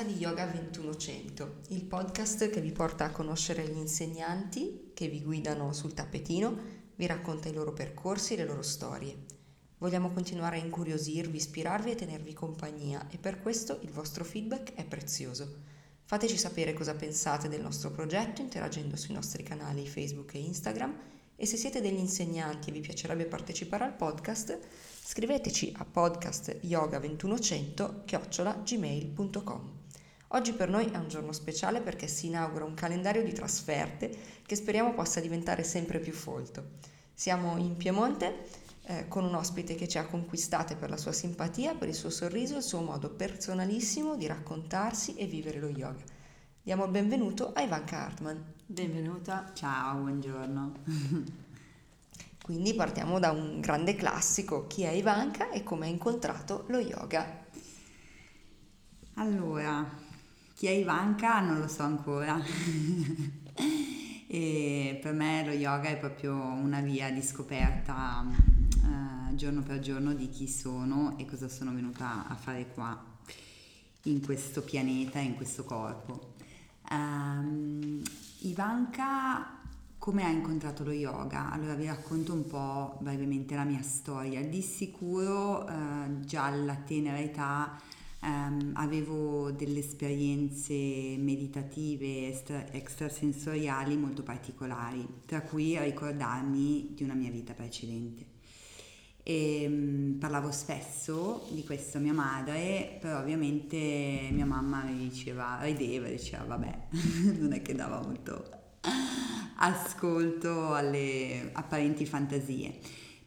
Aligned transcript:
puntata 0.00 0.04
di 0.04 0.14
Yoga 0.14 0.46
2100, 0.46 1.60
il 1.68 1.84
podcast 1.84 2.48
che 2.48 2.60
vi 2.60 2.72
porta 2.72 3.04
a 3.04 3.10
conoscere 3.10 3.68
gli 3.68 3.76
insegnanti 3.76 4.90
che 4.94 5.08
vi 5.08 5.22
guidano 5.22 5.72
sul 5.72 5.94
tappetino, 5.94 6.58
vi 6.96 7.06
racconta 7.06 7.48
i 7.48 7.52
loro 7.52 7.72
percorsi 7.72 8.32
e 8.32 8.38
le 8.38 8.46
loro 8.46 8.62
storie. 8.62 9.14
Vogliamo 9.78 10.10
continuare 10.10 10.56
a 10.56 10.64
incuriosirvi, 10.64 11.36
ispirarvi 11.36 11.90
e 11.90 11.96
tenervi 11.96 12.32
compagnia 12.32 13.06
e 13.10 13.18
per 13.18 13.42
questo 13.42 13.78
il 13.82 13.90
vostro 13.90 14.24
feedback 14.24 14.72
è 14.74 14.84
prezioso. 14.84 15.56
Fateci 16.04 16.38
sapere 16.38 16.72
cosa 16.72 16.94
pensate 16.94 17.48
del 17.48 17.60
nostro 17.60 17.90
progetto 17.90 18.40
interagendo 18.40 18.96
sui 18.96 19.14
nostri 19.14 19.42
canali 19.42 19.86
Facebook 19.86 20.32
e 20.34 20.38
Instagram 20.38 20.96
e 21.36 21.46
se 21.46 21.56
siete 21.56 21.82
degli 21.82 21.98
insegnanti 21.98 22.70
e 22.70 22.72
vi 22.72 22.80
piacerebbe 22.80 23.26
partecipare 23.26 23.84
al 23.84 23.96
podcast, 23.96 24.58
scriveteci 25.04 25.74
a 25.76 25.86
podcastyoga2100 25.92 28.04
chiocciolagmail.com. 28.04 29.79
Oggi 30.32 30.52
per 30.52 30.68
noi 30.68 30.86
è 30.86 30.96
un 30.96 31.08
giorno 31.08 31.32
speciale 31.32 31.80
perché 31.80 32.06
si 32.06 32.26
inaugura 32.26 32.64
un 32.64 32.74
calendario 32.74 33.24
di 33.24 33.32
trasferte 33.32 34.16
che 34.46 34.54
speriamo 34.54 34.94
possa 34.94 35.18
diventare 35.18 35.64
sempre 35.64 35.98
più 35.98 36.12
folto. 36.12 36.78
Siamo 37.12 37.56
in 37.56 37.76
Piemonte 37.76 38.46
eh, 38.84 39.08
con 39.08 39.24
un 39.24 39.34
ospite 39.34 39.74
che 39.74 39.88
ci 39.88 39.98
ha 39.98 40.06
conquistate 40.06 40.76
per 40.76 40.88
la 40.88 40.96
sua 40.96 41.10
simpatia, 41.10 41.74
per 41.74 41.88
il 41.88 41.96
suo 41.96 42.10
sorriso 42.10 42.54
e 42.54 42.58
il 42.58 42.62
suo 42.62 42.80
modo 42.80 43.10
personalissimo 43.10 44.14
di 44.14 44.28
raccontarsi 44.28 45.16
e 45.16 45.26
vivere 45.26 45.58
lo 45.58 45.68
yoga. 45.68 46.04
Diamo 46.62 46.84
il 46.84 46.92
benvenuto 46.92 47.52
a 47.52 47.62
Ivanka 47.62 48.04
Hartman. 48.04 48.54
Benvenuta. 48.66 49.50
Ciao, 49.52 49.98
buongiorno. 49.98 50.72
Quindi 52.40 52.74
partiamo 52.74 53.18
da 53.18 53.32
un 53.32 53.60
grande 53.60 53.96
classico, 53.96 54.68
chi 54.68 54.82
è 54.82 54.90
Ivanka 54.90 55.50
e 55.50 55.64
come 55.64 55.86
ha 55.86 55.90
incontrato 55.90 56.66
lo 56.68 56.78
yoga. 56.78 57.46
Allora, 59.14 60.08
chi 60.60 60.66
è 60.66 60.72
Ivanka 60.72 61.40
non 61.40 61.58
lo 61.58 61.68
so 61.68 61.84
ancora. 61.84 62.38
e 64.28 64.98
per 65.00 65.14
me 65.14 65.42
lo 65.42 65.52
yoga 65.52 65.88
è 65.88 65.96
proprio 65.96 66.34
una 66.34 66.82
via 66.82 67.10
di 67.10 67.22
scoperta 67.22 68.26
eh, 68.28 69.34
giorno 69.36 69.62
per 69.62 69.78
giorno 69.78 70.12
di 70.12 70.28
chi 70.28 70.46
sono 70.46 71.16
e 71.16 71.24
cosa 71.24 71.48
sono 71.48 71.72
venuta 71.72 72.28
a 72.28 72.34
fare 72.34 72.68
qua 72.74 73.02
in 74.02 74.22
questo 74.22 74.60
pianeta, 74.60 75.18
in 75.18 75.34
questo 75.34 75.64
corpo. 75.64 76.34
Um, 76.90 78.02
Ivanka 78.40 79.60
come 79.96 80.24
ha 80.24 80.28
incontrato 80.28 80.84
lo 80.84 80.92
yoga? 80.92 81.50
Allora 81.52 81.72
vi 81.72 81.86
racconto 81.86 82.34
un 82.34 82.46
po' 82.46 82.98
brevemente 83.00 83.54
la 83.54 83.64
mia 83.64 83.80
storia. 83.80 84.44
Di 84.44 84.60
sicuro 84.60 85.66
eh, 85.66 86.20
già 86.20 86.44
alla 86.44 86.74
tenera 86.74 87.18
età 87.18 87.78
ehm, 88.20 88.72
avevo 88.74 89.50
delle 89.50 89.80
esperienze 89.80 90.74
meditative 91.18 92.28
extra, 92.28 92.70
extrasensoriali 92.72 93.96
molto 93.96 94.22
particolari, 94.22 95.06
tra 95.26 95.42
cui 95.42 95.78
ricordarmi 95.78 96.92
di 96.94 97.02
una 97.02 97.14
mia 97.14 97.30
vita 97.30 97.52
precedente. 97.54 98.38
E, 99.22 99.66
mm, 99.68 100.18
parlavo 100.18 100.50
spesso 100.50 101.46
di 101.50 101.64
questo 101.64 101.98
a 101.98 102.00
mia 102.00 102.14
madre, 102.14 102.96
però 103.00 103.20
ovviamente 103.20 104.28
mia 104.32 104.46
mamma 104.46 104.82
mi 104.84 105.08
diceva, 105.08 105.58
rideva, 105.62 106.08
diceva 106.08 106.44
vabbè, 106.44 106.86
non 107.38 107.52
è 107.52 107.62
che 107.62 107.74
dava 107.74 108.00
molto 108.00 108.58
ascolto 109.62 110.74
alle 110.74 111.50
apparenti 111.52 112.06
fantasie. 112.06 112.78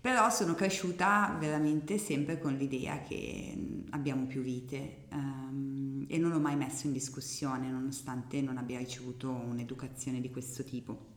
Però 0.03 0.29
sono 0.29 0.53
cresciuta 0.53 1.33
veramente 1.39 1.97
sempre 1.97 2.37
con 2.37 2.57
l'idea 2.57 2.99
che 3.03 3.85
abbiamo 3.91 4.25
più 4.25 4.41
vite 4.41 5.05
um, 5.11 6.05
e 6.09 6.17
non 6.17 6.31
l'ho 6.31 6.41
mai 6.41 6.57
messo 6.57 6.87
in 6.87 6.91
discussione 6.91 7.71
nonostante 7.71 8.41
non 8.41 8.57
abbia 8.57 8.79
ricevuto 8.79 9.29
un'educazione 9.29 10.19
di 10.19 10.29
questo 10.29 10.65
tipo. 10.65 11.11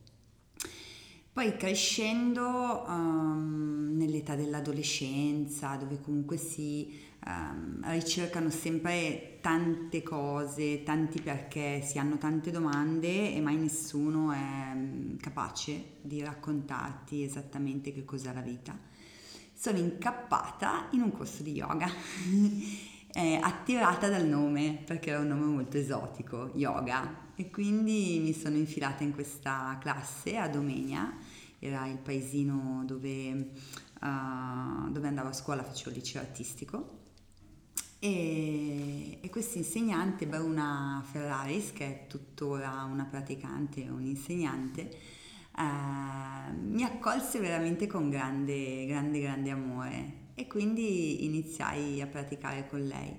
Poi 1.33 1.57
crescendo 1.57 2.85
um, 2.87 3.89
nell'età 3.91 4.35
dell'adolescenza, 4.35 5.75
dove 5.75 5.99
comunque 5.99 6.37
si 6.37 7.06
um, 7.27 7.81
ricercano 7.91 8.49
sempre 8.49 9.39
tante 9.41 10.01
cose, 10.01 10.83
tanti 10.83 11.21
perché, 11.21 11.81
si 11.81 11.99
hanno 11.99 12.17
tante 12.17 12.51
domande 12.51 13.33
e 13.33 13.41
mai 13.41 13.57
nessuno 13.57 14.31
è 14.31 14.71
um, 14.73 15.17
capace 15.17 15.97
di 16.01 16.23
raccontarti 16.23 17.23
esattamente 17.23 17.93
che 17.93 18.05
cos'è 18.05 18.33
la 18.33 18.41
vita. 18.41 18.77
Sono 19.53 19.77
incappata 19.77 20.87
in 20.91 21.01
un 21.01 21.11
corso 21.11 21.43
di 21.43 21.51
yoga. 21.51 21.89
eh, 23.11 23.39
attirata 23.41 24.09
dal 24.09 24.25
nome 24.25 24.81
perché 24.85 25.09
era 25.09 25.19
un 25.19 25.27
nome 25.27 25.45
molto 25.45 25.77
esotico, 25.77 26.51
yoga, 26.55 27.25
e 27.35 27.49
quindi 27.49 28.19
mi 28.21 28.33
sono 28.33 28.55
infilata 28.55 29.03
in 29.03 29.13
questa 29.13 29.77
classe 29.79 30.37
a 30.37 30.47
Domenia, 30.47 31.15
era 31.59 31.87
il 31.87 31.97
paesino 31.97 32.83
dove, 32.85 33.51
uh, 34.01 34.91
dove 34.91 35.07
andavo 35.07 35.29
a 35.29 35.33
scuola, 35.33 35.63
facevo 35.63 35.95
liceo 35.95 36.21
artistico 36.21 37.05
e, 37.99 39.19
e 39.21 39.29
questo 39.29 39.57
insegnante, 39.57 40.27
Bruna 40.27 41.03
Ferraris, 41.11 41.73
che 41.73 41.85
è 41.85 42.07
tuttora 42.07 42.83
una 42.83 43.05
praticante 43.05 43.83
e 43.83 43.89
un'insegnante, 43.89 44.81
eh, 45.57 46.51
mi 46.51 46.83
accolse 46.83 47.39
veramente 47.39 47.87
con 47.87 48.09
grande, 48.09 48.85
grande, 48.85 49.19
grande 49.19 49.49
amore 49.49 50.13
e 50.35 50.45
quindi 50.47 51.25
iniziai 51.25 51.99
a 52.01 52.07
praticare 52.07 52.67
con 52.67 52.85
lei. 52.85 53.17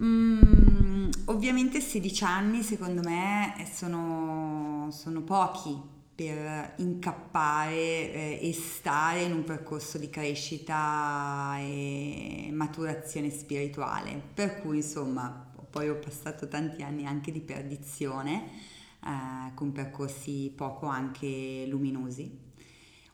Mm, 0.00 1.10
ovviamente 1.26 1.80
16 1.80 2.24
anni 2.24 2.62
secondo 2.62 3.02
me 3.02 3.54
sono, 3.70 4.88
sono 4.92 5.20
pochi 5.22 5.98
per 6.20 6.74
incappare 6.76 7.72
eh, 7.72 8.38
e 8.42 8.52
stare 8.52 9.22
in 9.22 9.32
un 9.32 9.42
percorso 9.42 9.96
di 9.96 10.10
crescita 10.10 11.56
e 11.60 12.50
maturazione 12.52 13.30
spirituale. 13.30 14.20
Per 14.34 14.60
cui 14.60 14.76
insomma 14.76 15.50
poi 15.70 15.88
ho 15.88 15.94
passato 15.94 16.46
tanti 16.46 16.82
anni 16.82 17.06
anche 17.06 17.32
di 17.32 17.40
perdizione 17.40 18.50
eh, 19.02 19.54
con 19.54 19.72
percorsi 19.72 20.52
poco 20.54 20.84
anche 20.84 21.64
luminosi, 21.66 22.38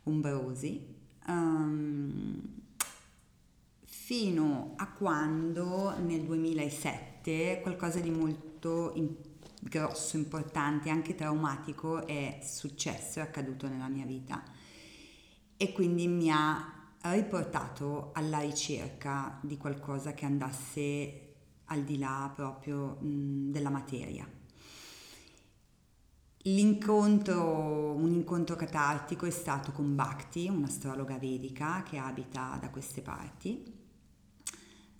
ombrosi. 0.02 0.94
Um, 1.28 2.42
fino 3.84 4.74
a 4.78 4.90
quando 4.90 5.96
nel 6.00 6.22
2007 6.22 7.60
qualcosa 7.62 8.00
di 8.00 8.10
molto 8.10 8.90
importante 8.96 9.25
grosso, 9.68 10.16
importante, 10.16 10.90
anche 10.90 11.14
traumatico 11.14 12.06
è 12.06 12.40
successo, 12.42 13.18
è 13.18 13.22
accaduto 13.22 13.68
nella 13.68 13.88
mia 13.88 14.06
vita 14.06 14.42
e 15.56 15.72
quindi 15.72 16.06
mi 16.06 16.30
ha 16.30 16.72
riportato 17.02 18.10
alla 18.14 18.40
ricerca 18.40 19.38
di 19.42 19.56
qualcosa 19.56 20.12
che 20.12 20.24
andasse 20.24 21.20
al 21.66 21.82
di 21.82 21.98
là 21.98 22.30
proprio 22.34 22.98
mh, 23.00 23.50
della 23.50 23.70
materia. 23.70 24.28
L'incontro, 26.42 27.92
un 27.92 28.12
incontro 28.12 28.54
catartico 28.54 29.26
è 29.26 29.30
stato 29.30 29.72
con 29.72 29.96
Bhakti, 29.96 30.48
un'astrologa 30.48 31.18
vedica 31.18 31.82
che 31.82 31.98
abita 31.98 32.56
da 32.60 32.70
queste 32.70 33.02
parti 33.02 33.75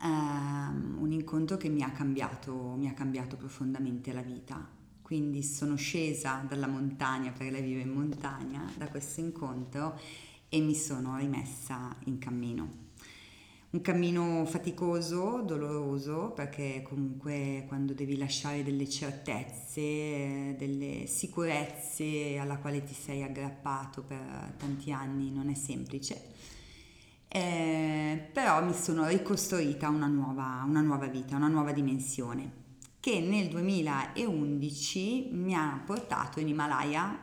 um, 0.06 0.97
un 1.00 1.12
incontro 1.12 1.56
che 1.56 1.69
mi 1.69 1.82
ha, 1.82 1.91
cambiato, 1.91 2.75
mi 2.76 2.88
ha 2.88 2.94
cambiato 2.94 3.37
profondamente 3.37 4.12
la 4.12 4.23
vita. 4.23 4.67
Quindi 5.03 5.43
sono 5.43 5.76
scesa 5.76 6.44
dalla 6.49 6.67
montagna, 6.67 7.31
perché 7.31 7.50
lei 7.50 7.62
vive 7.62 7.82
in 7.82 7.93
montagna, 7.93 8.70
da 8.76 8.88
questo 8.88 9.20
incontro 9.20 9.99
e 10.49 10.61
mi 10.61 10.75
sono 10.75 11.17
rimessa 11.17 11.94
in 12.05 12.19
cammino. 12.19 12.85
Un 13.70 13.81
cammino 13.81 14.44
faticoso, 14.47 15.43
doloroso, 15.43 16.32
perché 16.35 16.82
comunque 16.82 17.64
quando 17.69 17.93
devi 17.93 18.17
lasciare 18.17 18.64
delle 18.64 18.88
certezze, 18.88 20.55
delle 20.56 21.06
sicurezze 21.06 22.38
alla 22.38 22.56
quale 22.56 22.82
ti 22.82 22.94
sei 22.94 23.23
aggrappato 23.23 24.03
per 24.03 24.55
tanti 24.56 24.93
anni 24.93 25.31
non 25.31 25.50
è 25.50 25.55
semplice 25.55 26.56
eh, 27.28 28.28
però 28.32 28.64
mi 28.64 28.75
sono 28.75 29.06
ricostruita 29.06 29.88
una 29.88 30.06
nuova, 30.06 30.62
una 30.67 30.81
nuova 30.81 31.06
vita, 31.06 31.37
una 31.37 31.49
nuova 31.49 31.73
dimensione 31.73 32.64
che 33.06 33.20
nel 33.20 33.49
2011 33.49 35.28
mi 35.31 35.55
ha 35.55 35.81
portato 35.84 36.40
in 36.40 36.49
Himalaya 36.49 37.20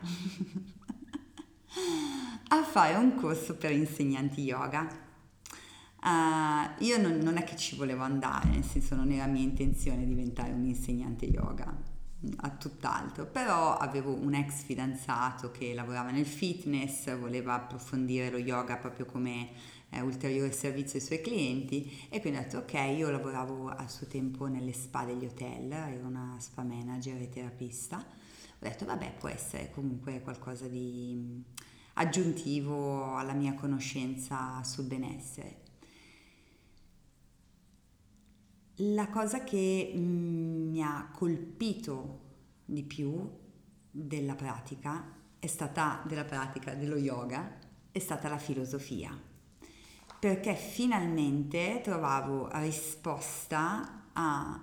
a 2.48 2.62
fare 2.62 2.94
un 2.94 3.14
corso 3.16 3.56
per 3.56 3.70
insegnanti 3.72 4.40
yoga. 4.40 4.88
Uh, 6.00 6.82
io 6.82 6.98
non, 6.98 7.18
non, 7.18 7.36
è 7.36 7.44
che 7.44 7.56
ci 7.56 7.76
volevo 7.76 8.02
andare, 8.02 8.48
nel 8.48 8.64
senso 8.64 8.94
non 8.94 9.10
era 9.10 9.26
mia 9.26 9.42
intenzione 9.42 10.06
diventare 10.06 10.52
un 10.52 10.64
insegnante 10.64 11.26
yoga, 11.26 11.74
a 12.36 12.48
tutt'altro, 12.48 13.26
però 13.26 13.76
avevo 13.76 14.14
un 14.14 14.32
ex 14.32 14.62
fidanzato 14.62 15.50
che 15.50 15.74
lavorava 15.74 16.10
nel 16.10 16.24
fitness, 16.24 17.14
voleva 17.18 17.54
approfondire 17.54 18.30
lo 18.30 18.38
yoga 18.38 18.78
proprio 18.78 19.04
come 19.04 19.50
eh, 19.94 20.00
ulteriore 20.00 20.50
servizio 20.52 20.98
ai 20.98 21.04
suoi 21.04 21.20
clienti 21.20 22.06
e 22.08 22.20
quindi 22.20 22.38
ho 22.38 22.42
detto 22.42 22.58
ok, 22.58 22.72
io 22.96 23.10
lavoravo 23.10 23.68
a 23.68 23.86
suo 23.88 24.06
tempo 24.06 24.46
nelle 24.46 24.72
spa 24.72 25.04
degli 25.04 25.24
hotel, 25.24 25.70
ero 25.70 26.06
una 26.06 26.36
spa 26.40 26.62
manager 26.62 27.20
e 27.20 27.28
terapista, 27.28 27.98
ho 27.98 28.58
detto 28.58 28.84
vabbè 28.84 29.14
può 29.18 29.28
essere 29.28 29.70
comunque 29.70 30.20
qualcosa 30.22 30.66
di 30.66 31.42
aggiuntivo 31.94 33.14
alla 33.16 33.34
mia 33.34 33.54
conoscenza 33.54 34.62
sul 34.64 34.86
benessere. 34.86 35.62
La 38.78 39.08
cosa 39.08 39.44
che 39.44 39.92
mi 39.94 40.82
ha 40.82 41.08
colpito 41.12 42.22
di 42.64 42.82
più 42.82 43.30
della 43.88 44.34
pratica 44.34 45.12
è 45.38 45.46
stata 45.46 46.02
della 46.08 46.24
pratica 46.24 46.74
dello 46.74 46.96
yoga 46.96 47.58
è 47.92 47.98
stata 48.00 48.28
la 48.28 48.38
filosofia 48.38 49.16
perché 50.24 50.54
finalmente 50.54 51.82
trovavo 51.82 52.48
risposta 52.52 54.06
a 54.14 54.58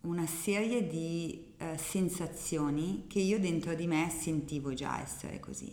una 0.00 0.26
serie 0.26 0.88
di 0.88 1.54
eh, 1.56 1.78
sensazioni 1.78 3.04
che 3.06 3.20
io 3.20 3.38
dentro 3.38 3.74
di 3.74 3.86
me 3.86 4.10
sentivo 4.10 4.74
già 4.74 5.00
essere 5.00 5.38
così. 5.38 5.72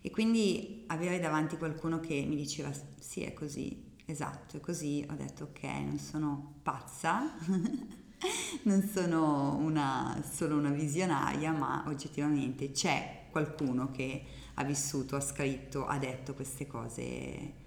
E 0.00 0.10
quindi 0.12 0.84
avere 0.86 1.18
davanti 1.18 1.56
qualcuno 1.56 1.98
che 1.98 2.24
mi 2.28 2.36
diceva 2.36 2.70
sì 3.00 3.22
è 3.22 3.32
così 3.32 3.94
esatto, 4.04 4.58
e 4.58 4.60
così 4.60 5.04
ho 5.10 5.14
detto 5.14 5.50
ok, 5.50 5.64
non 5.64 5.98
sono 5.98 6.58
pazza, 6.62 7.34
non 8.62 8.82
sono 8.82 9.56
una, 9.56 10.24
solo 10.30 10.56
una 10.56 10.70
visionaria, 10.70 11.50
ma 11.50 11.82
oggettivamente 11.88 12.70
c'è 12.70 13.24
qualcuno 13.32 13.90
che 13.90 14.22
ha 14.54 14.62
vissuto, 14.62 15.16
ha 15.16 15.20
scritto, 15.20 15.86
ha 15.86 15.98
detto 15.98 16.34
queste 16.34 16.68
cose 16.68 17.64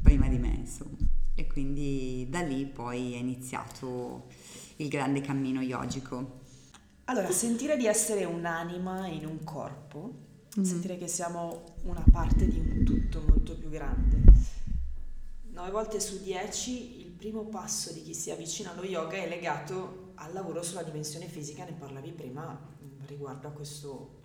prima 0.00 0.28
di 0.28 0.38
me, 0.38 0.54
insomma. 0.58 0.96
E 1.34 1.46
quindi 1.46 2.26
da 2.28 2.40
lì 2.40 2.66
poi 2.66 3.14
è 3.14 3.16
iniziato 3.16 4.26
il 4.76 4.88
grande 4.88 5.20
cammino 5.20 5.60
yogico. 5.60 6.40
Allora, 7.04 7.30
sentire 7.30 7.76
di 7.76 7.86
essere 7.86 8.24
un'anima 8.24 9.08
in 9.08 9.26
un 9.26 9.42
corpo, 9.42 10.14
mm-hmm. 10.56 10.68
sentire 10.68 10.96
che 10.96 11.08
siamo 11.08 11.64
una 11.82 12.04
parte 12.10 12.46
di 12.46 12.58
un 12.58 12.84
tutto 12.84 13.24
molto 13.26 13.56
più 13.56 13.68
grande 13.68 14.22
9 15.52 15.70
volte 15.70 16.00
su 16.00 16.18
10 16.22 17.00
il 17.00 17.10
primo 17.10 17.44
passo 17.44 17.92
di 17.92 18.02
chi 18.02 18.14
si 18.14 18.30
avvicina 18.30 18.72
allo 18.72 18.84
yoga 18.84 19.16
è 19.16 19.28
legato 19.28 20.12
al 20.14 20.32
lavoro 20.32 20.62
sulla 20.62 20.82
dimensione 20.82 21.26
fisica, 21.26 21.64
ne 21.64 21.72
parlavi 21.72 22.10
prima 22.12 22.58
riguardo 23.06 23.48
a 23.48 23.50
questo 23.50 24.20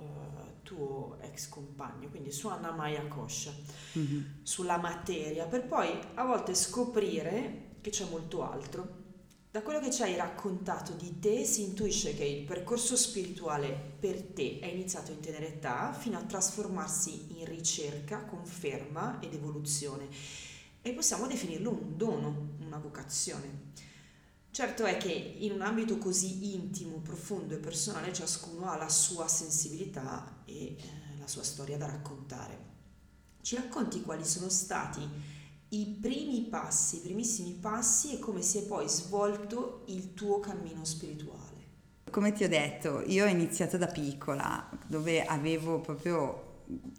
tuo 0.68 1.18
ex 1.22 1.48
compagno, 1.48 2.10
quindi 2.10 2.30
su 2.30 2.50
Annamaya 2.50 3.08
Kosha, 3.08 3.54
mm-hmm. 3.98 4.44
sulla 4.44 4.78
materia, 4.78 5.46
per 5.46 5.66
poi 5.66 5.98
a 6.16 6.25
volte 6.25 6.54
scoprire 6.54 7.75
che 7.80 7.90
c'è 7.90 8.06
molto 8.10 8.44
altro. 8.44 9.06
Da 9.50 9.62
quello 9.62 9.80
che 9.80 9.92
ci 9.92 10.02
hai 10.02 10.18
raccontato 10.18 10.92
di 10.92 11.19
te 11.19 11.46
si 11.46 11.64
intuisce 11.64 12.14
che 12.14 12.25
il 12.25 12.44
percorso 12.44 12.98
spirituale 12.98 13.96
per 13.98 14.22
te 14.22 14.60
è 14.60 14.68
iniziato 14.68 15.14
in 15.14 15.22
tenera 15.22 15.46
età 15.46 15.94
fino 15.94 16.18
a 16.18 16.24
trasformarsi 16.24 17.40
in 17.40 17.46
ricerca, 17.46 18.25
conferma 18.25 19.22
ed 19.22 19.34
evoluzione 19.34 20.10
e 20.81 20.92
possiamo 20.92 21.28
definirlo 21.28 21.72
un 21.72 21.96
dono, 21.96 22.50
una 22.60 22.78
vocazione. 22.78 23.72
Certo 24.57 24.86
è 24.86 24.98
che 24.98 25.12
in 25.12 25.51
un 25.51 25.62
ambito 25.62 26.00
così 26.00 26.56
intimo, 26.56 26.98
profondo 26.98 27.54
e 27.54 27.57
personale 27.57 28.12
ciascuno 28.12 28.71
ha 28.71 28.75
la 28.75 28.89
sua 28.89 29.27
sensibilità 29.27 30.42
e 30.45 30.75
eh, 30.75 30.77
la 31.19 31.27
sua 31.27 31.44
storia 31.44 31.77
da 31.77 31.86
raccontare. 31.86 32.57
Ci 33.39 33.56
racconti 33.56 34.01
quali 34.01 34.25
sono 34.25 34.50
stati 34.50 35.07
i 35.69 35.98
primi 36.01 36.48
passi, 36.50 36.95
i 36.95 37.01
primissimi 37.01 37.51
passi 37.51 38.15
e 38.15 38.19
come 38.19 38.42
si 38.42 38.57
è 38.57 38.63
poi 38.63 38.89
svolto 38.89 39.83
il 39.89 40.15
tuo 40.15 40.39
cammino 40.39 40.83
spirituale? 40.86 41.65
Come 42.09 42.33
ti 42.33 42.44
ho 42.44 42.50
detto, 42.50 43.04
io 43.06 43.25
ho 43.25 43.30
iniziato 43.30 43.77
da 43.77 43.86
piccola, 43.86 44.68
dove 44.88 45.24
avevo 45.24 45.81
proprio 45.81 46.46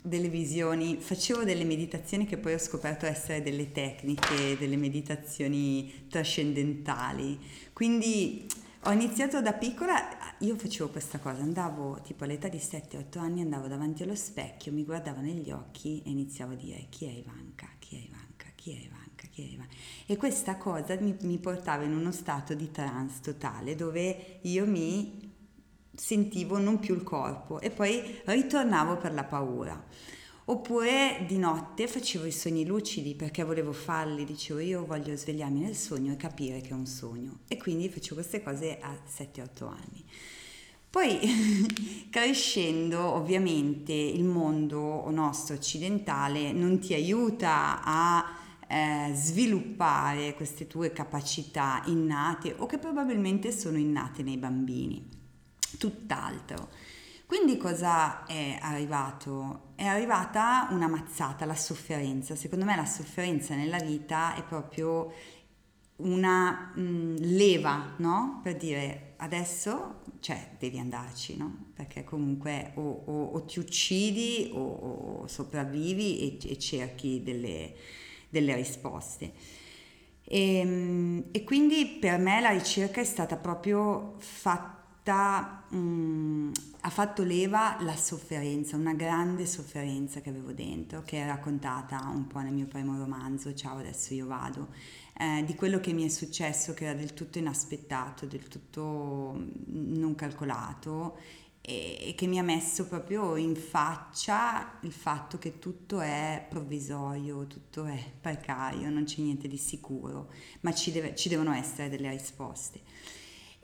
delle 0.02 0.28
visioni, 0.28 0.96
facevo 0.96 1.44
delle 1.44 1.64
meditazioni 1.64 2.24
che 2.24 2.38
poi 2.38 2.54
ho 2.54 2.58
scoperto 2.58 3.04
essere 3.04 3.42
delle 3.42 3.70
tecniche, 3.70 4.56
delle 4.58 4.76
meditazioni 4.76 6.06
trascendentali. 6.08 7.38
Quindi 7.72 8.46
ho 8.84 8.92
iniziato 8.92 9.42
da 9.42 9.52
piccola, 9.52 10.36
io 10.38 10.56
facevo 10.56 10.88
questa 10.88 11.18
cosa, 11.18 11.42
andavo 11.42 12.00
tipo 12.02 12.24
all'età 12.24 12.48
di 12.48 12.58
7-8 12.58 13.18
anni, 13.18 13.42
andavo 13.42 13.66
davanti 13.66 14.04
allo 14.04 14.14
specchio, 14.14 14.72
mi 14.72 14.84
guardavo 14.84 15.20
negli 15.20 15.50
occhi 15.50 16.02
e 16.04 16.10
iniziavo 16.10 16.52
a 16.52 16.56
dire 16.56 16.86
chi 16.88 17.04
è 17.04 17.10
Ivanka, 17.10 17.68
chi 17.78 17.96
è 17.96 17.98
Ivanka, 17.98 18.46
chi 18.54 18.70
è 18.70 18.84
Ivanka, 18.84 19.26
chi 19.30 19.42
è 19.42 19.52
Ivanka. 19.52 19.74
E 20.06 20.16
questa 20.16 20.56
cosa 20.56 20.98
mi, 21.00 21.14
mi 21.22 21.38
portava 21.38 21.82
in 21.84 21.94
uno 21.94 22.12
stato 22.12 22.54
di 22.54 22.70
trance 22.70 23.18
totale 23.20 23.74
dove 23.74 24.38
io 24.42 24.64
mi 24.64 25.17
sentivo 25.98 26.58
non 26.58 26.78
più 26.78 26.94
il 26.94 27.02
corpo 27.02 27.60
e 27.60 27.70
poi 27.70 28.20
ritornavo 28.24 28.96
per 28.96 29.12
la 29.12 29.24
paura. 29.24 29.84
Oppure 30.50 31.24
di 31.26 31.36
notte 31.36 31.86
facevo 31.86 32.24
i 32.24 32.30
sogni 32.30 32.64
lucidi 32.64 33.14
perché 33.14 33.42
volevo 33.42 33.72
farli, 33.72 34.24
dicevo 34.24 34.60
io 34.60 34.86
voglio 34.86 35.14
svegliarmi 35.14 35.60
nel 35.60 35.76
sogno 35.76 36.12
e 36.12 36.16
capire 36.16 36.62
che 36.62 36.70
è 36.70 36.72
un 36.72 36.86
sogno. 36.86 37.40
E 37.48 37.58
quindi 37.58 37.90
facevo 37.90 38.14
queste 38.14 38.42
cose 38.42 38.78
a 38.80 38.96
7-8 39.06 39.64
anni. 39.64 40.04
Poi 40.88 41.18
crescendo 42.08 43.00
ovviamente 43.00 43.92
il 43.92 44.24
mondo 44.24 45.04
nostro 45.10 45.54
occidentale 45.54 46.52
non 46.52 46.78
ti 46.78 46.94
aiuta 46.94 47.82
a 47.84 48.24
eh, 48.66 49.12
sviluppare 49.14 50.34
queste 50.34 50.66
tue 50.66 50.92
capacità 50.92 51.82
innate 51.86 52.54
o 52.56 52.64
che 52.64 52.78
probabilmente 52.78 53.52
sono 53.52 53.76
innate 53.76 54.22
nei 54.22 54.38
bambini 54.38 55.17
tutt'altro. 55.76 56.68
Quindi 57.26 57.58
cosa 57.58 58.24
è 58.24 58.58
arrivato? 58.58 59.72
È 59.74 59.84
arrivata 59.84 60.68
una 60.70 60.88
mazzata, 60.88 61.44
la 61.44 61.54
sofferenza. 61.54 62.34
Secondo 62.34 62.64
me 62.64 62.74
la 62.74 62.86
sofferenza 62.86 63.54
nella 63.54 63.78
vita 63.80 64.34
è 64.34 64.42
proprio 64.42 65.12
una 65.96 66.72
mh, 66.74 66.80
mm, 66.80 67.16
leva, 67.18 67.94
no? 67.98 68.40
Per 68.42 68.56
dire 68.56 69.14
adesso, 69.18 70.00
cioè, 70.20 70.52
devi 70.58 70.78
andarci, 70.78 71.36
no? 71.36 71.66
Perché 71.74 72.02
comunque 72.04 72.72
o, 72.76 73.02
o, 73.04 73.24
o 73.32 73.44
ti 73.44 73.58
uccidi 73.58 74.50
o, 74.54 75.20
o 75.20 75.26
sopravvivi 75.26 76.38
e, 76.40 76.50
e 76.50 76.58
cerchi 76.58 77.22
delle, 77.22 77.74
delle 78.30 78.54
risposte. 78.54 79.32
E, 80.24 80.58
ehm, 80.58 81.24
e, 81.30 81.44
quindi 81.44 81.98
per 82.00 82.18
me 82.18 82.40
la 82.40 82.50
ricerca 82.50 83.00
è 83.00 83.04
stata 83.04 83.36
proprio 83.36 84.14
fatta 84.18 84.77
realtà 85.08 85.64
mh, 85.68 85.76
mm, 85.76 86.52
ha 86.82 86.90
fatto 86.90 87.24
leva 87.24 87.76
la 87.80 87.96
sofferenza, 87.96 88.76
una 88.76 88.94
grande 88.94 89.46
sofferenza 89.46 90.20
che 90.20 90.28
avevo 90.28 90.52
dentro, 90.52 91.02
che 91.02 91.22
è 91.22 91.26
raccontata 91.26 91.98
un 92.12 92.26
po' 92.26 92.40
nel 92.40 92.52
mio 92.52 92.66
primo 92.66 92.96
romanzo, 92.96 93.54
Ciao 93.54 93.78
adesso 93.78 94.14
io 94.14 94.26
vado, 94.26 94.68
eh, 95.18 95.42
di 95.44 95.54
quello 95.54 95.80
che 95.80 95.92
mi 95.92 96.04
è 96.04 96.08
successo 96.08 96.74
che 96.74 96.84
era 96.84 96.98
del 96.98 97.14
tutto 97.14 97.38
inaspettato, 97.38 98.26
del 98.26 98.46
tutto 98.48 99.34
mm, 99.36 99.96
non 99.96 100.14
calcolato 100.14 101.16
e, 101.60 102.08
e 102.08 102.14
che 102.14 102.26
mi 102.26 102.38
ha 102.38 102.42
messo 102.42 102.86
proprio 102.86 103.36
in 103.36 103.56
faccia 103.56 104.78
il 104.82 104.92
fatto 104.92 105.38
che 105.38 105.58
tutto 105.58 106.00
è 106.00 106.46
provvisorio, 106.48 107.46
tutto 107.46 107.84
è 107.84 107.98
precario, 108.20 108.88
non 108.90 109.04
c'è 109.04 109.20
niente 109.22 109.48
di 109.48 109.56
sicuro, 109.56 110.30
ma 110.60 110.72
ci, 110.72 110.92
deve, 110.92 111.14
ci 111.14 111.28
devono 111.28 111.52
essere 111.52 111.88
delle 111.88 112.10
risposte. 112.10 112.80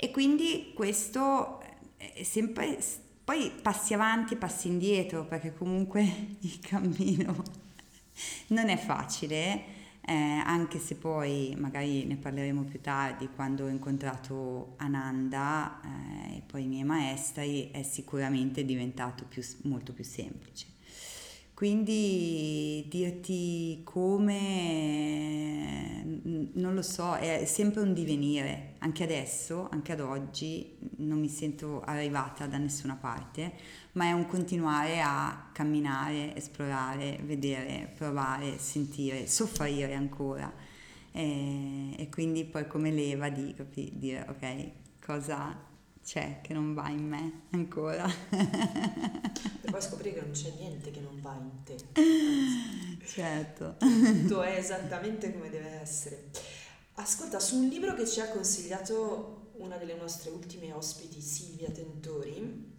E 0.04 0.10
quindi 0.10 0.72
questo 0.74 1.62
è 1.96 2.22
sempre, 2.24 2.78
poi 3.24 3.50
passi 3.62 3.94
avanti, 3.94 4.36
passi 4.36 4.68
indietro, 4.68 5.24
perché 5.24 5.54
comunque 5.54 6.02
il 6.40 6.60
cammino 6.60 7.42
non 8.48 8.68
è 8.68 8.76
facile, 8.76 9.64
eh, 10.02 10.12
anche 10.12 10.78
se 10.78 10.96
poi 10.96 11.54
magari 11.56 12.04
ne 12.04 12.16
parleremo 12.16 12.64
più 12.64 12.82
tardi 12.82 13.30
quando 13.34 13.64
ho 13.64 13.68
incontrato 13.68 14.74
Ananda 14.76 15.80
eh, 15.80 16.36
e 16.36 16.42
poi 16.42 16.64
i 16.64 16.68
miei 16.68 16.84
maestri, 16.84 17.70
è 17.70 17.82
sicuramente 17.82 18.62
diventato 18.62 19.24
più, 19.24 19.42
molto 19.62 19.94
più 19.94 20.04
semplice. 20.04 20.66
Quindi 21.64 22.84
dirti 22.90 23.80
come, 23.84 26.20
non 26.52 26.74
lo 26.74 26.82
so, 26.82 27.14
è 27.14 27.46
sempre 27.46 27.80
un 27.80 27.94
divenire. 27.94 28.74
Anche 28.80 29.02
adesso, 29.02 29.68
anche 29.70 29.92
ad 29.92 30.00
oggi, 30.00 30.76
non 30.96 31.18
mi 31.18 31.30
sento 31.30 31.80
arrivata 31.80 32.46
da 32.46 32.58
nessuna 32.58 32.96
parte, 32.96 33.54
ma 33.92 34.04
è 34.04 34.12
un 34.12 34.26
continuare 34.26 35.00
a 35.00 35.48
camminare, 35.54 36.36
esplorare, 36.36 37.20
vedere, 37.22 37.90
provare, 37.96 38.58
sentire, 38.58 39.26
soffrire 39.26 39.94
ancora. 39.94 40.52
E, 41.12 41.94
e 41.96 42.08
quindi 42.10 42.44
poi 42.44 42.66
come 42.66 42.90
leva 42.90 43.30
di, 43.30 43.54
di 43.72 43.90
dire, 43.96 44.26
ok, 44.28 44.70
cosa 45.02 45.72
c'è 46.04 46.40
che 46.42 46.52
non 46.52 46.74
va 46.74 46.88
in 46.90 47.08
me 47.08 47.40
ancora. 47.50 48.06
per 48.28 49.70
poi 49.70 49.82
scoprire 49.82 50.14
che 50.16 50.20
non 50.20 50.30
c'è 50.32 50.52
niente 50.58 50.90
che 50.90 51.00
non 51.00 51.18
va 51.20 51.34
in 51.40 51.62
te. 51.64 51.76
certo. 53.06 53.76
Tutto 53.78 54.42
è 54.42 54.56
esattamente 54.56 55.32
come 55.32 55.48
deve 55.48 55.80
essere. 55.80 56.30
Ascolta, 56.96 57.40
su 57.40 57.56
un 57.56 57.68
libro 57.68 57.94
che 57.94 58.06
ci 58.06 58.20
ha 58.20 58.28
consigliato 58.28 59.52
una 59.54 59.76
delle 59.78 59.96
nostre 59.96 60.30
ultime 60.30 60.72
ospiti, 60.72 61.20
Silvia 61.20 61.70
Tentori, 61.70 62.72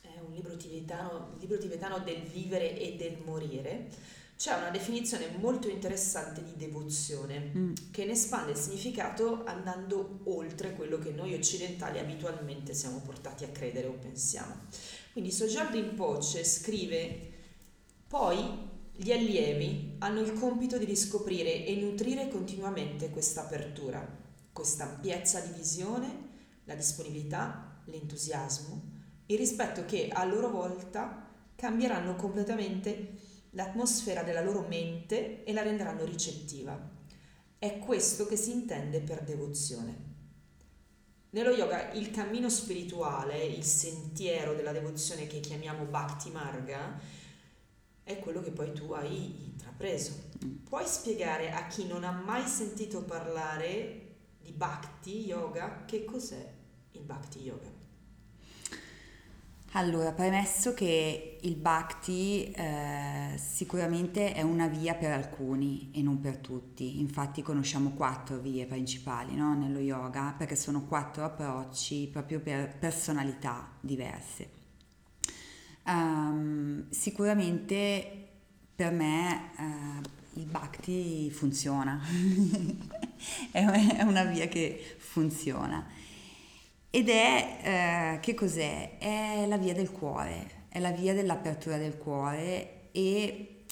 è 0.00 0.18
un 0.24 0.32
libro 0.32 0.56
tibetano, 0.56 1.28
il 1.34 1.40
libro 1.40 1.58
tibetano 1.58 1.98
del 1.98 2.22
vivere 2.22 2.78
e 2.78 2.96
del 2.96 3.18
morire, 3.24 3.90
c'è 4.36 4.54
una 4.54 4.70
definizione 4.70 5.28
molto 5.38 5.68
interessante 5.68 6.42
di 6.42 6.54
devozione 6.56 7.52
mm. 7.56 7.74
che 7.90 8.04
ne 8.04 8.12
espande 8.12 8.52
il 8.52 8.56
significato 8.56 9.44
andando 9.44 10.20
oltre 10.24 10.74
quello 10.74 10.98
che 10.98 11.10
noi 11.12 11.34
occidentali 11.34 11.98
abitualmente 11.98 12.74
siamo 12.74 13.00
portati 13.00 13.44
a 13.44 13.48
credere 13.48 13.86
o 13.86 13.92
pensiamo. 13.92 14.54
Quindi 15.12 15.30
Sogyal 15.30 15.68
Rinpoche 15.68 16.44
scrive 16.44 17.30
poi 18.08 18.70
gli 18.94 19.10
allievi 19.10 19.96
hanno 19.98 20.20
il 20.20 20.32
compito 20.34 20.76
di 20.76 20.84
riscoprire 20.84 21.64
e 21.64 21.76
nutrire 21.76 22.28
continuamente 22.28 23.10
questa 23.10 23.42
apertura, 23.42 24.06
questa 24.52 24.84
ampiezza 24.84 25.40
di 25.40 25.52
visione, 25.56 26.30
la 26.64 26.74
disponibilità, 26.74 27.80
l'entusiasmo, 27.86 28.82
il 29.26 29.38
rispetto 29.38 29.84
che 29.84 30.08
a 30.12 30.24
loro 30.24 30.50
volta 30.50 31.26
cambieranno 31.56 32.16
completamente 32.16 33.30
l'atmosfera 33.52 34.22
della 34.22 34.42
loro 34.42 34.66
mente 34.66 35.44
e 35.44 35.52
la 35.52 35.62
renderanno 35.62 36.04
ricettiva. 36.04 36.78
È 37.58 37.78
questo 37.78 38.26
che 38.26 38.36
si 38.36 38.52
intende 38.52 39.00
per 39.00 39.22
devozione. 39.22 40.10
Nello 41.30 41.50
yoga 41.50 41.92
il 41.92 42.10
cammino 42.10 42.50
spirituale, 42.50 43.42
il 43.42 43.64
sentiero 43.64 44.54
della 44.54 44.72
devozione 44.72 45.26
che 45.26 45.40
chiamiamo 45.40 45.84
Bhakti 45.84 46.30
Marga, 46.30 47.00
è 48.04 48.18
quello 48.18 48.42
che 48.42 48.50
poi 48.50 48.72
tu 48.72 48.92
hai 48.92 49.44
intrapreso. 49.44 50.30
Puoi 50.68 50.86
spiegare 50.86 51.52
a 51.52 51.66
chi 51.68 51.86
non 51.86 52.04
ha 52.04 52.10
mai 52.10 52.46
sentito 52.46 53.02
parlare 53.02 54.16
di 54.40 54.52
Bhakti 54.52 55.24
Yoga 55.24 55.84
che 55.86 56.04
cos'è 56.04 56.52
il 56.92 57.02
Bhakti 57.02 57.40
Yoga? 57.40 57.70
Allora, 59.72 60.12
premesso 60.12 60.74
che 60.74 61.31
il 61.42 61.56
bhakti 61.56 62.50
eh, 62.50 63.34
sicuramente 63.36 64.32
è 64.32 64.42
una 64.42 64.66
via 64.68 64.94
per 64.94 65.12
alcuni 65.12 65.90
e 65.92 66.02
non 66.02 66.20
per 66.20 66.38
tutti, 66.38 67.00
infatti 67.00 67.42
conosciamo 67.42 67.90
quattro 67.90 68.38
vie 68.38 68.66
principali 68.66 69.34
no? 69.34 69.54
nello 69.54 69.78
yoga 69.78 70.34
perché 70.36 70.56
sono 70.56 70.84
quattro 70.84 71.24
approcci 71.24 72.08
proprio 72.12 72.40
per 72.40 72.76
personalità 72.78 73.68
diverse. 73.80 74.60
Um, 75.84 76.88
sicuramente 76.90 78.28
per 78.74 78.92
me 78.92 79.50
uh, 79.56 80.38
il 80.38 80.46
bhakti 80.46 81.30
funziona, 81.30 82.00
è 83.50 84.02
una 84.02 84.24
via 84.24 84.46
che 84.46 84.96
funziona 84.98 86.00
ed 86.94 87.08
è, 87.08 88.16
eh, 88.16 88.20
che 88.20 88.34
cos'è? 88.34 88.98
È 88.98 89.46
la 89.46 89.56
via 89.56 89.72
del 89.72 89.90
cuore, 89.90 90.61
è 90.72 90.80
la 90.80 90.90
via 90.90 91.12
dell'apertura 91.12 91.76
del 91.76 91.98
cuore 91.98 92.88
e 92.92 93.64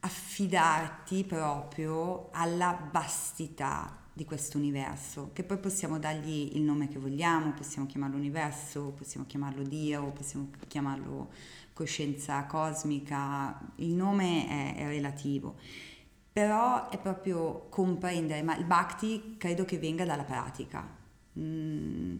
affidarti 0.00 1.22
proprio 1.22 2.30
alla 2.32 2.88
vastità 2.90 3.96
di 4.12 4.24
questo 4.24 4.58
universo, 4.58 5.30
che 5.32 5.44
poi 5.44 5.58
possiamo 5.58 6.00
dargli 6.00 6.56
il 6.56 6.62
nome 6.62 6.88
che 6.88 6.98
vogliamo, 6.98 7.52
possiamo 7.52 7.86
chiamarlo 7.86 8.16
universo, 8.16 8.92
possiamo 8.96 9.24
chiamarlo 9.26 9.62
Dio, 9.62 10.10
possiamo 10.10 10.50
chiamarlo 10.66 11.32
coscienza 11.72 12.44
cosmica, 12.46 13.60
il 13.76 13.92
nome 13.92 14.48
è, 14.48 14.76
è 14.76 14.86
relativo, 14.88 15.54
però 16.32 16.88
è 16.88 16.98
proprio 16.98 17.68
comprendere, 17.70 18.42
ma 18.42 18.56
il 18.56 18.64
bhakti 18.64 19.36
credo 19.38 19.64
che 19.64 19.78
venga 19.78 20.04
dalla 20.04 20.24
pratica, 20.24 21.02
Mm, 21.38 22.16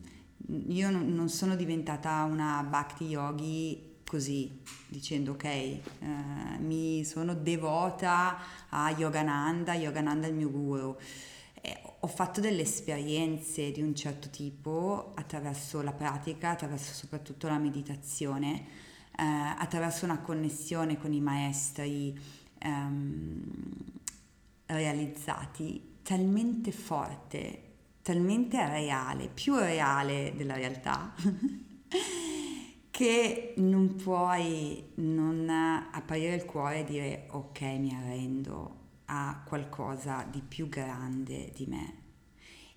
io 0.49 0.91
non 0.91 1.29
sono 1.29 1.57
diventata 1.57 2.23
una 2.25 2.63
bhakti 2.69 3.05
yogi 3.05 3.93
così, 4.07 4.61
dicendo 4.87 5.33
ok, 5.33 5.45
eh, 5.45 5.81
mi 6.59 7.05
sono 7.05 7.35
devota 7.35 8.39
a 8.69 8.91
Yogananda, 8.91 9.75
Yogananda 9.75 10.27
è 10.27 10.31
il 10.31 10.37
mio 10.37 10.51
guru. 10.51 10.97
Eh, 11.61 11.81
ho 12.01 12.07
fatto 12.07 12.41
delle 12.41 12.63
esperienze 12.63 13.73
di 13.73 13.81
un 13.81 13.95
certo 13.95 14.29
tipo 14.29 15.13
attraverso 15.15 15.81
la 15.83 15.93
pratica, 15.93 16.51
attraverso 16.51 16.93
soprattutto 16.93 17.49
la 17.49 17.59
meditazione, 17.59 18.67
eh, 19.17 19.23
attraverso 19.59 20.05
una 20.05 20.21
connessione 20.21 20.99
con 20.99 21.13
i 21.13 21.21
maestri 21.21 22.17
ehm, 22.59 23.43
realizzati 24.67 25.93
talmente 26.03 26.71
forte 26.71 27.64
talmente 28.05 28.69
reale, 28.69 29.31
più 29.33 29.57
reale 29.57 30.35
della 30.37 30.55
realtà, 30.55 31.15
che 32.91 33.55
non 33.57 33.95
puoi 33.97 34.91
non 34.97 35.49
aprire 35.49 36.35
il 36.35 36.45
cuore 36.45 36.81
e 36.81 36.85
dire 36.85 37.27
ok 37.31 37.61
mi 37.63 37.95
arrendo 37.95 38.83
a 39.07 39.43
qualcosa 39.47 40.27
di 40.31 40.43
più 40.47 40.69
grande 40.69 41.51
di 41.55 41.65
me 41.67 42.03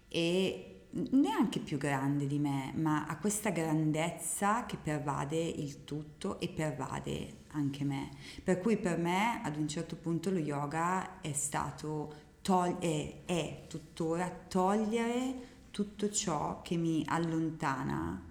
e 0.07 0.85
neanche 1.11 1.59
più 1.59 1.77
grande 1.77 2.25
di 2.25 2.39
me, 2.39 2.71
ma 2.75 3.05
a 3.05 3.17
questa 3.17 3.49
grandezza 3.49 4.65
che 4.65 4.77
pervade 4.77 5.37
il 5.37 5.83
tutto 5.83 6.39
e 6.39 6.47
pervade 6.47 7.39
anche 7.49 7.83
me. 7.83 8.11
Per 8.43 8.59
cui 8.59 8.77
per 8.77 8.97
me 8.97 9.41
ad 9.43 9.57
un 9.57 9.67
certo 9.67 9.97
punto 9.97 10.29
lo 10.29 10.39
yoga 10.39 11.19
è 11.19 11.33
stato 11.33 12.26
tog- 12.47 12.79
è, 12.79 13.23
è 13.25 13.63
tuttora 13.67 14.29
togliere 14.47 15.65
tutto 15.69 16.09
ciò 16.09 16.61
che 16.61 16.77
mi 16.77 17.03
allontana 17.05 18.23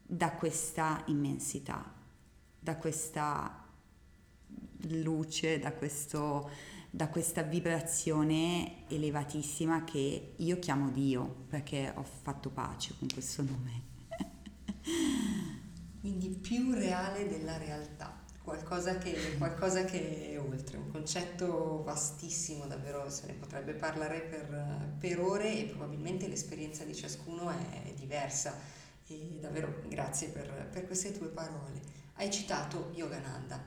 da 0.00 0.30
questa 0.30 1.02
immensità, 1.06 1.92
da 2.56 2.76
questa 2.76 3.64
luce, 4.90 5.58
da, 5.58 5.72
questo, 5.72 6.48
da 6.88 7.08
questa 7.08 7.42
vibrazione 7.42 8.88
elevatissima 8.88 9.82
che 9.82 10.34
io 10.36 10.58
chiamo 10.60 10.90
Dio, 10.90 11.26
perché 11.48 11.92
ho 11.96 12.04
fatto 12.04 12.50
pace 12.50 12.94
con 12.96 13.08
questo 13.12 13.42
nome. 13.42 13.82
Quindi 16.00 16.28
più 16.28 16.70
reale 16.70 17.26
della 17.26 17.56
realtà 17.56 18.17
qualcosa 18.48 18.96
che, 18.96 19.36
qualcosa 19.36 19.84
che 19.84 20.30
è 20.30 20.40
oltre, 20.40 20.78
un 20.78 20.90
concetto 20.90 21.82
vastissimo, 21.82 22.66
davvero 22.66 23.10
se 23.10 23.26
ne 23.26 23.34
potrebbe 23.34 23.74
parlare 23.74 24.20
per, 24.22 24.94
per 24.98 25.20
ore 25.20 25.58
e 25.58 25.64
probabilmente 25.64 26.26
l'esperienza 26.26 26.84
di 26.84 26.94
ciascuno 26.94 27.50
è 27.50 27.92
diversa 27.94 28.58
e 29.06 29.36
davvero 29.38 29.82
grazie 29.88 30.28
per, 30.28 30.68
per 30.72 30.86
queste 30.86 31.12
tue 31.12 31.28
parole. 31.28 31.78
Hai 32.14 32.30
citato 32.30 32.90
Yogananda. 32.94 33.62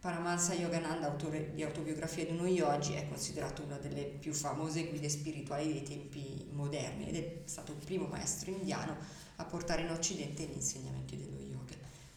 Paramahansa 0.00 0.54
Yogananda, 0.54 1.08
autore 1.08 1.52
di 1.52 1.62
Autobiografia 1.62 2.24
di 2.24 2.32
uno 2.32 2.46
yogi, 2.46 2.94
è 2.94 3.06
considerato 3.08 3.64
una 3.64 3.76
delle 3.76 4.04
più 4.04 4.32
famose 4.32 4.88
guide 4.88 5.10
spirituali 5.10 5.72
dei 5.72 5.82
tempi 5.82 6.48
moderni 6.52 7.08
ed 7.08 7.16
è 7.16 7.42
stato 7.44 7.72
il 7.72 7.84
primo 7.84 8.06
maestro 8.06 8.50
indiano 8.50 8.96
a 9.36 9.44
portare 9.44 9.82
in 9.82 9.90
Occidente 9.90 10.44
gli 10.44 10.54
insegnamenti 10.54 11.18
dello 11.18 11.45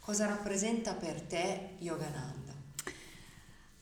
Cosa 0.10 0.26
rappresenta 0.26 0.96
per 0.96 1.22
te 1.22 1.76
Yogananda? 1.78 2.52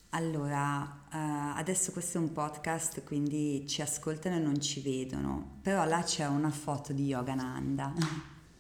Allora, 0.10 1.06
uh, 1.06 1.58
adesso 1.58 1.94
questo 1.94 2.18
è 2.18 2.22
un 2.22 2.34
podcast, 2.34 3.06
quindi 3.06 3.66
ci 3.66 3.82
ascoltano 3.82 4.36
e 4.36 4.40
non 4.40 4.60
ci 4.60 4.82
vedono, 4.82 5.60
però 5.62 5.86
là 5.86 6.04
c'è 6.04 6.28
una 6.28 6.50
foto 6.50 6.92
di 6.92 7.06
Yogananda. 7.06 7.94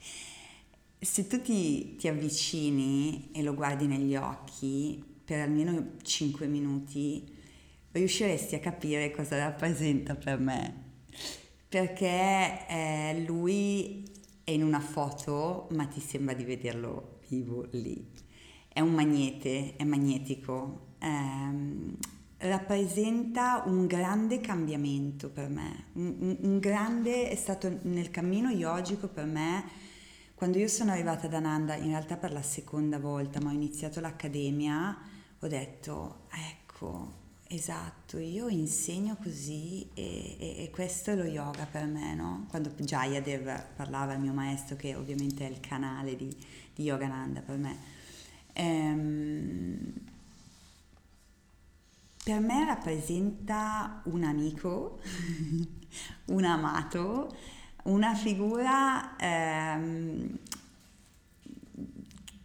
Se 0.97 1.27
tu 1.27 1.41
ti, 1.41 1.97
ti 1.97 2.07
avvicini 2.07 3.31
e 3.33 3.43
lo 3.43 3.53
guardi 3.53 3.85
negli 3.85 4.15
occhi 4.15 5.03
per 5.25 5.41
almeno 5.41 5.95
5 6.01 6.47
minuti, 6.47 7.35
riusciresti 7.91 8.55
a 8.55 8.59
capire 8.61 9.11
cosa 9.11 9.37
rappresenta 9.39 10.15
per 10.15 10.39
me. 10.39 10.83
Perché 11.67 12.65
eh, 12.69 13.25
lui 13.27 14.09
è 14.45 14.51
in 14.51 14.63
una 14.63 14.79
foto, 14.79 15.67
ma 15.71 15.85
ti 15.85 15.99
sembra 15.99 16.33
di 16.33 16.45
vederlo 16.45 17.15
vivo 17.27 17.67
lì. 17.71 18.05
È 18.67 18.79
un 18.79 18.93
magnete, 18.93 19.75
è 19.75 19.83
magnetico, 19.83 20.87
ehm, 20.99 21.97
rappresenta 22.39 23.63
un 23.65 23.87
grande 23.87 24.39
cambiamento 24.39 25.29
per 25.29 25.49
me, 25.49 25.85
un, 25.93 26.37
un, 26.41 26.59
grande, 26.59 27.29
è 27.29 27.35
stato 27.35 27.79
nel 27.83 28.11
cammino 28.11 28.49
yogico 28.49 29.07
per 29.07 29.25
me, 29.25 29.63
quando 30.35 30.59
io 30.59 30.67
sono 30.67 30.91
arrivata 30.91 31.25
ad 31.25 31.33
Ananda, 31.33 31.75
in 31.75 31.87
realtà 31.87 32.15
per 32.15 32.31
la 32.31 32.43
seconda 32.43 32.99
volta, 32.99 33.41
ma 33.41 33.49
ho 33.49 33.53
iniziato 33.53 33.99
l'accademia, 33.99 34.95
ho 35.39 35.47
detto, 35.47 36.25
ecco, 36.51 37.25
Esatto, 37.49 38.17
io 38.17 38.49
insegno 38.49 39.15
così 39.23 39.87
e, 39.93 40.35
e, 40.37 40.63
e, 40.63 40.69
questo 40.69 41.11
è 41.11 41.15
lo 41.15 41.23
yoga 41.23 41.65
per 41.65 41.85
me, 41.85 42.13
no? 42.13 42.45
Quando 42.49 42.71
Jayadev 42.75 43.67
parlava, 43.73 44.13
il 44.15 44.19
mio 44.19 44.33
maestro, 44.33 44.75
che 44.75 44.95
ovviamente 44.95 45.47
è 45.47 45.49
il 45.49 45.61
canale 45.61 46.17
di, 46.17 46.35
di 46.77 46.83
Yogananda 46.83 47.41
per 47.41 47.57
me, 47.57 47.77
ehm, 48.53 49.93
per 52.23 52.39
me 52.39 52.65
rappresenta 52.65 54.01
un 54.05 54.23
amico, 54.23 54.99
un 56.25 56.45
amato, 56.45 57.35
una 57.83 58.13
figura 58.13 59.15
ehm, 59.17 60.37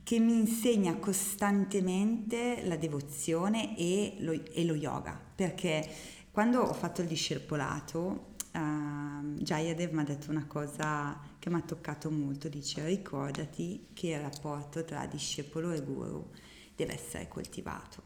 che 0.03 0.19
mi 0.19 0.39
insegna 0.39 0.95
costantemente 0.97 2.63
la 2.65 2.77
devozione 2.77 3.77
e 3.77 4.17
lo, 4.21 4.33
e 4.33 4.65
lo 4.65 4.75
yoga, 4.75 5.21
perché 5.35 5.89
quando 6.31 6.63
ho 6.63 6.73
fatto 6.73 7.03
il 7.03 7.09
discepolato, 7.09 8.35
uh, 8.55 9.37
Jayadev 9.37 9.93
mi 9.93 10.01
ha 10.01 10.05
detto 10.05 10.31
una 10.31 10.47
cosa 10.47 11.19
che 11.43 11.51
mi 11.51 11.57
ha 11.57 11.63
toccato 11.63 12.09
molto, 12.09 12.49
dice 12.49 12.87
ricordati 12.87 13.89
che 13.95 14.11
il 14.11 14.21
rapporto 14.21 14.85
tra 14.85 15.07
discepolo 15.07 15.73
e 15.73 15.83
guru 15.83 16.31
deve 16.77 16.93
essere 16.93 17.27
coltivato. 17.27 18.01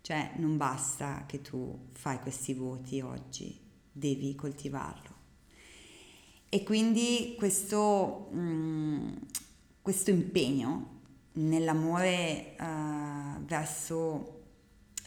Cioè 0.00 0.32
non 0.36 0.56
basta 0.56 1.24
che 1.26 1.42
tu 1.42 1.88
fai 1.92 2.18
questi 2.20 2.54
voti 2.54 3.02
oggi, 3.02 3.60
devi 3.92 4.34
coltivarlo. 4.34 5.14
E 6.48 6.62
quindi 6.62 7.34
questo... 7.36 8.30
Mm, 8.34 9.12
questo 9.82 10.08
impegno 10.08 11.00
nell'amore 11.32 12.56
uh, 12.58 13.44
verso, 13.44 14.44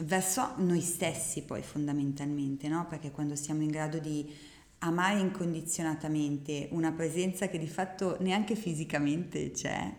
verso, 0.04 0.52
noi 0.58 0.82
stessi 0.82 1.42
poi 1.42 1.62
fondamentalmente, 1.62 2.68
no? 2.68 2.86
perché 2.86 3.10
quando 3.10 3.34
siamo 3.34 3.62
in 3.62 3.72
grado 3.72 3.98
di 3.98 4.32
amare 4.80 5.18
incondizionatamente 5.18 6.68
una 6.72 6.92
presenza 6.92 7.48
che 7.48 7.58
di 7.58 7.68
fatto 7.68 8.16
neanche 8.20 8.54
fisicamente 8.54 9.50
c'è, 9.50 9.94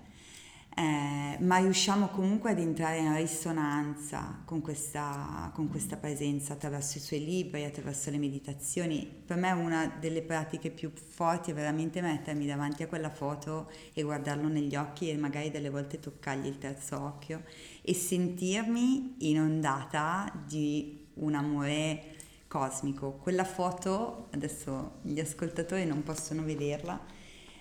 eh, 0.76 1.38
ma 1.40 1.58
riusciamo 1.58 2.08
comunque 2.08 2.52
ad 2.52 2.60
entrare 2.60 3.00
in 3.00 3.14
risonanza 3.14 4.42
con 4.46 4.62
questa, 4.62 5.52
con 5.54 5.68
questa 5.68 5.98
presenza 5.98 6.54
attraverso 6.54 6.98
i 6.98 7.02
suoi 7.02 7.26
libri, 7.26 7.66
attraverso 7.66 8.10
le 8.12 8.18
meditazioni. 8.18 9.06
Per 9.26 9.36
me 9.36 9.52
una 9.52 9.92
delle 10.00 10.22
pratiche 10.22 10.72
più 10.72 10.92
forti 10.94 11.52
è 11.52 11.54
veramente 11.54 12.00
mettermi 12.02 12.46
davanti 12.46 12.84
a 12.84 12.88
quella 12.88 13.10
foto 13.10 13.70
e 13.94 14.04
guardarlo 14.04 14.48
negli 14.48 14.76
occhi 14.78 15.10
e 15.10 15.18
magari 15.18 15.52
delle 15.52 15.70
volte 15.70 16.00
toccargli 16.00 16.48
il 16.48 16.60
terzo 16.60 17.02
occhio 17.02 17.44
e 17.82 17.94
sentirmi 17.94 19.16
inondata 19.18 20.32
di 20.48 21.08
un 21.16 21.36
amore 21.36 22.16
cosmico. 22.50 23.14
Quella 23.14 23.46
foto, 23.46 24.28
adesso 24.32 24.98
gli 25.04 25.20
ascoltatori 25.20 25.86
non 25.86 26.04
possono 26.04 26.44
vederla, 26.44 27.00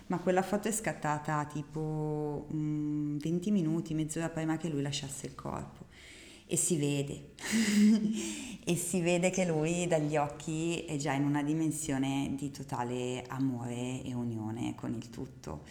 ma 0.07 0.18
quella 0.18 0.42
foto 0.42 0.66
è 0.66 0.73
scattata 0.73 1.45
tipo 1.45 2.47
um, 2.50 3.18
20 3.18 3.50
minuti, 3.52 3.95
mezz'ora 3.95 4.30
prima 4.30 4.57
che 4.57 4.68
lui 4.68 4.83
lasciasse 4.83 5.26
il 5.26 5.37
corpo. 5.37 5.87
E 6.47 6.57
si 6.57 6.76
vede. 6.76 7.35
E 8.68 8.76
si 8.76 9.00
vede 9.00 9.30
che 9.30 9.47
lui 9.47 9.87
dagli 9.87 10.18
occhi 10.18 10.85
è 10.85 10.97
già 10.97 11.14
in 11.14 11.25
una 11.25 11.42
dimensione 11.42 12.35
di 12.37 12.50
totale 12.50 13.24
amore 13.29 14.03
e 14.03 14.12
unione 14.12 14.74
con 14.74 14.92
il 14.92 15.09
tutto. 15.09 15.62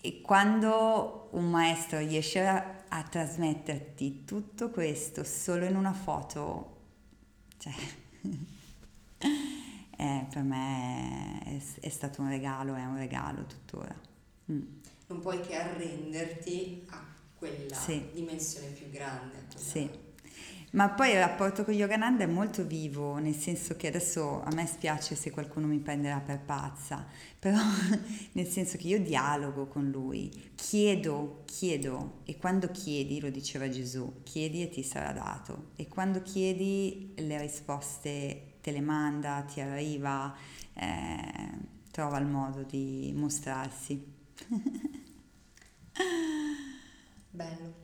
E 0.00 0.22
quando 0.22 1.28
un 1.32 1.50
maestro 1.50 1.98
riesce 1.98 2.46
a, 2.46 2.84
a 2.88 3.02
trasmetterti 3.02 4.24
tutto 4.24 4.70
questo 4.70 5.24
solo 5.24 5.66
in 5.66 5.76
una 5.76 5.92
foto 5.92 6.78
cioè 7.60 7.72
eh, 9.96 10.26
per 10.30 10.42
me 10.42 11.40
è, 11.44 11.80
è, 11.80 11.88
stato 11.88 12.22
un 12.22 12.28
regalo, 12.28 12.74
è 12.74 12.84
un 12.84 12.96
regalo 12.96 13.44
tuttora. 13.44 13.94
Mm. 14.50 14.62
Non 15.06 15.20
puoi 15.20 15.40
che 15.40 15.56
arrenderti 15.56 16.84
a 16.90 17.04
quella 17.34 17.74
sì. 17.74 18.10
dimensione 18.12 18.68
più 18.68 18.90
grande. 18.90 19.46
Sì. 19.56 19.88
Ma 20.72 20.88
poi 20.88 21.10
il 21.10 21.18
rapporto 21.18 21.64
con 21.64 21.74
Yogananda 21.74 22.22
è 22.22 22.28
molto 22.28 22.64
vivo, 22.64 23.16
nel 23.18 23.34
senso 23.34 23.74
che 23.74 23.88
adesso 23.88 24.40
a 24.40 24.54
me 24.54 24.66
spiace 24.66 25.16
se 25.16 25.32
qualcuno 25.32 25.66
mi 25.66 25.80
prenderà 25.80 26.20
per 26.20 26.38
pazza, 26.38 27.04
però 27.40 27.58
nel 28.32 28.46
senso 28.46 28.76
che 28.76 28.86
io 28.86 29.00
dialogo 29.00 29.66
con 29.66 29.90
lui, 29.90 30.30
chiedo, 30.54 31.42
chiedo 31.44 32.20
e 32.24 32.36
quando 32.36 32.70
chiedi, 32.70 33.20
lo 33.20 33.30
diceva 33.30 33.68
Gesù, 33.68 34.20
chiedi 34.22 34.62
e 34.62 34.68
ti 34.68 34.84
sarà 34.84 35.10
dato 35.12 35.70
e 35.74 35.88
quando 35.88 36.22
chiedi 36.22 37.14
le 37.16 37.40
risposte 37.40 38.58
te 38.60 38.70
le 38.70 38.80
manda, 38.80 39.42
ti 39.42 39.60
arriva, 39.60 40.32
eh, 40.74 41.50
trova 41.90 42.18
il 42.18 42.26
modo 42.26 42.62
di 42.62 43.12
mostrarsi. 43.12 44.18
Bello. 47.30 47.79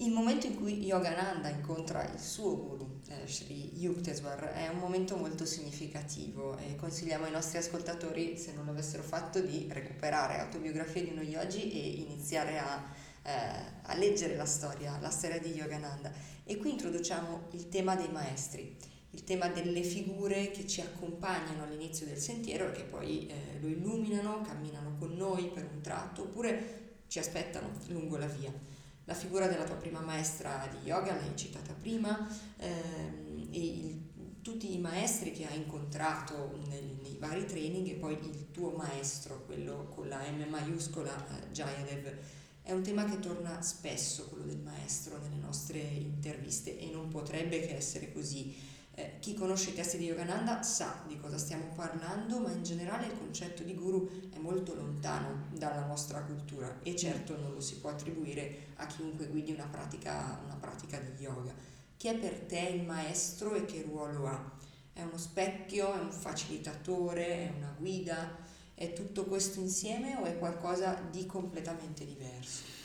Il 0.00 0.12
momento 0.12 0.46
in 0.46 0.54
cui 0.54 0.84
Yogananda 0.84 1.48
incontra 1.48 2.08
il 2.08 2.20
suo 2.20 2.56
guru, 2.56 3.00
eh, 3.08 3.26
Sri 3.26 3.72
Yukteswar, 3.80 4.52
è 4.52 4.68
un 4.68 4.78
momento 4.78 5.16
molto 5.16 5.44
significativo 5.44 6.56
e 6.56 6.76
consigliamo 6.76 7.24
ai 7.24 7.32
nostri 7.32 7.58
ascoltatori, 7.58 8.36
se 8.38 8.52
non 8.52 8.66
l'avessero 8.66 9.02
fatto, 9.02 9.40
di 9.40 9.66
recuperare 9.68 10.38
autobiografie 10.38 11.02
di 11.02 11.10
uno 11.10 11.22
yogi 11.22 11.72
e 11.72 12.00
iniziare 12.00 12.58
a, 12.60 12.84
eh, 13.24 13.30
a 13.82 13.94
leggere 13.96 14.36
la 14.36 14.44
storia, 14.44 14.96
la 15.00 15.10
storia 15.10 15.40
di 15.40 15.48
Yogananda. 15.48 16.12
E 16.44 16.58
qui 16.58 16.70
introduciamo 16.70 17.48
il 17.54 17.68
tema 17.68 17.96
dei 17.96 18.08
maestri 18.12 18.76
il 19.12 19.24
tema 19.24 19.48
delle 19.48 19.82
figure 19.82 20.50
che 20.50 20.66
ci 20.66 20.82
accompagnano 20.82 21.62
all'inizio 21.62 22.04
del 22.04 22.18
sentiero 22.18 22.68
e 22.68 22.72
che 22.72 22.82
poi 22.82 23.26
eh, 23.26 23.58
lo 23.58 23.66
illuminano, 23.66 24.42
camminano 24.42 24.96
con 24.98 25.16
noi 25.16 25.48
per 25.48 25.66
un 25.72 25.80
tratto 25.80 26.22
oppure 26.22 27.02
ci 27.08 27.18
aspettano 27.18 27.70
lungo 27.86 28.18
la 28.18 28.26
via. 28.26 28.52
La 29.08 29.14
figura 29.14 29.46
della 29.46 29.64
tua 29.64 29.76
prima 29.76 30.00
maestra 30.00 30.68
di 30.70 30.86
yoga 30.86 31.14
l'hai 31.14 31.34
citata 31.34 31.72
prima 31.72 32.28
ehm, 32.58 33.48
e 33.50 33.58
il, 33.58 34.02
tutti 34.42 34.74
i 34.74 34.78
maestri 34.78 35.32
che 35.32 35.46
hai 35.46 35.56
incontrato 35.56 36.60
nei, 36.68 36.98
nei, 37.00 37.16
vari 37.16 37.46
training 37.46 37.88
e 37.88 37.94
poi 37.94 38.18
il 38.20 38.50
tuo 38.50 38.72
maestro, 38.72 39.46
quello 39.46 39.88
con 39.94 40.08
la 40.08 40.20
M 40.30 40.46
maiuscola, 40.50 41.10
eh, 41.10 41.50
Jayadev, 41.50 42.18
è 42.60 42.72
un 42.72 42.82
tema 42.82 43.06
che 43.06 43.18
torna 43.18 43.62
spesso, 43.62 44.26
quello 44.28 44.44
del 44.44 44.60
maestro, 44.60 45.16
nelle 45.16 45.40
nostre 45.40 45.78
interviste 45.78 46.78
e 46.78 46.90
non 46.90 47.08
potrebbe 47.08 47.60
che 47.60 47.76
essere 47.76 48.12
così 48.12 48.54
eh, 48.98 49.18
chi 49.20 49.34
conosce 49.34 49.70
i 49.70 49.74
testi 49.74 49.96
di 49.96 50.06
Yogananda 50.06 50.60
sa 50.64 51.04
di 51.06 51.16
cosa 51.20 51.38
stiamo 51.38 51.72
parlando, 51.72 52.40
ma 52.40 52.50
in 52.50 52.64
generale 52.64 53.06
il 53.06 53.16
concetto 53.16 53.62
di 53.62 53.74
guru 53.74 54.28
è 54.30 54.38
molto 54.38 54.74
lontano 54.74 55.46
dalla 55.52 55.86
nostra 55.86 56.20
cultura 56.22 56.80
e 56.82 56.96
certo 56.96 57.38
non 57.38 57.52
lo 57.52 57.60
si 57.60 57.78
può 57.78 57.90
attribuire 57.90 58.72
a 58.74 58.86
chiunque 58.86 59.28
guidi 59.28 59.52
una 59.52 59.68
pratica, 59.70 60.40
una 60.44 60.56
pratica 60.56 60.98
di 60.98 61.22
yoga. 61.22 61.54
Chi 61.96 62.08
è 62.08 62.16
per 62.16 62.40
te 62.40 62.58
il 62.58 62.82
maestro 62.82 63.54
e 63.54 63.64
che 63.66 63.82
ruolo 63.82 64.26
ha? 64.26 64.52
È 64.92 65.02
uno 65.02 65.16
specchio, 65.16 65.94
è 65.94 66.00
un 66.00 66.10
facilitatore, 66.10 67.26
è 67.26 67.52
una 67.56 67.72
guida? 67.78 68.36
È 68.74 68.92
tutto 68.94 69.26
questo 69.26 69.60
insieme 69.60 70.16
o 70.16 70.24
è 70.24 70.36
qualcosa 70.38 70.94
di 71.08 71.24
completamente 71.24 72.04
diverso? 72.04 72.77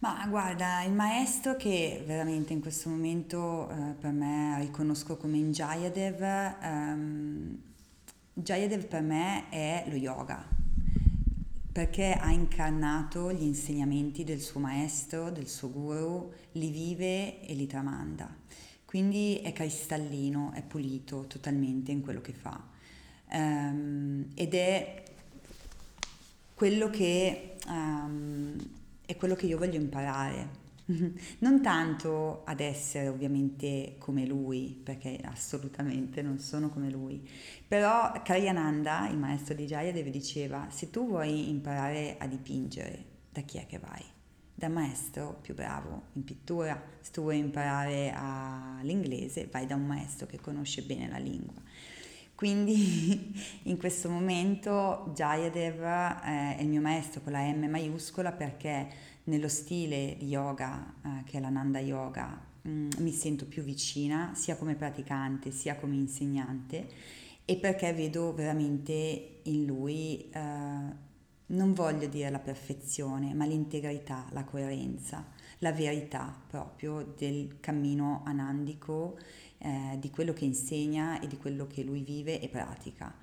Ma 0.00 0.24
guarda, 0.28 0.84
il 0.84 0.92
maestro 0.92 1.56
che 1.56 2.04
veramente 2.06 2.52
in 2.52 2.60
questo 2.60 2.88
momento 2.88 3.68
eh, 3.68 3.94
per 3.98 4.12
me 4.12 4.56
riconosco 4.60 5.16
come 5.16 5.38
in 5.38 5.50
Jayadev, 5.50 6.22
ehm, 6.62 7.58
Jayadev 8.32 8.86
per 8.86 9.02
me 9.02 9.48
è 9.48 9.86
lo 9.88 9.96
yoga, 9.96 10.46
perché 11.72 12.12
ha 12.12 12.30
incarnato 12.30 13.32
gli 13.32 13.42
insegnamenti 13.42 14.22
del 14.22 14.40
suo 14.40 14.60
maestro, 14.60 15.32
del 15.32 15.48
suo 15.48 15.68
guru, 15.72 16.32
li 16.52 16.70
vive 16.70 17.40
e 17.44 17.54
li 17.54 17.66
tramanda. 17.66 18.32
Quindi 18.84 19.40
è 19.42 19.52
cristallino, 19.52 20.52
è 20.52 20.62
pulito 20.62 21.26
totalmente 21.26 21.90
in 21.90 22.02
quello 22.02 22.20
che 22.20 22.32
fa. 22.32 22.62
Um, 23.32 24.30
ed 24.34 24.54
è 24.54 25.02
quello 26.54 26.88
che 26.88 27.56
um, 27.66 28.76
è 29.08 29.16
quello 29.16 29.34
che 29.34 29.46
io 29.46 29.56
voglio 29.56 29.80
imparare. 29.80 30.66
Non 31.40 31.62
tanto 31.62 32.42
ad 32.44 32.60
essere 32.60 33.08
ovviamente 33.08 33.96
come 33.98 34.26
lui, 34.26 34.78
perché 34.82 35.18
assolutamente 35.22 36.20
non 36.20 36.38
sono 36.38 36.68
come 36.68 36.90
lui, 36.90 37.26
però 37.66 38.12
Karyananda, 38.22 39.08
il 39.08 39.16
maestro 39.16 39.54
di 39.54 39.64
Jayadev, 39.64 40.08
diceva 40.08 40.66
se 40.70 40.90
tu 40.90 41.06
vuoi 41.06 41.48
imparare 41.48 42.16
a 42.18 42.26
dipingere, 42.26 43.04
da 43.30 43.40
chi 43.42 43.56
è 43.56 43.66
che 43.66 43.78
vai? 43.78 44.02
Da 44.54 44.68
maestro 44.68 45.38
più 45.40 45.54
bravo 45.54 46.08
in 46.14 46.24
pittura, 46.24 46.82
se 47.00 47.10
tu 47.10 47.22
vuoi 47.22 47.38
imparare 47.38 48.12
l'inglese 48.82 49.48
vai 49.50 49.66
da 49.66 49.74
un 49.74 49.86
maestro 49.86 50.26
che 50.26 50.38
conosce 50.38 50.82
bene 50.82 51.08
la 51.08 51.18
lingua. 51.18 51.62
Quindi 52.38 53.34
in 53.64 53.76
questo 53.78 54.08
momento 54.08 55.10
Jayadev 55.12 55.82
eh, 55.82 56.56
è 56.56 56.60
il 56.60 56.68
mio 56.68 56.80
maestro 56.80 57.20
con 57.20 57.32
la 57.32 57.40
M 57.40 57.64
maiuscola 57.64 58.30
perché 58.30 58.86
nello 59.24 59.48
stile 59.48 60.14
di 60.16 60.28
yoga, 60.28 60.94
eh, 61.02 61.24
che 61.24 61.38
è 61.38 61.40
l'Ananda 61.40 61.80
Yoga, 61.80 62.40
mh, 62.62 62.70
mm, 62.70 62.88
mi 62.98 63.10
sento 63.10 63.44
più 63.44 63.64
vicina 63.64 64.34
sia 64.36 64.54
come 64.54 64.76
praticante 64.76 65.50
sia 65.50 65.74
come 65.74 65.96
insegnante 65.96 66.86
e 67.44 67.56
perché 67.56 67.92
vedo 67.92 68.32
veramente 68.32 69.40
in 69.42 69.64
lui, 69.64 70.30
eh, 70.30 70.38
non 70.38 71.72
voglio 71.74 72.06
dire 72.06 72.30
la 72.30 72.38
perfezione, 72.38 73.34
ma 73.34 73.46
l'integrità, 73.46 74.26
la 74.30 74.44
coerenza, 74.44 75.26
la 75.58 75.72
verità 75.72 76.34
proprio 76.46 77.14
del 77.16 77.56
cammino 77.60 78.22
anandico, 78.24 79.18
eh, 79.58 79.96
di 79.98 80.10
quello 80.10 80.32
che 80.32 80.44
insegna 80.44 81.20
e 81.20 81.26
di 81.26 81.36
quello 81.36 81.66
che 81.66 81.82
lui 81.82 82.02
vive 82.02 82.40
e 82.40 82.48
pratica. 82.48 83.14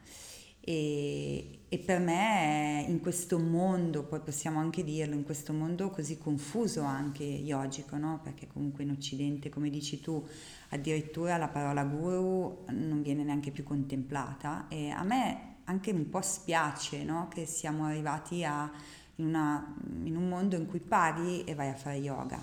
E, 0.67 1.59
e, 1.69 1.77
per 1.77 1.99
me 1.99 2.83
in 2.87 2.99
questo 2.99 3.37
mondo, 3.37 4.03
poi 4.03 4.19
possiamo 4.19 4.57
anche 4.57 4.83
dirlo, 4.83 5.13
in 5.13 5.23
questo 5.23 5.53
mondo 5.53 5.91
così 5.91 6.17
confuso 6.17 6.81
anche 6.81 7.23
yogico, 7.23 7.97
no? 7.97 8.19
perché 8.23 8.47
comunque 8.47 8.83
in 8.83 8.89
Occidente, 8.89 9.49
come 9.49 9.69
dici 9.69 10.01
tu, 10.01 10.25
addirittura 10.69 11.37
la 11.37 11.49
parola 11.49 11.83
guru 11.83 12.65
non 12.71 13.03
viene 13.03 13.23
neanche 13.23 13.51
più 13.51 13.63
contemplata 13.63 14.67
e 14.67 14.89
a 14.89 15.03
me 15.03 15.57
anche 15.65 15.91
un 15.91 16.09
po' 16.09 16.21
spiace 16.21 17.03
no? 17.03 17.27
che 17.27 17.45
siamo 17.45 17.85
arrivati 17.85 18.43
a, 18.43 18.71
in, 19.15 19.25
una, 19.27 19.75
in 20.03 20.15
un 20.15 20.27
mondo 20.27 20.55
in 20.55 20.65
cui 20.65 20.79
paghi 20.79 21.43
e 21.43 21.55
vai 21.55 21.69
a 21.69 21.75
fare 21.75 21.97
yoga. 21.97 22.39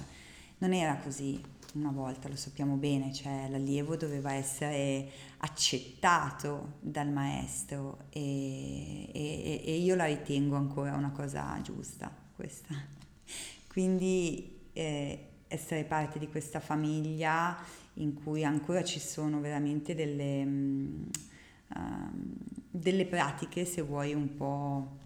Non 0.59 0.73
era 0.73 0.97
così, 0.97 1.41
una 1.75 1.91
volta, 1.91 2.29
lo 2.29 2.37
sappiamo 2.37 2.77
bene, 2.77 3.13
cioè 3.13 3.49
l'allievo 3.49 3.97
doveva 3.97 4.33
essere 4.33 5.11
accettato 5.39 6.75
dal 6.81 7.09
maestro 7.09 8.05
e, 8.11 9.11
e, 9.13 9.63
e 9.65 9.77
io 9.79 9.95
la 9.95 10.05
ritengo 10.05 10.57
ancora 10.57 10.95
una 10.95 11.11
cosa 11.11 11.59
giusta 11.63 12.11
questa. 12.35 12.75
Quindi 13.69 14.61
eh, 14.73 15.29
essere 15.49 15.85
parte 15.85 16.19
di 16.19 16.29
questa 16.29 16.61
famiglia 16.61 17.57
in 17.95 18.15
cui 18.15 18.45
ancora 18.45 18.83
ci 18.85 19.01
sono 19.01 19.41
veramente 19.41 19.95
delle, 19.95 20.43
um, 20.43 21.07
delle 22.71 23.07
pratiche, 23.07 23.65
se 23.65 23.83
vuoi, 23.83 24.15
un 24.15 24.35
po' 24.35 25.01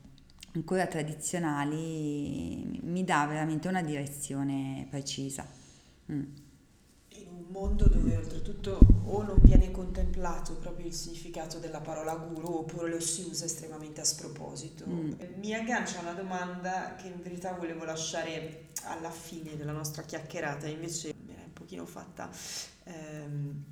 ancora 0.56 0.86
tradizionali, 0.86 2.80
mi 2.82 3.04
dà 3.04 3.26
veramente 3.26 3.68
una 3.68 3.82
direzione 3.82 4.86
precisa. 4.90 5.46
Mm 6.10 6.44
un 7.36 7.44
mondo 7.48 7.86
dove 7.86 8.16
oltretutto 8.16 8.78
o 9.04 9.22
non 9.22 9.38
viene 9.40 9.70
contemplato 9.70 10.54
proprio 10.54 10.86
il 10.86 10.92
significato 10.92 11.58
della 11.58 11.80
parola 11.80 12.14
guru 12.16 12.58
oppure 12.58 12.88
lo 12.88 13.00
si 13.00 13.26
usa 13.28 13.44
estremamente 13.44 14.00
a 14.00 14.04
sproposito. 14.04 14.84
Mm. 14.86 15.12
Mi 15.36 15.54
aggancia 15.54 15.98
a 15.98 16.02
una 16.02 16.12
domanda 16.12 16.94
che 16.96 17.08
in 17.08 17.22
verità 17.22 17.52
volevo 17.52 17.84
lasciare 17.84 18.68
alla 18.84 19.10
fine 19.10 19.56
della 19.56 19.72
nostra 19.72 20.02
chiacchierata, 20.02 20.66
invece 20.66 21.14
me 21.26 21.34
l'hai 21.34 21.44
un 21.44 21.52
pochino 21.52 21.86
fatta 21.86 22.30
ehm, 22.84 23.64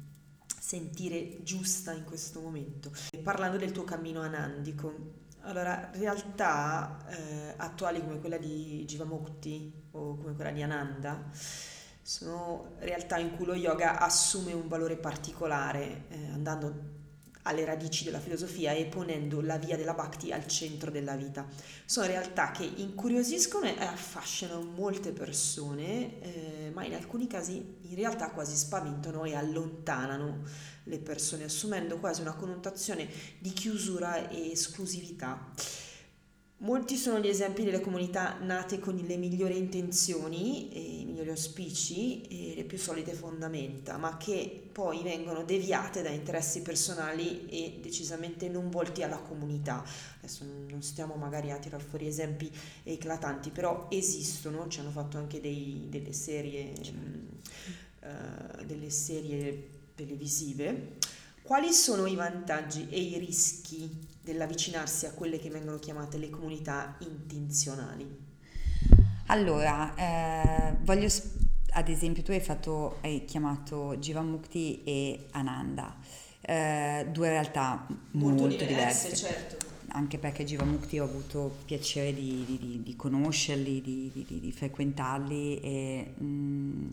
sentire 0.59 1.43
giusta 1.43 1.93
in 1.93 2.05
questo 2.05 2.41
momento. 2.41 2.93
Parlando 3.23 3.57
del 3.57 3.73
tuo 3.73 3.85
cammino 3.85 4.21
anandico, 4.21 5.23
allora, 5.45 5.91
realtà 5.93 6.99
eh, 7.09 7.55
attuali 7.57 8.01
come 8.01 8.21
quella 8.21 8.39
di 8.39 8.85
Jivamukti 8.87 9.89
o 9.93 10.17
come 10.17 10.35
quella 10.35 10.51
di 10.51 10.63
Ananda, 10.63 11.31
sono 12.03 12.75
realtà 12.79 13.19
in 13.19 13.37
cui 13.37 13.47
lo 13.47 13.55
yoga 13.55 13.99
assume 13.99 14.53
un 14.53 14.69
valore 14.69 14.97
particolare, 14.97 16.05
eh, 16.09 16.29
andando 16.33 16.94
alle 17.45 17.65
radici 17.65 18.05
della 18.05 18.21
filosofia 18.21 18.73
e 18.73 18.87
ponendo 18.87 19.41
la 19.41 19.59
via 19.59 19.77
della 19.77 19.95
bhakti 19.95 20.33
al 20.33 20.47
centro 20.47 20.91
della 20.91 21.17
vita. 21.17 21.47
Sono 21.85 22.07
realtà 22.07 22.51
che 22.51 22.65
incuriosiscono 22.65 23.67
e 23.67 23.77
affascinano 23.79 24.63
molte 24.63 25.13
persone, 25.13 26.21
eh, 26.21 26.71
ma 26.73 26.85
in 26.85 26.95
alcuni 26.95 27.27
casi 27.27 27.77
in 27.83 27.95
realtà 27.95 28.31
quasi 28.31 28.57
spaventano 28.57 29.25
e 29.25 29.35
allontanano 29.35 30.43
le 30.85 30.99
persone, 30.99 31.45
assumendo 31.45 31.99
quasi 31.99 32.21
una 32.21 32.35
connotazione 32.35 33.09
di 33.39 33.53
chiusura 33.53 34.29
e 34.29 34.51
esclusività. 34.51 35.53
Molti 36.65 36.97
sono 36.97 37.21
gli 37.21 37.29
esempi 37.29 37.63
delle 37.63 37.83
comunità 37.83 38.39
nate 38.41 38.79
con 38.79 38.97
le 38.97 39.17
migliori 39.19 39.59
intenzioni, 39.59 41.03
i 41.03 41.05
migliori 41.05 41.29
auspici 41.29 42.23
e 42.23 42.55
le 42.57 42.65
più 42.65 42.79
solide 42.79 43.13
fondamenta, 43.13 43.99
ma 43.99 44.17
che 44.17 44.63
poi 44.73 45.03
vengono 45.03 45.45
deviate 45.45 46.01
da 46.01 46.09
interessi 46.09 46.63
personali 46.63 47.47
e 47.51 47.81
decisamente 47.83 48.49
non 48.49 48.71
volti 48.71 49.03
alla 49.03 49.19
comunità. 49.19 49.85
Adesso 50.17 50.47
non 50.71 50.81
stiamo 50.81 51.17
magari 51.17 51.51
a 51.51 51.59
tirar 51.59 51.83
fuori 51.83 52.07
esempi 52.07 52.51
eclatanti, 52.83 53.51
però 53.51 53.89
esistono, 53.91 54.67
ci 54.69 54.81
hanno 54.81 54.91
fatto 54.91 55.19
anche 55.19 55.43
dei, 55.43 55.89
delle 55.91 56.15
serie, 56.15 56.73
uh, 58.01 58.65
delle 58.65 58.89
serie 58.89 59.69
televisive. 59.95 60.97
Quali 61.43 61.75
sono 61.75 62.07
i 62.07 62.15
vantaggi 62.15 62.87
e 62.89 62.99
i 63.03 63.19
rischi 63.19 64.13
dell'avvicinarsi 64.25 65.05
a 65.05 65.13
quelle 65.13 65.39
che 65.39 65.51
vengono 65.51 65.79
chiamate 65.79 66.17
le 66.17 66.31
comunità 66.31 66.97
intenzionali? 67.01 68.23
Allora, 69.27 69.95
eh, 69.95 70.77
voglio, 70.81 71.09
ad 71.73 71.89
esempio, 71.89 72.23
tu 72.23 72.31
hai, 72.31 72.41
fatto, 72.41 72.99
hai 73.03 73.25
chiamato 73.27 73.97
Jivamukti 73.99 74.83
e 74.83 75.27
Ananda, 75.33 75.95
eh, 76.41 77.07
due 77.11 77.29
realtà 77.29 77.87
molto, 78.13 78.43
molto 78.43 78.65
diverse, 78.65 79.09
diverse. 79.09 79.15
Certo. 79.15 79.73
Anche 79.89 80.19
perché 80.19 80.45
Jivamukti 80.45 80.99
ho 80.99 81.05
avuto 81.05 81.59
piacere 81.67 82.13
di, 82.13 82.45
di, 82.47 82.59
di, 82.59 82.83
di 82.83 82.97
conoscerli, 82.97 83.81
di, 83.81 84.53
frequentarli 84.53 85.61
e 85.61 86.15
mh, 86.17 86.25
mm, 86.25 86.89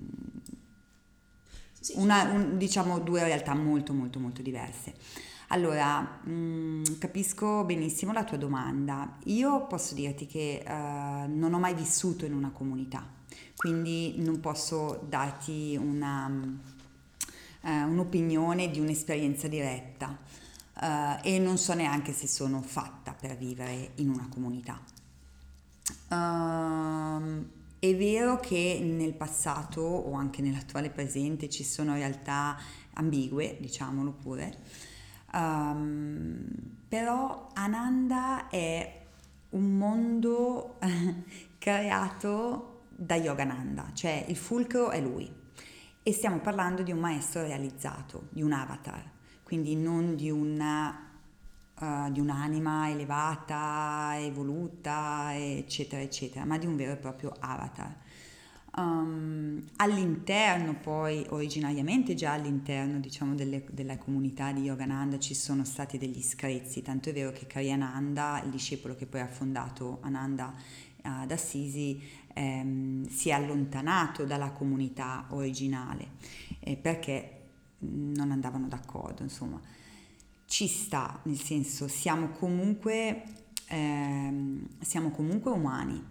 sì, 1.80 1.94
una, 1.96 2.24
un, 2.32 2.58
diciamo 2.58 3.00
due 3.00 3.24
realtà 3.24 3.56
molto 3.56 3.94
molto 3.94 4.20
molto 4.20 4.42
diverse. 4.42 4.94
Allora, 5.54 6.00
mh, 6.00 6.32
mm, 6.32 6.84
capisco 6.98 7.66
benissimo 7.66 8.14
la 8.14 8.24
tua 8.24 8.38
domanda. 8.38 9.18
Io 9.26 9.68
posso 9.68 9.94
dirti 9.94 10.26
che 10.26 10.64
uh, 10.66 10.72
non 10.72 11.54
ho 11.54 11.60
mai 11.60 11.74
vissuto 11.74 12.24
in 12.24 12.34
una 12.34 12.52
comunità, 12.52 13.06
quindi 13.58 14.16
non 14.20 14.40
posso 14.40 15.06
darti 15.10 15.78
una, 15.78 16.28
uh, 16.28 17.70
un'opinione 17.70 18.72
di 18.72 18.80
un'esperienza 18.80 19.50
diretta 19.50 20.18
uh, 20.80 21.20
e 21.22 21.38
non 21.38 21.58
so 21.58 21.74
neanche 21.74 22.14
se 22.14 22.28
sono 22.28 22.62
fatta 22.62 23.14
per 23.14 23.36
vivere 23.36 23.92
in 23.96 24.10
una 24.10 24.30
comunità. 24.30 24.80
Uh, 26.08 27.46
è 27.78 27.94
vero 27.98 28.40
che 28.40 28.80
nel 28.82 29.14
passato 29.14 29.82
o 29.82 30.14
anche 30.14 30.42
nell'attuale 30.42 30.90
presente 30.90 31.50
ci 31.50 31.66
sono 31.66 31.96
realtà 31.96 32.58
ambigue, 32.94 33.58
diciamolo 33.60 34.12
pure, 34.12 34.90
Um, 35.34 36.46
però 36.88 37.50
Ananda 37.54 38.50
è 38.50 39.02
un 39.52 39.78
mondo 39.78 40.78
creato 41.58 42.82
da 42.90 43.16
Yogananda, 43.16 43.92
cioè 43.94 44.26
il 44.28 44.36
fulcro 44.36 44.90
è 44.90 45.00
lui. 45.00 45.40
E 46.04 46.14
stiamo 46.14 46.40
parlando 46.40 46.82
di 46.82 46.92
un 46.92 47.00
maestro 47.00 47.44
realizzato, 47.44 48.28
di 48.30 48.42
un 48.42 48.52
avatar, 48.52 49.04
quindi 49.44 49.76
non 49.76 50.16
di 50.16 50.30
una 50.30 51.06
Uh, 51.82 52.12
di 52.12 52.20
un'anima 52.20 52.92
elevata, 52.92 54.14
evoluta, 54.20 55.32
eccetera, 55.34 56.00
eccetera, 56.00 56.46
ma 56.46 56.60
di 56.60 56.68
un 56.68 56.76
vero 56.76 56.92
e 56.92 56.98
proprio 56.98 57.34
avatar. 57.40 57.96
Um, 58.78 59.64
all'interno 59.78 60.76
poi, 60.76 61.26
originariamente 61.30 62.16
già 62.16 62.32
all'interno 62.32 63.02
diciamo 63.02 63.36
delle, 63.36 63.66
della 63.70 63.98
comunità 63.98 64.54
di 64.54 64.62
Yogananda 64.62 65.20
ci 65.20 65.34
sono 65.34 65.66
stati 65.66 65.98
degli 65.98 66.22
screzi, 66.22 66.82
tanto 66.82 67.10
è 67.10 67.14
vero 67.14 67.32
che 67.34 67.48
Karyananda, 67.48 68.42
il 68.46 68.50
discepolo 68.50 68.96
che 68.96 69.06
poi 69.06 69.20
ha 69.20 69.28
fondato 69.28 69.98
Ananda 70.02 70.54
ad 71.02 71.32
Assisi, 71.32 72.02
ehm, 72.34 73.08
si 73.08 73.30
è 73.30 73.34
allontanato 73.34 74.24
dalla 74.24 74.52
comunità 74.52 75.26
originale 75.30 76.12
eh, 76.60 76.78
perché 76.78 77.40
non 77.80 78.32
andavano 78.32 78.68
d'accordo, 78.68 79.24
insomma. 79.24 79.60
Ci 80.46 80.68
sta, 80.68 81.20
nel 81.24 81.40
senso 81.40 81.88
siamo 81.88 82.30
comunque, 82.30 83.24
ehm, 83.68 84.68
siamo 84.80 85.10
comunque 85.12 85.52
umani, 85.52 86.04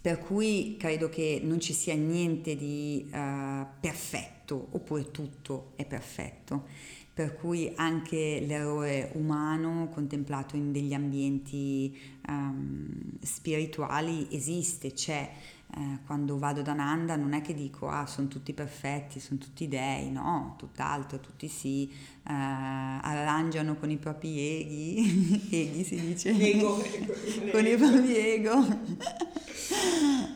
per 0.00 0.18
cui 0.18 0.76
credo 0.78 1.08
che 1.08 1.40
non 1.42 1.60
ci 1.60 1.74
sia 1.74 1.94
niente 1.94 2.56
di 2.56 3.04
uh, 3.12 3.66
perfetto, 3.80 4.68
oppure 4.70 5.10
tutto 5.10 5.72
è 5.76 5.84
perfetto. 5.84 6.66
Per 7.12 7.36
cui 7.36 7.70
anche 7.74 8.42
l'errore 8.46 9.10
umano 9.14 9.90
contemplato 9.92 10.56
in 10.56 10.72
degli 10.72 10.94
ambienti 10.94 11.94
um, 12.26 12.88
spirituali 13.20 14.28
esiste, 14.30 14.92
c'è. 14.92 15.30
Eh, 15.72 15.98
quando 16.04 16.36
vado 16.36 16.62
da 16.62 16.72
Nanda 16.72 17.14
non 17.14 17.32
è 17.32 17.42
che 17.42 17.54
dico 17.54 17.88
ah 17.88 18.04
sono 18.06 18.26
tutti 18.26 18.52
perfetti, 18.52 19.20
sono 19.20 19.38
tutti 19.38 19.68
dei, 19.68 20.10
no, 20.10 20.56
tutt'altro, 20.58 21.20
tutti 21.20 21.46
si 21.46 21.88
eh, 21.88 22.22
arrangiano 22.24 23.76
con 23.76 23.90
i 23.90 23.96
propri 23.96 24.38
eghi, 24.38 25.46
eghi 25.50 25.84
si 25.84 26.00
dice, 26.00 26.30
ego, 26.30 26.82
ego, 26.82 27.12
con 27.52 27.66
i 27.66 27.76
propri 27.76 28.16
ego. 28.16 28.66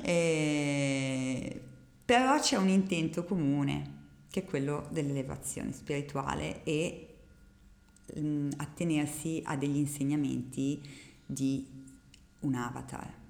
E, 0.02 1.60
però 2.04 2.38
c'è 2.38 2.56
un 2.56 2.68
intento 2.68 3.24
comune, 3.24 4.02
che 4.30 4.40
è 4.40 4.44
quello 4.44 4.86
dell'elevazione 4.90 5.72
spirituale 5.72 6.62
e 6.62 7.14
mh, 8.14 8.20
mm, 8.20 8.50
attenersi 8.56 9.42
a 9.44 9.56
degli 9.56 9.78
insegnamenti 9.78 10.80
di 11.26 11.66
un 12.40 12.54
avatar. 12.54 13.22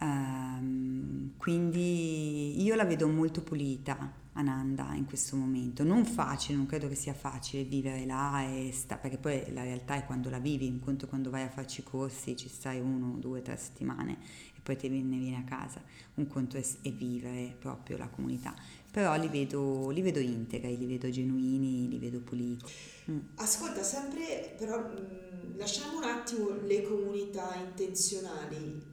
Um, 0.00 1.32
quindi 1.36 2.62
io 2.62 2.74
la 2.74 2.84
vedo 2.84 3.08
molto 3.08 3.42
pulita, 3.42 4.20
Ananda 4.34 4.94
in 4.94 5.04
questo 5.04 5.36
momento. 5.36 5.84
Non 5.84 6.04
facile, 6.04 6.56
non 6.56 6.66
credo 6.66 6.88
che 6.88 6.94
sia 6.94 7.12
facile 7.12 7.64
vivere 7.64 8.06
là 8.06 8.42
sta, 8.70 8.96
perché 8.96 9.18
poi 9.18 9.52
la 9.52 9.62
realtà 9.62 9.96
è 9.96 10.06
quando 10.06 10.30
la 10.30 10.38
vivi, 10.38 10.66
in 10.66 10.80
conto 10.80 11.06
quando 11.06 11.30
vai 11.30 11.42
a 11.42 11.48
farci 11.48 11.82
corsi 11.82 12.36
ci 12.36 12.48
stai 12.48 12.80
uno, 12.80 13.16
due, 13.18 13.42
tre 13.42 13.56
settimane 13.56 14.18
e 14.56 14.60
poi 14.62 14.76
te 14.76 14.88
ne 14.88 15.02
vieni 15.02 15.36
a 15.36 15.44
casa. 15.44 15.82
Un 16.14 16.26
conto 16.26 16.56
è, 16.56 16.64
è 16.82 16.90
vivere 16.90 17.54
proprio 17.58 17.98
la 17.98 18.08
comunità. 18.08 18.54
Però 18.90 19.14
li 19.16 19.28
vedo, 19.28 19.90
li 19.90 20.02
vedo 20.02 20.18
integri, 20.18 20.76
li 20.76 20.86
vedo 20.86 21.10
genuini, 21.10 21.88
li 21.88 21.98
vedo 21.98 22.20
puliti. 22.20 22.64
Mm. 23.10 23.18
Ascolta, 23.36 23.82
sempre 23.82 24.54
però 24.56 24.78
mm, 24.78 25.56
lasciamo 25.56 25.98
un 25.98 26.04
attimo 26.04 26.50
le 26.62 26.82
comunità 26.82 27.54
intenzionali. 27.54 28.91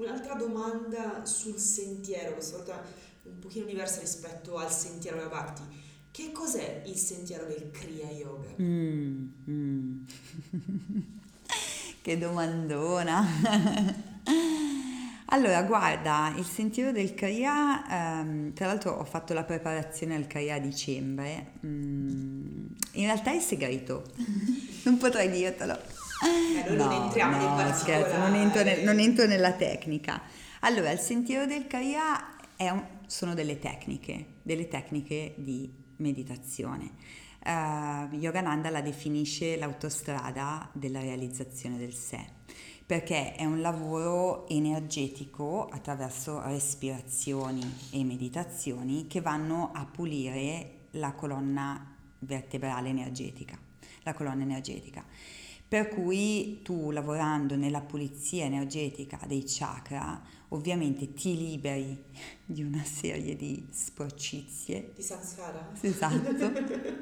Un'altra 0.00 0.32
domanda 0.32 1.26
sul 1.26 1.58
sentiero, 1.58 2.32
questa 2.32 2.56
volta 2.56 2.82
un 3.24 3.38
pochino 3.38 3.66
diversa 3.66 4.00
rispetto 4.00 4.56
al 4.56 4.72
sentiero 4.72 5.18
della 5.18 5.28
Bhakti. 5.28 5.60
Che 6.10 6.32
cos'è 6.32 6.84
il 6.86 6.96
sentiero 6.96 7.44
del 7.44 7.70
Kriya 7.70 8.08
Yoga? 8.08 8.48
Mm, 8.62 9.28
mm. 9.50 10.02
che 12.00 12.16
domandona! 12.16 13.26
allora, 15.26 15.62
guarda, 15.64 16.32
il 16.34 16.46
sentiero 16.46 16.92
del 16.92 17.12
Kriya, 17.12 18.20
ehm, 18.20 18.54
tra 18.54 18.68
l'altro 18.68 18.92
ho 18.92 19.04
fatto 19.04 19.34
la 19.34 19.44
preparazione 19.44 20.14
al 20.14 20.26
Kriya 20.26 20.54
a 20.54 20.60
dicembre, 20.60 21.52
mm, 21.66 22.66
in 22.92 23.04
realtà 23.04 23.32
è 23.34 23.38
segreto, 23.38 24.04
non 24.84 24.96
potrei 24.96 25.30
dirtelo. 25.30 25.99
Eh, 26.22 26.70
no, 26.70 26.84
non 26.84 27.04
entriamo 27.04 27.36
no, 27.36 27.56
nel 27.56 27.74
scherzo, 27.74 28.18
non 28.18 28.34
entro, 28.34 28.62
nel, 28.62 28.84
non 28.84 28.98
entro 28.98 29.26
nella 29.26 29.52
tecnica. 29.52 30.20
Allora, 30.60 30.90
il 30.90 30.98
sentiero 30.98 31.46
del 31.46 31.66
un, 32.58 32.86
sono 33.06 33.34
delle 33.34 33.58
tecniche, 33.58 34.26
delle 34.42 34.68
tecniche 34.68 35.34
di 35.36 35.72
meditazione. 35.96 36.92
Uh, 37.42 38.14
Yogananda 38.16 38.68
la 38.68 38.82
definisce 38.82 39.56
l'autostrada 39.56 40.68
della 40.74 41.00
realizzazione 41.00 41.78
del 41.78 41.94
sé, 41.94 42.22
perché 42.84 43.34
è 43.34 43.46
un 43.46 43.62
lavoro 43.62 44.46
energetico 44.48 45.66
attraverso 45.68 46.42
respirazioni 46.42 47.62
e 47.92 48.04
meditazioni 48.04 49.06
che 49.06 49.22
vanno 49.22 49.70
a 49.72 49.86
pulire 49.86 50.88
la 50.92 51.12
colonna 51.12 51.96
vertebrale 52.18 52.90
energetica, 52.90 53.58
la 54.02 54.12
colonna 54.12 54.42
energetica. 54.42 55.02
Per 55.70 55.86
cui 55.86 56.62
tu 56.64 56.90
lavorando 56.90 57.54
nella 57.54 57.80
pulizia 57.80 58.44
energetica 58.44 59.20
dei 59.28 59.44
chakra 59.46 60.20
ovviamente 60.48 61.12
ti 61.12 61.36
liberi 61.36 62.06
di 62.44 62.64
una 62.64 62.82
serie 62.82 63.36
di 63.36 63.68
sporcizie. 63.70 64.90
Di 64.96 65.02
samskara. 65.02 65.70
Esatto. 65.80 66.98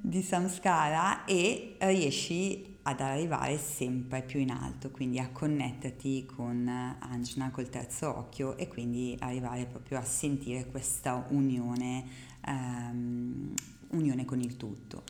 di 0.00 0.20
samskara 0.20 1.24
e 1.26 1.76
riesci 1.78 2.78
ad 2.82 3.00
arrivare 3.00 3.56
sempre 3.56 4.22
più 4.22 4.40
in 4.40 4.50
alto, 4.50 4.90
quindi 4.90 5.20
a 5.20 5.28
connetterti 5.30 6.26
con 6.26 6.66
Anjna 6.66 7.52
col 7.52 7.68
terzo 7.68 8.18
occhio 8.18 8.56
e 8.56 8.66
quindi 8.66 9.16
arrivare 9.20 9.66
proprio 9.66 9.98
a 9.98 10.04
sentire 10.04 10.66
questa 10.66 11.24
unione, 11.28 12.04
um, 12.48 13.54
unione 13.90 14.24
con 14.24 14.40
il 14.40 14.56
tutto. 14.56 15.04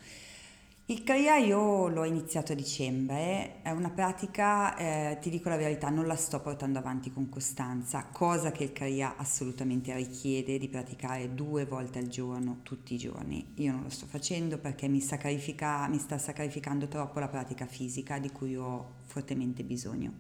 Il 0.90 1.04
Kriya 1.04 1.36
io 1.36 1.86
l'ho 1.86 2.02
iniziato 2.02 2.50
a 2.50 2.56
dicembre, 2.56 3.62
è 3.62 3.70
una 3.70 3.90
pratica, 3.90 4.74
eh, 4.74 5.18
ti 5.20 5.30
dico 5.30 5.48
la 5.48 5.56
verità, 5.56 5.88
non 5.88 6.04
la 6.08 6.16
sto 6.16 6.40
portando 6.40 6.80
avanti 6.80 7.12
con 7.12 7.28
costanza, 7.28 8.08
cosa 8.10 8.50
che 8.50 8.64
il 8.64 8.72
Kriya 8.72 9.14
assolutamente 9.16 9.94
richiede 9.94 10.58
di 10.58 10.68
praticare 10.68 11.32
due 11.32 11.64
volte 11.64 12.00
al 12.00 12.08
giorno, 12.08 12.58
tutti 12.64 12.94
i 12.94 12.98
giorni. 12.98 13.52
Io 13.58 13.70
non 13.70 13.84
lo 13.84 13.88
sto 13.88 14.06
facendo 14.06 14.58
perché 14.58 14.88
mi, 14.88 15.00
sacrifica, 15.00 15.86
mi 15.86 15.98
sta 16.00 16.18
sacrificando 16.18 16.88
troppo 16.88 17.20
la 17.20 17.28
pratica 17.28 17.66
fisica 17.66 18.18
di 18.18 18.32
cui 18.32 18.56
ho 18.56 18.94
fortemente 19.04 19.62
bisogno. 19.62 20.14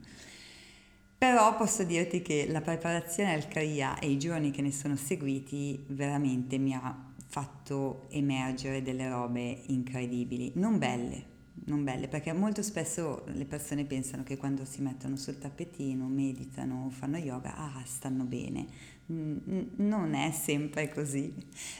Però 1.18 1.56
posso 1.56 1.82
dirti 1.82 2.22
che 2.22 2.46
la 2.48 2.60
preparazione 2.60 3.34
al 3.34 3.48
Kriya 3.48 3.98
e 3.98 4.08
i 4.08 4.20
giorni 4.20 4.52
che 4.52 4.62
ne 4.62 4.70
sono 4.70 4.94
seguiti 4.94 5.84
veramente 5.88 6.58
mi 6.58 6.74
ha 6.74 7.09
fatto 7.30 8.06
emergere 8.10 8.82
delle 8.82 9.08
robe 9.08 9.62
incredibili, 9.66 10.50
non 10.56 10.78
belle, 10.78 11.24
non 11.66 11.84
belle, 11.84 12.08
perché 12.08 12.32
molto 12.32 12.60
spesso 12.60 13.22
le 13.26 13.44
persone 13.44 13.84
pensano 13.84 14.24
che 14.24 14.36
quando 14.36 14.64
si 14.64 14.82
mettono 14.82 15.14
sul 15.14 15.38
tappetino, 15.38 16.08
meditano, 16.08 16.90
fanno 16.90 17.18
yoga, 17.18 17.54
ah, 17.54 17.82
stanno 17.84 18.24
bene. 18.24 18.66
Non 19.06 20.14
è 20.14 20.32
sempre 20.32 20.88
così, 20.88 21.32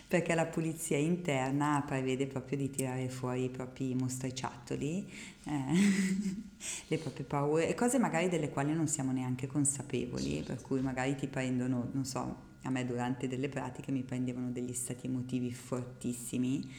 perché 0.07 0.35
la 0.35 0.47
pulizia 0.47 0.97
interna 0.99 1.83
prevede 1.85 2.29
proprio 2.29 2.57
di 2.59 2.71
tirare 2.71 3.09
fuori 3.09 3.45
i 3.45 3.51
propri 3.51 3.95
mostriciattoli, 3.95 5.13
eh, 5.45 5.63
le 6.87 6.99
proprie 6.99 7.25
paure 7.25 7.69
e 7.69 7.75
cose 7.75 7.99
magari 7.99 8.29
delle 8.29 8.51
quali 8.51 8.73
non 8.73 8.87
siamo 8.87 9.11
neanche 9.11 9.49
consapevoli, 9.49 10.43
per 10.47 10.61
cui 10.61 10.81
magari 10.81 11.17
ti 11.17 11.27
prendono, 11.27 11.89
non 11.93 12.05
so, 12.05 12.49
a 12.63 12.71
me 12.71 12.85
durante 12.85 13.29
delle 13.29 13.49
pratiche 13.49 13.93
mi 13.93 14.03
prendevano 14.03 14.51
degli 14.51 14.73
stati 14.73 15.07
emotivi 15.07 15.53
fortissimi 15.53 16.71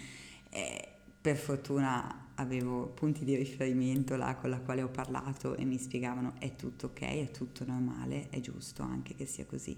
e 0.49 0.87
per 1.21 1.37
fortuna 1.37 2.29
avevo 2.35 2.87
punti 2.87 3.23
di 3.23 3.35
riferimento 3.35 4.15
là 4.15 4.35
con 4.35 4.49
la 4.49 4.59
quale 4.59 4.81
ho 4.81 4.89
parlato 4.89 5.55
e 5.55 5.65
mi 5.65 5.77
spiegavano 5.77 6.33
è 6.39 6.55
tutto 6.55 6.87
ok, 6.87 7.01
è 7.01 7.31
tutto 7.31 7.63
normale, 7.65 8.29
è 8.29 8.39
giusto 8.39 8.81
anche 8.81 9.15
che 9.15 9.25
sia 9.25 9.45
così. 9.45 9.77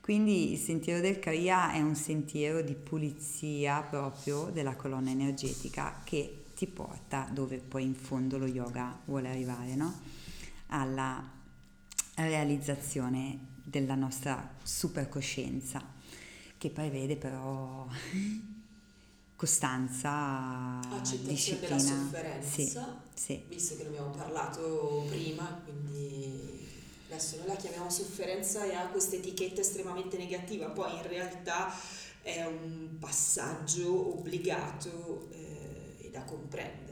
Quindi 0.00 0.52
il 0.52 0.58
sentiero 0.58 1.00
del 1.00 1.18
Kriya 1.18 1.72
è 1.72 1.80
un 1.80 1.94
sentiero 1.94 2.62
di 2.62 2.74
pulizia 2.74 3.82
proprio 3.82 4.50
della 4.50 4.76
colonna 4.76 5.10
energetica 5.10 6.00
che 6.04 6.44
ti 6.54 6.66
porta 6.66 7.28
dove 7.30 7.58
poi 7.58 7.84
in 7.84 7.94
fondo 7.94 8.38
lo 8.38 8.46
yoga 8.46 8.98
vuole 9.04 9.28
arrivare, 9.28 9.74
no? 9.74 9.92
alla 10.68 11.22
realizzazione 12.14 13.56
della 13.68 13.94
nostra 13.94 14.56
supercoscienza, 14.62 15.82
che 16.56 16.70
prevede 16.70 17.16
però 17.16 17.86
costanza, 19.36 20.80
accettazione 20.80 21.28
disciplina. 21.28 21.76
della 21.76 21.88
sofferenza, 21.88 23.02
sì, 23.14 23.22
sì. 23.22 23.42
visto 23.48 23.76
che 23.76 23.82
ne 23.82 23.88
abbiamo 23.90 24.10
parlato 24.10 25.04
prima, 25.08 25.60
quindi 25.64 26.66
adesso 27.08 27.36
noi 27.36 27.46
la 27.46 27.56
chiamiamo 27.56 27.90
sofferenza 27.90 28.64
e 28.64 28.74
ha 28.74 28.86
questa 28.88 29.16
etichetta 29.16 29.60
estremamente 29.60 30.16
negativa, 30.16 30.70
poi 30.70 30.96
in 30.96 31.06
realtà 31.06 31.72
è 32.22 32.44
un 32.44 32.96
passaggio 32.98 34.18
obbligato 34.18 35.28
eh, 35.30 35.96
e 36.06 36.10
da 36.10 36.22
comprendere. 36.24 36.87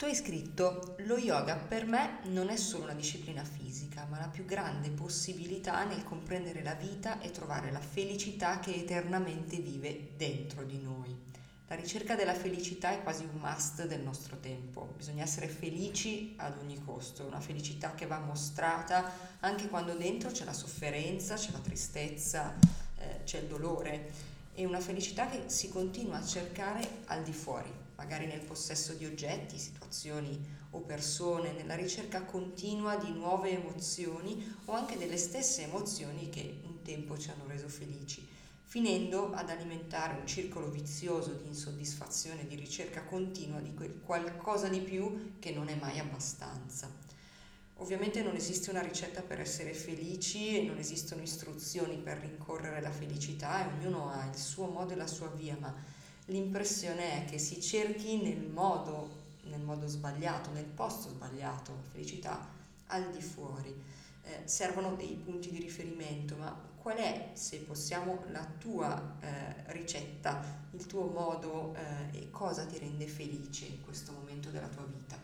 Tu 0.00 0.06
hai 0.06 0.14
scritto, 0.14 0.94
lo 1.00 1.18
yoga 1.18 1.56
per 1.56 1.84
me 1.84 2.20
non 2.28 2.48
è 2.48 2.56
solo 2.56 2.84
una 2.84 2.94
disciplina 2.94 3.44
fisica, 3.44 4.06
ma 4.08 4.18
la 4.18 4.28
più 4.28 4.46
grande 4.46 4.88
possibilità 4.88 5.84
nel 5.84 6.04
comprendere 6.04 6.62
la 6.62 6.72
vita 6.72 7.20
e 7.20 7.30
trovare 7.30 7.70
la 7.70 7.80
felicità 7.80 8.60
che 8.60 8.72
eternamente 8.72 9.58
vive 9.58 10.12
dentro 10.16 10.64
di 10.64 10.80
noi. 10.80 11.14
La 11.66 11.74
ricerca 11.74 12.14
della 12.14 12.32
felicità 12.32 12.92
è 12.92 13.02
quasi 13.02 13.24
un 13.24 13.38
must 13.42 13.86
del 13.86 14.00
nostro 14.00 14.38
tempo, 14.38 14.94
bisogna 14.96 15.22
essere 15.22 15.48
felici 15.48 16.32
ad 16.38 16.56
ogni 16.56 16.82
costo, 16.82 17.26
una 17.26 17.40
felicità 17.40 17.92
che 17.92 18.06
va 18.06 18.20
mostrata 18.20 19.12
anche 19.40 19.68
quando 19.68 19.92
dentro 19.92 20.30
c'è 20.30 20.46
la 20.46 20.54
sofferenza, 20.54 21.34
c'è 21.34 21.52
la 21.52 21.58
tristezza, 21.58 22.54
eh, 22.96 23.24
c'è 23.24 23.40
il 23.40 23.48
dolore. 23.48 24.10
E 24.54 24.64
una 24.64 24.80
felicità 24.80 25.28
che 25.28 25.50
si 25.50 25.68
continua 25.68 26.16
a 26.16 26.24
cercare 26.24 26.88
al 27.04 27.22
di 27.22 27.34
fuori 27.34 27.79
magari 28.00 28.24
nel 28.24 28.40
possesso 28.40 28.94
di 28.94 29.04
oggetti, 29.04 29.58
situazioni 29.58 30.40
o 30.70 30.80
persone, 30.80 31.52
nella 31.52 31.74
ricerca 31.74 32.22
continua 32.22 32.96
di 32.96 33.12
nuove 33.12 33.50
emozioni 33.50 34.56
o 34.64 34.72
anche 34.72 34.96
delle 34.96 35.18
stesse 35.18 35.64
emozioni 35.64 36.30
che 36.30 36.60
un 36.64 36.80
tempo 36.80 37.18
ci 37.18 37.28
hanno 37.28 37.44
reso 37.46 37.68
felici, 37.68 38.26
finendo 38.64 39.32
ad 39.34 39.50
alimentare 39.50 40.18
un 40.18 40.26
circolo 40.26 40.70
vizioso 40.70 41.32
di 41.32 41.46
insoddisfazione, 41.48 42.46
di 42.46 42.54
ricerca 42.54 43.02
continua 43.02 43.60
di 43.60 43.74
quel 43.74 44.00
qualcosa 44.00 44.68
di 44.68 44.80
più 44.80 45.34
che 45.38 45.52
non 45.52 45.68
è 45.68 45.74
mai 45.74 45.98
abbastanza. 45.98 46.90
Ovviamente 47.74 48.22
non 48.22 48.34
esiste 48.34 48.70
una 48.70 48.80
ricetta 48.80 49.20
per 49.20 49.40
essere 49.40 49.74
felici 49.74 50.56
e 50.56 50.62
non 50.62 50.78
esistono 50.78 51.20
istruzioni 51.20 51.98
per 51.98 52.16
rincorrere 52.16 52.80
la 52.80 52.90
felicità 52.90 53.62
e 53.62 53.74
ognuno 53.74 54.10
ha 54.10 54.26
il 54.26 54.36
suo 54.36 54.68
modo 54.68 54.94
e 54.94 54.96
la 54.96 55.06
sua 55.06 55.28
via, 55.28 55.56
ma 55.60 55.98
l'impressione 56.30 57.24
è 57.24 57.30
che 57.30 57.38
si 57.38 57.60
cerchi 57.60 58.22
nel 58.22 58.46
modo, 58.46 59.18
nel 59.44 59.60
modo 59.60 59.86
sbagliato, 59.86 60.50
nel 60.52 60.64
posto 60.64 61.08
sbagliato, 61.10 61.72
la 61.72 61.88
felicità 61.90 62.48
al 62.86 63.10
di 63.10 63.20
fuori. 63.20 63.74
Eh, 64.22 64.42
servono 64.44 64.94
dei 64.94 65.20
punti 65.22 65.50
di 65.50 65.58
riferimento, 65.58 66.36
ma 66.36 66.56
qual 66.76 66.96
è, 66.96 67.30
se 67.34 67.58
possiamo, 67.58 68.24
la 68.30 68.46
tua 68.58 69.16
eh, 69.20 69.72
ricetta, 69.72 70.42
il 70.72 70.86
tuo 70.86 71.06
modo 71.06 71.74
eh, 71.74 72.18
e 72.18 72.30
cosa 72.30 72.64
ti 72.64 72.78
rende 72.78 73.06
felice 73.06 73.66
in 73.66 73.82
questo 73.82 74.12
momento 74.12 74.50
della 74.50 74.68
tua 74.68 74.84
vita? 74.84 75.18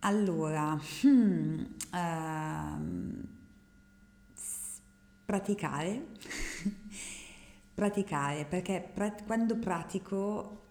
Allora, 0.00 0.80
hmm, 1.04 1.64
uh, 1.92 3.26
praticare, 5.26 6.06
praticare, 7.78 8.44
perché 8.44 8.90
prat- 8.92 9.24
quando 9.24 9.56
pratico 9.56 10.62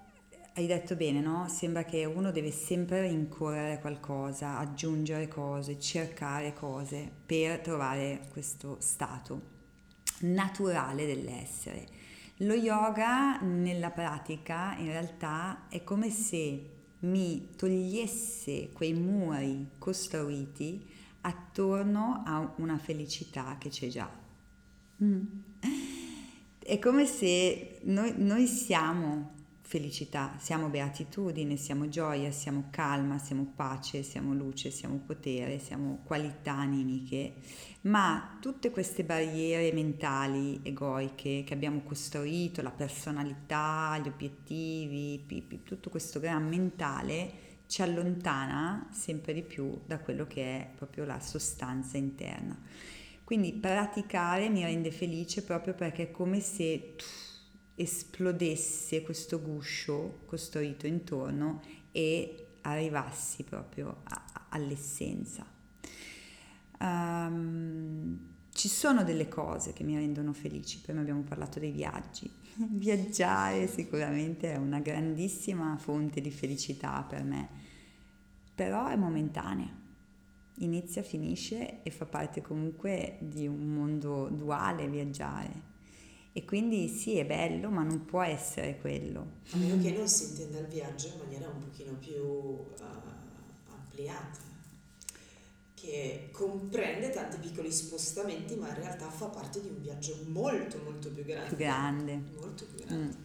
hai 0.55 0.67
detto 0.67 0.97
bene, 0.97 1.21
no? 1.21 1.47
Sembra 1.47 1.85
che 1.85 2.03
uno 2.03 2.31
deve 2.31 2.51
sempre 2.51 3.07
rincorrere 3.07 3.79
qualcosa, 3.79 4.57
aggiungere 4.57 5.29
cose, 5.29 5.79
cercare 5.79 6.51
cose 6.51 7.09
per 7.25 7.61
trovare 7.61 8.27
questo 8.29 8.75
stato 8.81 9.41
naturale 10.19 11.05
dell'essere. 11.05 11.87
Lo 12.39 12.53
yoga 12.53 13.39
nella 13.39 13.91
pratica 13.91 14.75
in 14.77 14.87
realtà 14.87 15.69
è 15.69 15.85
come 15.85 16.09
se 16.09 16.71
mi 16.99 17.51
togliesse 17.55 18.71
quei 18.73 18.93
muri 18.93 19.69
costruiti 19.77 20.85
attorno 21.21 22.23
a 22.25 22.53
una 22.57 22.77
felicità 22.77 23.55
che 23.57 23.69
c'è 23.69 23.87
già. 23.87 24.11
Mm. 25.01 25.25
È 26.67 26.79
come 26.79 27.05
se 27.05 27.79
noi, 27.83 28.13
noi 28.17 28.45
siamo 28.45 29.35
felicità, 29.61 30.35
siamo 30.37 30.67
beatitudine, 30.67 31.55
siamo 31.55 31.87
gioia, 31.87 32.29
siamo 32.31 32.65
calma, 32.71 33.19
siamo 33.19 33.53
pace, 33.55 34.03
siamo 34.03 34.33
luce, 34.33 34.69
siamo 34.69 34.97
potere, 35.05 35.59
siamo 35.59 36.01
qualità 36.03 36.51
animiche, 36.51 37.35
ma 37.83 38.37
tutte 38.41 38.69
queste 38.69 39.05
barriere 39.05 39.71
mentali, 39.71 40.59
egoiche 40.61 41.45
che 41.45 41.53
abbiamo 41.53 41.83
costruito, 41.83 42.61
la 42.61 42.71
personalità, 42.71 43.97
gli 44.03 44.09
obiettivi, 44.09 45.23
tutto 45.63 45.89
questo 45.89 46.19
gran 46.19 46.49
mentale 46.49 47.45
ci 47.67 47.81
allontana 47.81 48.89
sempre 48.91 49.33
di 49.33 49.41
più 49.41 49.83
da 49.85 49.99
quello 49.99 50.27
che 50.27 50.43
è 50.43 50.69
proprio 50.75 51.05
la 51.05 51.21
sostanza 51.21 51.95
interna. 51.95 52.59
Quindi 53.27 53.51
praticare 53.51 54.47
mi 54.47 54.63
rende 54.63 54.89
felice 54.89 55.43
proprio 55.43 55.73
perché 55.73 56.03
è 56.03 56.11
come 56.11 56.39
se 56.39 56.95
esplodesse 57.75 59.01
questo 59.01 59.41
guscio 59.41 60.19
costruito 60.25 60.87
intorno 60.87 61.61
e 61.91 62.59
arrivassi 62.61 63.43
proprio 63.43 63.97
a, 64.03 64.47
all'essenza. 64.47 65.45
Um, 66.79 68.17
ci 68.53 68.69
sono 68.69 69.03
delle 69.03 69.27
cose 69.27 69.73
che 69.73 69.83
mi 69.83 69.97
rendono 69.97 70.31
felici, 70.31 70.79
prima 70.79 71.01
abbiamo 71.01 71.23
parlato 71.23 71.59
dei 71.59 71.71
viaggi. 71.71 72.31
Viaggiare 72.55 73.67
sicuramente 73.67 74.53
è 74.53 74.55
una 74.55 74.79
grandissima 74.79 75.75
fonte 75.77 76.21
di 76.21 76.31
felicità 76.31 77.05
per 77.05 77.25
me, 77.25 77.49
però 78.55 78.87
è 78.87 78.95
momentanea, 78.95 79.85
inizia, 80.59 81.03
finisce 81.03 81.81
e 81.83 81.91
fa 81.91 82.05
parte 82.05 82.41
comunque 82.41 83.17
di 83.19 83.47
un 83.47 83.73
mondo 83.73 84.29
duale 84.29 84.87
viaggiare 84.87 85.75
e 86.37 86.45
quindi 86.45 86.87
sì, 86.87 87.17
è 87.17 87.25
bello, 87.25 87.71
ma 87.71 87.81
non 87.81 88.05
può 88.05 88.21
essere 88.21 88.77
quello. 88.77 89.39
A 89.53 89.57
meno 89.57 89.81
che 89.81 89.89
non 89.89 90.07
si 90.07 90.25
intenda 90.25 90.59
il 90.59 90.67
viaggio 90.67 91.07
in 91.07 91.17
maniera 91.17 91.47
un 91.47 91.57
pochino 91.57 91.93
più 91.93 92.21
uh, 92.21 92.65
ampliata, 93.73 94.37
che 95.73 96.29
comprende 96.31 97.09
tanti 97.09 97.37
piccoli 97.37 97.71
spostamenti, 97.71 98.53
ma 98.53 98.67
in 98.67 98.75
realtà 98.75 99.09
fa 99.09 99.25
parte 99.25 99.61
di 99.61 99.69
un 99.69 99.81
viaggio 99.81 100.15
molto, 100.27 100.79
molto 100.83 101.09
più 101.09 101.25
grande. 101.25 101.47
Più 101.47 101.57
grande. 101.57 102.21
Molto 102.39 102.65
più 102.65 102.85
grande. 102.85 103.17
Mm. 103.17 103.21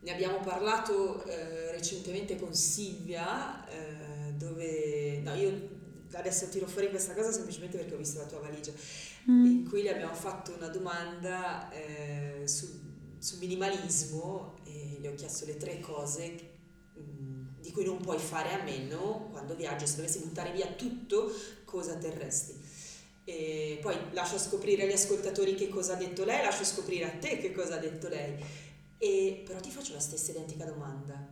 Ne 0.00 0.10
abbiamo 0.10 0.40
parlato 0.40 1.24
eh, 1.26 1.70
recentemente 1.70 2.36
con 2.40 2.52
Silvia, 2.52 3.68
eh, 3.68 4.32
dove 4.32 5.20
no, 5.22 5.32
io 5.34 5.73
adesso 6.16 6.48
tiro 6.48 6.66
fuori 6.66 6.90
questa 6.90 7.14
cosa 7.14 7.32
semplicemente 7.32 7.76
perché 7.76 7.94
ho 7.94 7.98
visto 7.98 8.18
la 8.18 8.26
tua 8.26 8.40
valigia 8.40 8.72
mm. 9.30 9.44
in 9.44 9.68
cui 9.68 9.82
le 9.82 9.92
abbiamo 9.92 10.14
fatto 10.14 10.52
una 10.56 10.68
domanda 10.68 11.70
eh, 11.70 12.42
sul, 12.46 12.70
sul, 13.18 13.38
minimalismo 13.38 14.56
e 14.64 14.98
gli 15.00 15.06
ho 15.06 15.14
chiesto 15.14 15.44
le 15.44 15.56
tre 15.56 15.80
cose 15.80 16.36
mh, 16.94 17.00
mm, 17.00 17.46
di 17.60 17.70
cui 17.70 17.84
non 17.84 18.00
puoi 18.00 18.18
fare 18.18 18.52
a 18.52 18.62
meno 18.62 19.28
quando 19.30 19.54
viaggi, 19.54 19.86
se 19.86 19.96
dovessi 19.96 20.18
buttare 20.18 20.52
via 20.52 20.66
tutto, 20.66 21.32
cosa 21.64 21.96
terresti? 21.96 22.62
E 23.24 23.78
poi 23.80 23.96
lascio 24.12 24.38
scoprire 24.38 24.82
agli 24.82 24.92
ascoltatori 24.92 25.54
che 25.54 25.68
cosa 25.68 25.94
ha 25.94 25.96
detto 25.96 26.24
lei, 26.24 26.42
lascio 26.42 26.64
scoprire 26.64 27.06
a 27.06 27.10
te 27.10 27.38
che 27.38 27.52
cosa 27.52 27.76
ha 27.76 27.78
detto 27.78 28.08
lei. 28.08 28.36
E, 28.98 29.42
però 29.44 29.58
ti 29.60 29.70
faccio 29.70 29.94
la 29.94 30.00
stessa 30.00 30.30
identica 30.30 30.66
domanda. 30.66 31.26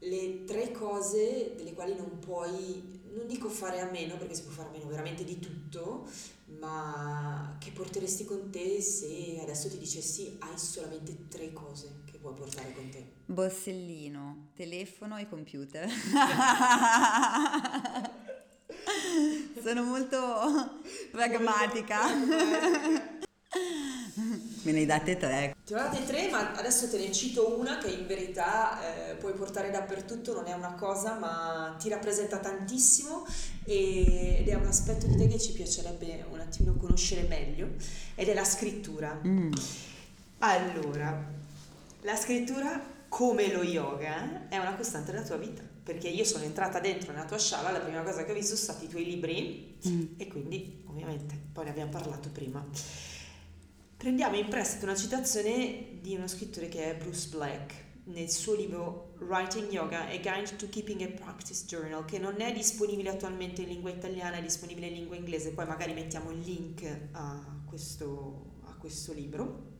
Le 0.00 0.44
tre 0.44 0.72
cose 0.72 1.54
delle 1.56 1.72
quali 1.74 1.94
non 1.94 2.18
puoi, 2.18 3.00
non 3.16 3.26
dico 3.26 3.48
fare 3.48 3.80
a 3.80 3.90
meno 3.90 4.16
perché 4.18 4.34
si 4.34 4.42
può 4.42 4.52
fare 4.52 4.68
a 4.68 4.72
meno 4.72 4.86
veramente 4.86 5.24
di 5.24 5.38
tutto, 5.38 6.06
ma 6.60 7.56
che 7.58 7.70
porteresti 7.70 8.26
con 8.26 8.50
te 8.50 8.82
se 8.82 9.38
adesso 9.40 9.70
ti 9.70 9.78
dicessi 9.78 10.36
hai 10.40 10.58
solamente 10.58 11.26
tre 11.28 11.52
cose 11.52 12.02
che 12.04 12.18
puoi 12.18 12.34
portare 12.34 12.74
con 12.74 12.90
te? 12.90 13.12
Borsellino, 13.24 14.50
telefono 14.54 15.16
e 15.16 15.26
computer. 15.28 15.88
Sono 19.62 19.82
molto 19.82 20.18
pragmatica. 21.10 22.04
Me 24.66 24.72
ne 24.72 24.84
date 24.84 25.16
tre. 25.16 25.54
Ti 25.64 25.74
ho 25.74 25.76
date 25.76 26.04
tre, 26.04 26.28
ma 26.28 26.52
adesso 26.56 26.90
te 26.90 26.98
ne 26.98 27.12
cito 27.12 27.56
una 27.56 27.78
che 27.78 27.88
in 27.88 28.04
verità 28.04 29.10
eh, 29.10 29.14
puoi 29.14 29.32
portare 29.34 29.70
dappertutto, 29.70 30.34
non 30.34 30.46
è 30.46 30.52
una 30.54 30.74
cosa, 30.74 31.14
ma 31.14 31.76
ti 31.78 31.88
rappresenta 31.88 32.38
tantissimo 32.38 33.24
ed 33.64 34.48
è 34.48 34.54
un 34.54 34.66
aspetto 34.66 35.06
di 35.06 35.16
te 35.16 35.28
che 35.28 35.38
ci 35.38 35.52
piacerebbe 35.52 36.24
un 36.32 36.40
attimino 36.40 36.74
conoscere 36.74 37.28
meglio, 37.28 37.74
ed 38.16 38.28
è 38.28 38.34
la 38.34 38.44
scrittura. 38.44 39.20
Mm. 39.24 39.52
Allora, 40.38 41.24
la 42.00 42.16
scrittura, 42.16 42.82
come 43.08 43.52
lo 43.52 43.62
yoga, 43.62 44.48
è 44.48 44.58
una 44.58 44.74
costante 44.74 45.12
della 45.12 45.24
tua 45.24 45.36
vita 45.36 45.62
perché 45.84 46.08
io 46.08 46.24
sono 46.24 46.42
entrata 46.42 46.80
dentro 46.80 47.12
nella 47.12 47.26
tua 47.26 47.38
sciala, 47.38 47.70
la 47.70 47.78
prima 47.78 48.02
cosa 48.02 48.24
che 48.24 48.32
ho 48.32 48.34
visto 48.34 48.56
sono 48.56 48.72
stati 48.72 48.86
i 48.86 48.88
tuoi 48.88 49.04
libri 49.04 49.78
mm. 49.86 50.04
e 50.16 50.26
quindi 50.26 50.82
ovviamente 50.86 51.38
poi 51.52 51.62
ne 51.62 51.70
abbiamo 51.70 51.92
parlato 51.92 52.28
prima. 52.30 52.66
Prendiamo 53.96 54.36
in 54.36 54.48
prestito 54.48 54.84
una 54.84 54.94
citazione 54.94 55.98
di 56.02 56.14
uno 56.14 56.28
scrittore 56.28 56.68
che 56.68 56.90
è 56.90 56.96
Bruce 56.96 57.30
Black 57.30 57.84
nel 58.04 58.28
suo 58.28 58.54
libro 58.54 59.14
Writing 59.20 59.72
Yoga, 59.72 60.06
A 60.06 60.18
Guide 60.18 60.54
to 60.56 60.68
Keeping 60.68 61.00
a 61.00 61.08
Practice 61.08 61.64
Journal, 61.64 62.04
che 62.04 62.18
non 62.18 62.38
è 62.42 62.52
disponibile 62.52 63.08
attualmente 63.08 63.62
in 63.62 63.68
lingua 63.68 63.90
italiana, 63.90 64.36
è 64.36 64.42
disponibile 64.42 64.88
in 64.88 64.92
lingua 64.92 65.16
inglese, 65.16 65.52
poi 65.52 65.66
magari 65.66 65.94
mettiamo 65.94 66.30
il 66.30 66.40
link 66.40 67.08
a 67.12 67.62
questo, 67.64 68.60
a 68.66 68.76
questo 68.76 69.14
libro. 69.14 69.72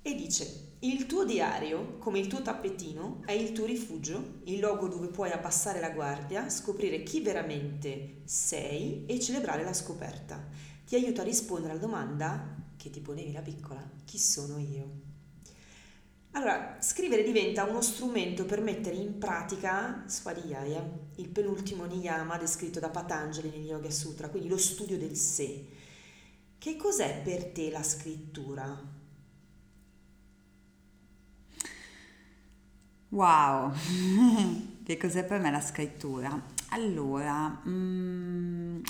E 0.00 0.14
dice, 0.14 0.76
il 0.80 1.04
tuo 1.04 1.26
diario, 1.26 1.98
come 1.98 2.18
il 2.18 2.28
tuo 2.28 2.40
tappetino, 2.40 3.20
è 3.26 3.32
il 3.32 3.52
tuo 3.52 3.66
rifugio, 3.66 4.40
il 4.44 4.58
luogo 4.58 4.88
dove 4.88 5.08
puoi 5.08 5.30
abbassare 5.32 5.80
la 5.80 5.90
guardia, 5.90 6.48
scoprire 6.48 7.02
chi 7.02 7.20
veramente 7.20 8.22
sei 8.24 9.04
e 9.04 9.20
celebrare 9.20 9.62
la 9.62 9.74
scoperta 9.74 10.69
ti 10.90 10.96
aiuta 10.96 11.20
a 11.20 11.24
rispondere 11.24 11.70
alla 11.70 11.80
domanda 11.80 12.56
che 12.76 12.90
ti 12.90 12.98
ponevi 12.98 13.30
da 13.30 13.42
piccola, 13.42 13.80
chi 14.04 14.18
sono 14.18 14.58
io? 14.58 14.90
Allora, 16.32 16.78
scrivere 16.80 17.22
diventa 17.22 17.62
uno 17.62 17.80
strumento 17.80 18.44
per 18.44 18.60
mettere 18.60 18.96
in 18.96 19.16
pratica 19.16 20.02
Swadhyaya, 20.08 20.84
il 21.14 21.28
penultimo 21.28 21.84
niyama 21.84 22.38
descritto 22.38 22.80
da 22.80 22.88
Patanjali 22.88 23.50
negli 23.50 23.68
Yoga 23.68 23.88
Sutra, 23.88 24.30
quindi 24.30 24.48
lo 24.48 24.58
studio 24.58 24.98
del 24.98 25.14
sé. 25.14 25.64
Che 26.58 26.74
cos'è 26.74 27.22
per 27.22 27.44
te 27.52 27.70
la 27.70 27.84
scrittura? 27.84 28.82
Wow, 33.10 33.72
che 34.82 34.96
cos'è 34.96 35.24
per 35.24 35.38
me 35.38 35.52
la 35.52 35.60
scrittura? 35.60 36.46
Allora, 36.70 37.62
mm, 37.64 38.82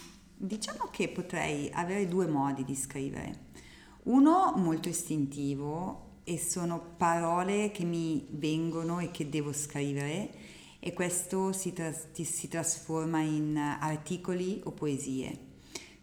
Diciamo 0.42 0.88
che 0.90 1.08
potrei 1.10 1.68
avere 1.70 2.08
due 2.08 2.26
modi 2.26 2.64
di 2.64 2.74
scrivere. 2.74 3.48
Uno 4.04 4.54
molto 4.56 4.88
istintivo 4.88 6.20
e 6.24 6.38
sono 6.38 6.94
parole 6.96 7.70
che 7.70 7.84
mi 7.84 8.26
vengono 8.30 9.00
e 9.00 9.10
che 9.10 9.28
devo 9.28 9.52
scrivere 9.52 10.30
e 10.78 10.94
questo 10.94 11.52
si, 11.52 11.74
tras- 11.74 12.10
si 12.12 12.48
trasforma 12.48 13.20
in 13.20 13.54
articoli 13.58 14.62
o 14.64 14.72
poesie. 14.72 15.38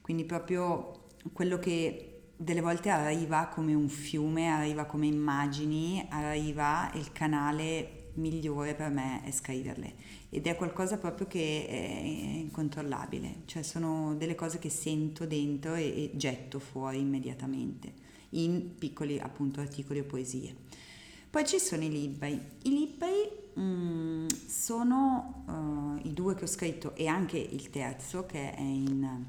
Quindi 0.01 0.23
proprio 0.23 1.05
quello 1.33 1.57
che 1.57 2.33
delle 2.37 2.61
volte 2.61 2.91
arriva 2.91 3.47
come 3.47 3.73
un 3.73 3.89
fiume, 3.89 4.49
arriva 4.49 4.85
come 4.85 5.07
immagini, 5.07 6.05
arriva 6.11 6.91
il 6.93 7.11
canale 7.11 7.96
migliore 8.17 8.75
per 8.75 8.89
me 8.89 9.23
è 9.23 9.31
scriverle 9.31 9.93
ed 10.29 10.45
è 10.45 10.55
qualcosa 10.55 10.97
proprio 10.97 11.27
che 11.27 11.65
è 11.67 12.01
incontrollabile, 12.39 13.41
cioè 13.45 13.63
sono 13.63 14.15
delle 14.15 14.35
cose 14.35 14.59
che 14.59 14.69
sento 14.69 15.25
dentro 15.25 15.75
e, 15.75 15.83
e 15.83 16.11
getto 16.15 16.59
fuori 16.59 16.99
immediatamente 16.99 18.05
in 18.31 18.75
piccoli 18.77 19.19
appunto 19.19 19.61
articoli 19.61 19.99
o 19.99 20.03
poesie. 20.03 20.55
Poi 21.29 21.45
ci 21.45 21.59
sono 21.59 21.83
i 21.83 21.89
libri. 21.89 22.41
I 22.63 22.69
libri 22.69 23.29
mm, 23.59 24.27
sono 24.47 25.43
uh, 26.01 26.07
i 26.07 26.13
due 26.13 26.35
che 26.35 26.45
ho 26.45 26.47
scritto 26.47 26.95
e 26.95 27.07
anche 27.07 27.37
il 27.37 27.69
terzo 27.69 28.25
che 28.25 28.53
è 28.53 28.61
in, 28.61 29.25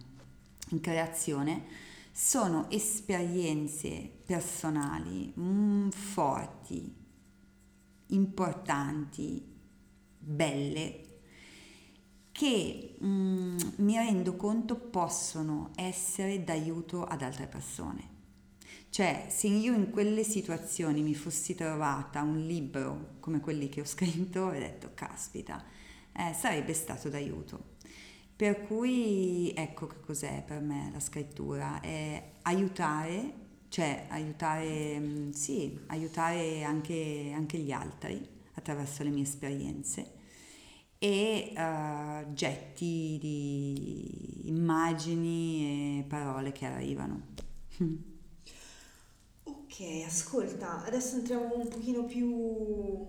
in 0.70 0.80
creazione, 0.80 1.64
sono 2.12 2.68
esperienze 2.70 4.11
personali 4.24 5.32
mm, 5.39 5.89
forti, 5.91 6.93
importanti, 8.09 9.44
belle, 10.18 11.06
che 12.32 12.96
mm, 13.02 13.59
mi 13.76 13.96
rendo 13.96 14.36
conto 14.36 14.76
possono 14.76 15.70
essere 15.74 16.44
d'aiuto 16.44 17.04
ad 17.04 17.22
altre 17.22 17.46
persone. 17.46 18.16
Cioè, 18.90 19.26
se 19.28 19.48
io 19.48 19.74
in 19.74 19.90
quelle 19.90 20.24
situazioni 20.24 21.02
mi 21.02 21.14
fossi 21.14 21.54
trovata 21.54 22.22
un 22.22 22.38
libro 22.46 23.16
come 23.20 23.40
quelli 23.40 23.68
che 23.68 23.80
ho 23.80 23.84
scritto, 23.84 24.46
avrei 24.46 24.61
detto, 24.61 24.92
caspita, 24.94 25.62
eh, 26.12 26.32
sarebbe 26.32 26.74
stato 26.74 27.09
d'aiuto. 27.09 27.76
Per 28.34 28.62
cui 28.62 29.52
ecco 29.56 29.86
che 29.88 30.00
cos'è 30.00 30.44
per 30.46 30.61
me 30.61 30.90
la 30.92 31.00
scrittura, 31.00 31.80
è 31.80 32.34
aiutare, 32.42 33.47
cioè 33.68 34.06
aiutare, 34.08 34.98
mm, 34.98 35.30
sì, 35.30 35.78
aiutare 35.86 36.62
anche, 36.62 37.32
anche 37.34 37.58
gli 37.58 37.72
altri 37.72 38.26
attraverso 38.54 39.02
le 39.02 39.10
mie 39.10 39.22
esperienze 39.22 40.16
e 40.98 41.52
uh, 41.56 42.32
getti 42.32 43.18
di 43.20 44.48
immagini 44.48 46.00
e 46.00 46.04
parole 46.04 46.52
che 46.52 46.66
arrivano. 46.66 47.26
Ok, 49.70 50.04
ascolta, 50.04 50.84
adesso 50.84 51.16
entriamo 51.16 51.54
un 51.54 51.68
pochino 51.68 52.04
più... 52.04 53.06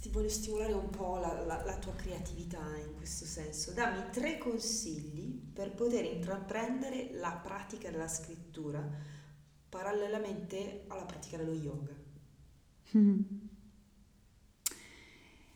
Ti 0.00 0.08
voglio 0.10 0.28
stimolare 0.28 0.72
un 0.72 0.90
po' 0.90 1.16
la, 1.16 1.40
la, 1.44 1.64
la 1.64 1.76
tua 1.78 1.94
creatività 1.94 2.60
in 2.76 2.94
questo 2.96 3.24
senso. 3.24 3.72
Dammi 3.72 4.10
tre 4.12 4.38
consigli 4.38 5.32
per 5.52 5.72
poter 5.72 6.04
intraprendere 6.04 7.10
la 7.14 7.32
pratica 7.32 7.90
della 7.90 8.08
scrittura 8.08 8.88
parallelamente 9.76 10.84
alla 10.88 11.04
pratica 11.04 11.36
dello 11.36 11.52
yoga. 11.52 11.94
Mm. 12.96 13.20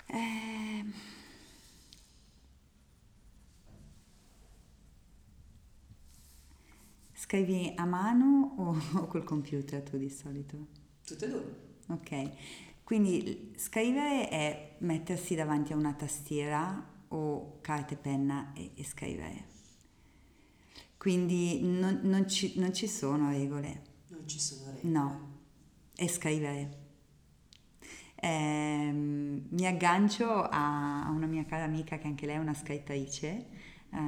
Eh... 0.06 0.84
Scrivi 7.14 7.72
a 7.76 7.84
mano 7.86 8.54
o, 8.58 8.76
o 8.98 9.06
col 9.06 9.24
computer 9.24 9.82
tu 9.82 9.96
di 9.96 10.10
solito? 10.10 10.66
Tutte 11.06 11.24
e 11.24 11.28
due. 11.28 11.68
Ok, 11.88 12.30
quindi 12.84 13.54
scrivere 13.56 14.28
è 14.28 14.76
mettersi 14.80 15.34
davanti 15.34 15.72
a 15.72 15.76
una 15.76 15.94
tastiera 15.94 16.88
o 17.08 17.60
carta 17.60 17.94
e 17.94 17.96
penna 17.96 18.52
e, 18.52 18.72
e 18.74 18.84
scrivere. 18.84 19.44
Quindi 20.96 21.62
non, 21.62 22.00
non, 22.02 22.28
ci, 22.28 22.58
non, 22.58 22.74
ci, 22.74 22.86
sono 22.86 23.30
regole. 23.30 23.89
Ci 24.30 24.38
sono 24.38 24.70
regole. 24.70 24.88
No, 24.92 25.28
è 25.96 26.06
scrivere. 26.06 26.78
Eh, 28.14 28.90
mi 28.92 29.66
aggancio 29.66 30.30
a, 30.30 31.10
una 31.10 31.26
mia 31.26 31.44
cara 31.44 31.64
amica 31.64 31.98
che 31.98 32.06
anche 32.06 32.26
lei 32.26 32.36
è 32.36 32.38
una 32.38 32.54
scrittrice. 32.54 33.46
Eh, 33.92 33.98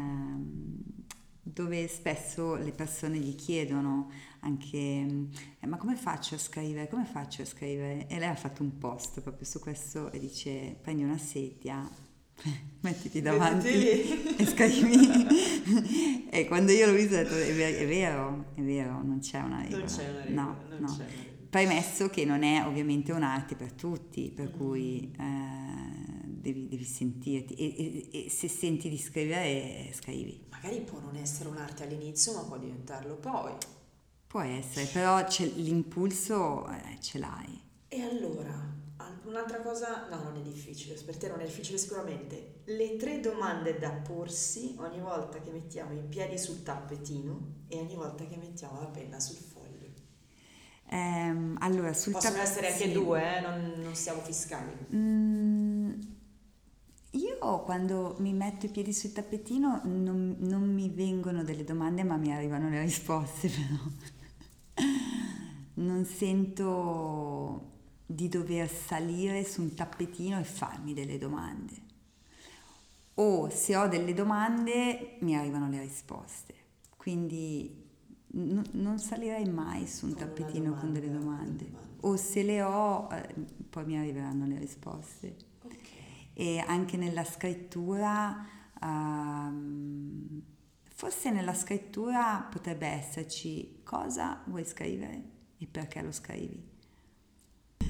dove 1.44 1.88
spesso 1.88 2.54
le 2.54 2.70
persone 2.70 3.18
gli 3.18 3.34
chiedono 3.34 4.12
anche 4.40 4.76
eh, 5.58 5.66
ma 5.66 5.76
come 5.76 5.96
faccio 5.96 6.36
a 6.36 6.38
scrivere, 6.38 6.88
come 6.88 7.04
faccio 7.04 7.42
a 7.42 7.44
scrivere? 7.44 8.06
E 8.06 8.20
lei 8.20 8.28
ha 8.28 8.36
fatto 8.36 8.62
un 8.62 8.78
post 8.78 9.22
proprio 9.22 9.44
su 9.44 9.58
questo 9.58 10.12
e 10.12 10.20
dice 10.20 10.78
prendi 10.80 11.02
una 11.02 11.18
sedia, 11.18 11.84
mettiti 12.80 13.20
davanti 13.20 13.68
e 14.36 14.46
scrivi. 14.46 16.28
e 16.30 16.46
quando 16.46 16.72
io 16.72 16.86
l'ho 16.86 16.92
visto 16.92 17.14
ho 17.14 17.18
detto 17.18 17.36
è 17.36 17.54
vero, 17.54 17.78
è 17.78 17.86
vero, 17.86 18.44
è 18.54 18.60
vero 18.60 19.02
non 19.02 19.18
c'è 19.20 19.40
una 19.40 19.62
regola. 19.62 19.78
Non 19.78 19.86
c'è 19.86 20.08
una 20.08 20.22
regola. 20.22 20.42
No, 20.42 20.56
no. 20.78 20.98
Premesso 21.50 22.08
che 22.08 22.24
non 22.24 22.42
è 22.42 22.64
ovviamente 22.66 23.12
un'arte 23.12 23.56
per 23.56 23.72
tutti, 23.72 24.32
per 24.34 24.50
cui 24.50 25.12
eh, 25.18 26.24
devi, 26.24 26.66
devi, 26.66 26.84
sentirti 26.84 27.54
e, 27.54 28.08
e, 28.10 28.24
e 28.24 28.30
se 28.30 28.48
senti 28.48 28.88
di 28.88 28.96
scrivere 28.96 29.90
scrivi 29.92 30.50
magari 30.62 30.80
può 30.80 31.00
non 31.00 31.16
essere 31.16 31.48
un'arte 31.48 31.82
all'inizio, 31.82 32.34
ma 32.34 32.42
può 32.42 32.56
diventarlo 32.56 33.16
poi. 33.16 33.52
Può 34.28 34.40
essere, 34.40 34.86
però 34.86 35.24
l'impulso 35.56 36.68
eh, 36.68 36.98
ce 37.00 37.18
l'hai. 37.18 37.60
E 37.88 38.00
allora, 38.00 38.80
un'altra 39.24 39.60
cosa, 39.60 40.08
no, 40.08 40.22
non 40.22 40.36
è 40.36 40.40
difficile, 40.40 40.94
per 41.02 41.16
te 41.16 41.28
non 41.28 41.40
è 41.40 41.44
difficile 41.44 41.78
sicuramente. 41.78 42.60
Le 42.64 42.96
tre 42.96 43.20
domande 43.20 43.78
da 43.78 43.90
porsi 43.90 44.74
ogni 44.78 45.00
volta 45.00 45.40
che 45.40 45.50
mettiamo 45.50 45.92
i 45.92 46.02
piedi 46.02 46.38
sul 46.38 46.62
tappetino 46.62 47.64
e 47.68 47.78
ogni 47.78 47.94
volta 47.94 48.24
che 48.24 48.36
mettiamo 48.36 48.80
la 48.80 48.86
penna 48.86 49.18
sul 49.20 49.36
foglio. 49.36 49.60
Ehm, 50.90 51.56
allora, 51.60 51.92
sul 51.94 52.12
Possono 52.12 52.34
tapp- 52.34 52.44
essere 52.44 52.72
anche 52.72 52.92
due, 52.92 53.38
eh? 53.38 53.40
non, 53.40 53.72
non 53.76 53.94
siamo 53.94 54.20
fiscali. 54.20 54.70
Mm, 54.94 55.92
io 57.12 57.62
quando 57.62 58.16
mi 58.18 58.32
metto 58.32 58.66
i 58.66 58.68
piedi 58.68 58.92
sul 58.92 59.12
tappetino 59.12 59.80
non, 59.84 60.36
non 60.38 60.72
mi 60.72 60.88
vengono 60.90 61.44
delle 61.44 61.64
domande 61.64 62.04
ma 62.04 62.16
mi 62.16 62.32
arrivano 62.32 62.68
le 62.70 62.80
risposte 62.82 63.48
però. 64.74 64.84
Non 65.74 66.04
sento 66.04 67.71
di 68.14 68.28
dover 68.28 68.70
salire 68.70 69.44
su 69.44 69.62
un 69.62 69.74
tappetino 69.74 70.38
e 70.38 70.44
farmi 70.44 70.94
delle 70.94 71.18
domande. 71.18 71.90
O 73.14 73.50
se 73.50 73.76
ho 73.76 73.88
delle 73.88 74.14
domande 74.14 75.16
mi 75.20 75.36
arrivano 75.36 75.68
le 75.68 75.80
risposte. 75.80 76.54
Quindi 76.96 77.84
n- 78.34 78.62
non 78.72 78.98
salirei 78.98 79.48
mai 79.48 79.86
su 79.86 80.06
un 80.06 80.14
con 80.14 80.20
tappetino 80.20 80.64
domanda, 80.64 80.80
con 80.80 80.92
delle 80.92 81.10
domande. 81.10 81.64
domande. 81.64 81.96
O 82.00 82.16
se 82.16 82.42
le 82.42 82.62
ho, 82.62 83.08
eh, 83.12 83.34
poi 83.68 83.84
mi 83.84 83.98
arriveranno 83.98 84.46
le 84.46 84.58
risposte 84.58 85.50
e 86.34 86.58
anche 86.58 86.96
nella 86.96 87.24
scrittura, 87.24 88.46
um, 88.80 90.42
forse 90.88 91.30
nella 91.30 91.54
scrittura 91.54 92.46
potrebbe 92.50 92.86
esserci 92.86 93.80
cosa 93.82 94.42
vuoi 94.46 94.64
scrivere 94.64 95.22
e 95.58 95.66
perché 95.70 96.02
lo 96.02 96.12
scrivi. 96.12 96.71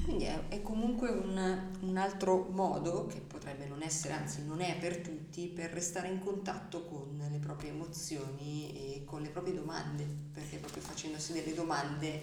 Quindi 0.03 0.25
è, 0.25 0.47
è 0.49 0.61
comunque 0.61 1.09
un, 1.09 1.69
un, 1.81 1.97
altro 1.97 2.47
modo, 2.51 3.05
che 3.07 3.19
potrebbe 3.19 3.65
non 3.65 3.81
essere, 3.81 4.13
anzi 4.13 4.45
non 4.45 4.61
è 4.61 4.77
per 4.77 4.97
tutti, 4.97 5.47
per 5.47 5.71
restare 5.71 6.07
in 6.07 6.19
contatto 6.19 6.85
con 6.85 7.27
le 7.29 7.37
proprie 7.39 7.71
emozioni 7.71 8.71
e 8.73 9.03
con 9.05 9.21
le 9.21 9.29
proprie 9.29 9.53
domande, 9.53 10.05
perché 10.33 10.57
proprio 10.57 10.81
facendosi 10.81 11.33
delle 11.33 11.53
domande 11.53 12.21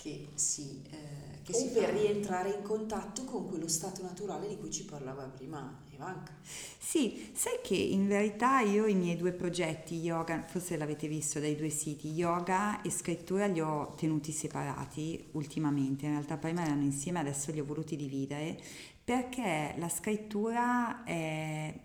che 0.00 0.28
si, 0.34 0.82
eh, 0.90 1.42
che 1.42 1.52
o 1.52 1.58
si 1.58 1.68
per 1.68 1.84
fa. 1.84 1.90
rientrare 1.90 2.50
in 2.50 2.62
contatto 2.62 3.24
con 3.24 3.46
quello 3.46 3.68
stato 3.68 4.02
naturale 4.02 4.48
di 4.48 4.56
cui 4.56 4.70
ci 4.70 4.86
parlava 4.86 5.24
prima 5.24 5.78
Ivanka. 5.90 6.32
Sì, 6.42 7.30
sai 7.34 7.60
che 7.62 7.74
in 7.74 8.08
verità 8.08 8.60
io 8.60 8.86
i 8.86 8.94
miei 8.94 9.16
due 9.16 9.32
progetti, 9.32 9.96
yoga, 9.96 10.42
forse 10.44 10.78
l'avete 10.78 11.06
visto 11.06 11.38
dai 11.38 11.54
due 11.54 11.68
siti, 11.68 12.08
yoga 12.12 12.80
e 12.80 12.90
scrittura 12.90 13.44
li 13.46 13.60
ho 13.60 13.92
tenuti 13.94 14.32
separati 14.32 15.28
ultimamente, 15.32 16.06
in 16.06 16.12
realtà 16.12 16.38
prima 16.38 16.62
erano 16.62 16.82
insieme, 16.82 17.18
adesso 17.18 17.52
li 17.52 17.60
ho 17.60 17.64
voluti 17.66 17.94
dividere 17.94 18.58
perché 19.04 19.74
la 19.76 19.88
scrittura 19.90 21.04
è, 21.04 21.78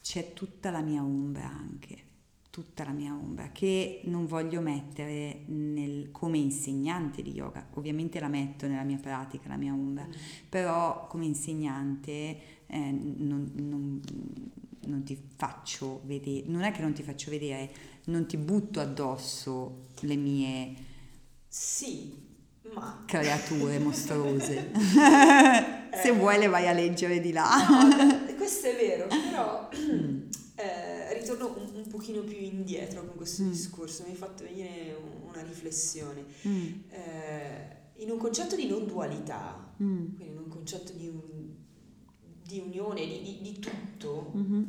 c'è 0.00 0.32
tutta 0.32 0.70
la 0.70 0.80
mia 0.80 1.02
ombra 1.02 1.46
anche 1.46 2.01
tutta 2.52 2.84
la 2.84 2.90
mia 2.90 3.14
ombra 3.14 3.48
che 3.50 4.02
non 4.04 4.26
voglio 4.26 4.60
mettere 4.60 5.44
nel, 5.46 6.10
come 6.12 6.36
insegnante 6.36 7.22
di 7.22 7.32
yoga. 7.32 7.66
Ovviamente 7.72 8.20
la 8.20 8.28
metto 8.28 8.66
nella 8.66 8.82
mia 8.82 8.98
pratica, 8.98 9.48
la 9.48 9.56
mia 9.56 9.72
ombra, 9.72 10.04
mm. 10.06 10.10
però 10.50 11.06
come 11.06 11.24
insegnante 11.24 12.10
eh, 12.66 12.90
non, 12.90 13.50
non, 13.54 14.02
non, 14.80 15.02
ti 15.02 15.18
faccio 15.34 16.02
vedere, 16.04 16.44
non 16.48 16.60
è 16.60 16.72
che 16.72 16.82
non 16.82 16.92
ti 16.92 17.02
faccio 17.02 17.30
vedere, 17.30 17.72
non 18.04 18.26
ti 18.26 18.36
butto 18.36 18.80
addosso 18.80 19.88
le 20.00 20.16
mie 20.16 20.74
sì, 21.48 22.14
ma... 22.74 23.02
creature 23.06 23.78
mostruose. 23.80 24.72
Se 24.74 26.08
eh. 26.08 26.12
vuoi 26.12 26.38
le 26.38 26.48
vai 26.48 26.68
a 26.68 26.72
leggere 26.72 27.18
di 27.18 27.32
là. 27.32 27.48
No, 27.66 28.34
questo 28.36 28.66
è 28.66 28.76
vero, 28.76 29.06
però... 29.06 29.70
Eh, 30.62 31.18
ritorno 31.18 31.56
un, 31.56 31.74
un, 31.74 31.86
pochino 31.88 32.22
più 32.22 32.36
indietro 32.36 33.04
con 33.04 33.16
questo 33.16 33.42
mm. 33.42 33.50
discorso, 33.50 34.04
mi 34.04 34.10
hai 34.10 34.16
fatto 34.16 34.44
venire 34.44 34.96
una 35.26 35.42
riflessione. 35.42 36.24
Mm. 36.46 36.66
Eh, 36.88 37.76
in 37.96 38.10
un 38.10 38.18
concetto 38.18 38.54
di 38.54 38.68
non 38.68 38.86
dualità, 38.86 39.74
mm. 39.82 40.14
quindi 40.14 40.32
in 40.32 40.38
un 40.38 40.48
concetto 40.48 40.92
di 40.92 41.08
un, 41.08 41.54
di 42.44 42.60
unione, 42.60 43.04
di, 43.04 43.22
di, 43.22 43.40
di 43.42 43.58
tutto, 43.58 44.32
mm-hmm. 44.36 44.62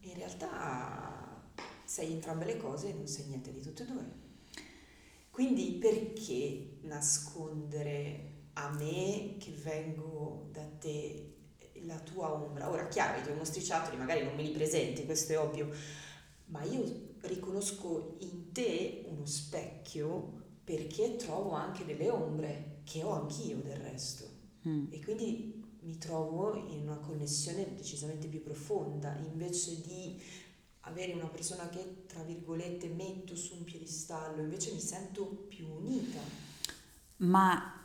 in 0.00 0.14
realtà 0.14 1.42
sei 1.84 2.12
entrambe 2.12 2.44
le 2.44 2.58
cose 2.58 2.90
e 2.90 2.92
non 2.92 3.06
sei 3.06 3.26
niente 3.28 3.50
di 3.50 3.62
tutte 3.62 3.84
e 3.84 3.86
due. 3.86 4.12
Quindi 5.30 5.78
perché 5.80 6.78
nascondere 6.82 8.32
a 8.54 8.70
me 8.72 9.36
che 9.38 9.52
vengo 9.62 10.48
da 10.52 10.66
te 10.78 11.36
la 11.84 11.98
tua 11.98 12.32
ombra? 12.32 12.70
Ora, 12.70 12.88
chiaro, 12.88 13.18
i 13.18 13.22
tuoi 13.22 13.36
mostriciattoli 13.36 13.96
magari 13.96 14.24
non 14.24 14.34
me 14.34 14.42
li 14.42 14.50
presenti, 14.50 15.04
questo 15.04 15.32
è 15.32 15.38
ovvio, 15.38 15.70
ma 16.46 16.62
io 16.64 17.14
riconosco 17.22 18.16
in 18.20 18.52
te 18.52 19.04
uno 19.06 19.26
specchio 19.26 20.46
perché 20.64 21.16
trovo 21.16 21.52
anche 21.52 21.84
delle 21.84 22.10
ombre 22.10 22.80
che 22.84 23.02
ho 23.02 23.12
anch'io 23.12 23.56
del 23.62 23.76
resto. 23.76 24.26
Mm. 24.66 24.86
E 24.90 25.02
quindi 25.02 25.64
mi 25.80 25.98
trovo 25.98 26.54
in 26.54 26.80
una 26.82 26.98
connessione 26.98 27.74
decisamente 27.74 28.26
più 28.26 28.42
profonda, 28.42 29.16
invece 29.16 29.80
di 29.80 30.20
avere 30.80 31.12
una 31.12 31.28
persona 31.28 31.68
che, 31.68 32.04
tra 32.06 32.22
virgolette, 32.22 32.88
metto 32.88 33.36
su 33.36 33.54
un 33.56 33.64
piedistallo, 33.64 34.42
invece 34.42 34.72
mi 34.72 34.80
sento 34.80 35.24
più 35.24 35.66
unita. 35.68 36.20
Ma 37.18 37.77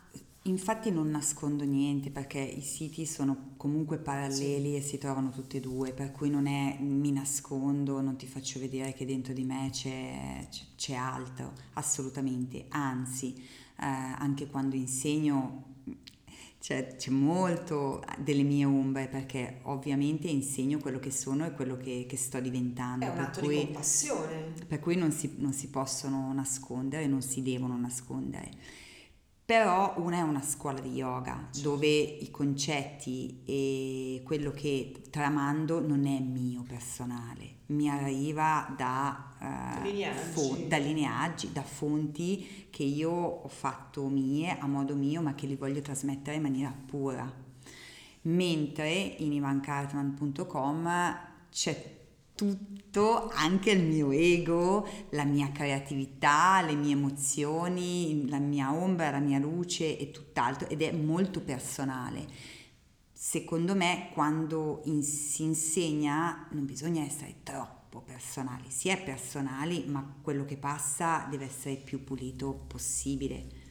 infatti 0.44 0.92
non 0.92 1.10
nascondo 1.10 1.64
niente 1.64 2.10
perché 2.10 2.40
i 2.40 2.62
siti 2.62 3.06
sono 3.06 3.54
comunque 3.56 3.98
paralleli 3.98 4.72
sì. 4.72 4.76
e 4.76 4.82
si 4.82 4.98
trovano 4.98 5.30
tutti 5.30 5.58
e 5.58 5.60
due, 5.60 5.94
per 5.94 6.12
cui 6.12 6.30
non 6.30 6.48
è 6.48 6.78
mi 6.80 7.12
nascondo, 7.12 8.02
non 8.02 8.18
ti 8.18 8.28
faccio 8.28 8.60
vedere 8.60 8.94
che 8.94 9.06
dentro 9.06 9.34
di 9.34 9.44
me 9.44 9.70
c'è, 9.72 10.48
c'è 10.76 10.94
altro, 10.96 11.54
assolutamente, 11.74 12.66
anzi, 12.70 13.34
eh, 13.36 13.86
anche 13.86 14.48
quando 14.48 14.76
insegno 14.76 15.72
c'è, 16.60 16.96
c'è, 16.96 17.12
molto 17.12 18.02
delle 18.20 18.44
mie 18.44 18.64
ombre 18.64 19.10
perché 19.10 19.60
ovviamente 19.64 20.30
insegno 20.30 20.80
quello 20.80 20.98
che 20.98 21.12
sono 21.12 21.46
e 21.46 21.52
quello 21.52 21.76
che, 21.76 22.06
che 22.08 22.16
sto 22.16 22.40
diventando. 22.40 23.06
È 23.06 23.10
un 23.10 23.20
atto 23.20 23.42
cui, 23.42 23.58
di 23.58 23.66
compassione. 23.66 24.54
Per 24.66 24.80
cui 24.80 24.96
non 24.96 25.12
si, 25.12 25.36
non 25.38 25.52
si 25.52 25.68
possono 25.70 26.32
nascondere, 26.34 27.06
non 27.06 27.22
si 27.22 27.42
devono 27.42 27.78
nascondere. 27.78 28.52
Però 29.54 29.94
una 29.98 30.18
è 30.18 30.22
una 30.22 30.42
scuola 30.42 30.80
di 30.80 30.94
yoga 30.94 31.48
dove 31.62 31.88
i 31.88 32.32
concetti 32.32 33.44
e 33.46 34.24
quello 34.26 34.50
che 34.50 35.04
tramando 35.12 35.80
non 35.80 36.08
è 36.08 36.20
mio 36.20 36.64
personale, 36.64 37.58
mi 37.68 37.88
arriva 37.88 38.74
da, 38.76 39.80
uh, 39.80 39.84
lineaggi. 39.84 40.32
Fo- 40.32 40.58
da 40.68 40.78
lineaggi, 40.78 41.52
da 41.52 41.62
fonti 41.62 42.66
che 42.72 42.82
io 42.82 43.12
ho 43.12 43.48
fatto 43.48 44.08
mie 44.08 44.58
a 44.58 44.66
modo 44.66 44.96
mio 44.96 45.22
ma 45.22 45.36
che 45.36 45.46
li 45.46 45.56
voglio 45.56 45.82
trasmettere 45.82 46.38
in 46.38 46.42
maniera 46.42 46.76
pura. 46.88 47.32
Mentre 48.22 48.92
in 48.92 49.34
ivancartman.com 49.34 51.18
c'è 51.52 52.03
tutto, 52.36 53.30
anche 53.30 53.72
il 53.72 53.84
mio 53.84 54.12
ego, 54.12 54.88
la 55.12 55.24
mia 55.24 55.52
creatività, 55.52 56.62
le 56.62 56.76
mie 56.76 56.94
emozioni, 56.94 58.28
la 58.30 58.40
mia 58.40 58.74
ombra, 58.74 59.12
la 59.12 59.20
mia 59.20 59.40
luce 59.40 59.98
e 59.98 60.12
tutt'altro 60.12 60.68
ed 60.70 60.82
è 60.82 60.92
molto 60.92 61.42
personale. 61.42 62.28
Secondo 63.12 63.76
me 63.76 64.10
quando 64.14 64.82
in, 64.86 65.02
si 65.04 65.44
insegna 65.44 66.48
non 66.52 66.66
bisogna 66.66 67.04
essere 67.04 67.38
troppo 67.44 68.02
personali, 68.02 68.70
si 68.70 68.90
è 68.90 69.02
personali 69.02 69.86
ma 69.88 70.18
quello 70.22 70.44
che 70.46 70.58
passa 70.58 71.28
deve 71.30 71.46
essere 71.46 71.76
il 71.76 71.82
più 71.82 72.04
pulito 72.04 72.66
possibile. 72.68 73.63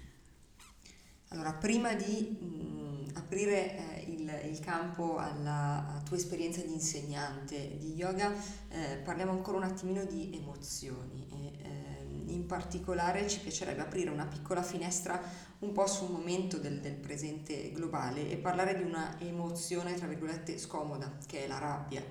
Allora, 1.32 1.54
prima 1.54 1.94
di 1.94 2.36
mh, 2.38 2.44
mm, 2.44 3.08
aprire 3.14 3.96
eh, 3.96 4.10
il, 4.10 4.50
il, 4.50 4.60
campo 4.60 5.16
alla 5.16 6.00
tua 6.04 6.18
esperienza 6.18 6.60
di 6.60 6.72
insegnante 6.72 7.78
di 7.78 7.94
yoga, 7.94 8.30
eh, 8.68 8.96
parliamo 9.02 9.32
ancora 9.32 9.56
un 9.56 9.62
attimino 9.62 10.04
di 10.04 10.30
emozioni 10.34 11.26
e 11.32 11.66
eh, 11.66 12.32
in 12.32 12.44
particolare 12.44 13.28
ci 13.28 13.40
piacerebbe 13.40 13.80
aprire 13.80 14.10
una 14.10 14.26
piccola 14.26 14.62
finestra 14.62 15.20
un 15.60 15.72
po' 15.72 15.86
sul 15.86 16.10
momento 16.10 16.58
del, 16.58 16.80
del 16.80 16.96
presente 16.96 17.72
globale 17.72 18.28
e 18.28 18.36
parlare 18.36 18.76
di 18.76 18.82
una 18.82 19.18
emozione, 19.18 19.94
tra 19.94 20.06
virgolette, 20.06 20.58
scomoda, 20.58 21.16
che 21.26 21.44
è 21.44 21.48
la 21.48 21.58
rabbia. 21.58 22.04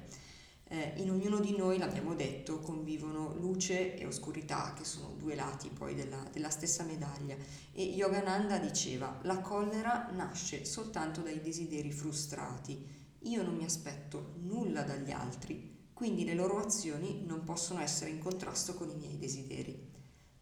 Eh, 0.73 0.93
in 1.01 1.11
ognuno 1.11 1.41
di 1.41 1.53
noi, 1.53 1.77
l'abbiamo 1.77 2.15
detto, 2.15 2.61
convivono 2.61 3.35
luce 3.35 3.97
e 3.97 4.05
oscurità, 4.05 4.73
che 4.73 4.85
sono 4.85 5.15
due 5.17 5.35
lati 5.35 5.67
poi 5.67 5.95
della, 5.95 6.25
della 6.31 6.49
stessa 6.49 6.85
medaglia. 6.85 7.35
E 7.73 7.83
Yogananda 7.83 8.57
diceva, 8.57 9.19
la 9.23 9.41
collera 9.41 10.09
nasce 10.13 10.63
soltanto 10.63 11.19
dai 11.19 11.41
desideri 11.41 11.91
frustrati. 11.91 12.87
Io 13.23 13.43
non 13.43 13.57
mi 13.57 13.65
aspetto 13.65 14.35
nulla 14.43 14.83
dagli 14.83 15.11
altri, 15.11 15.89
quindi 15.91 16.23
le 16.23 16.35
loro 16.35 16.59
azioni 16.59 17.25
non 17.25 17.43
possono 17.43 17.81
essere 17.81 18.09
in 18.09 18.19
contrasto 18.19 18.73
con 18.73 18.89
i 18.89 18.95
miei 18.95 19.17
desideri. 19.17 19.77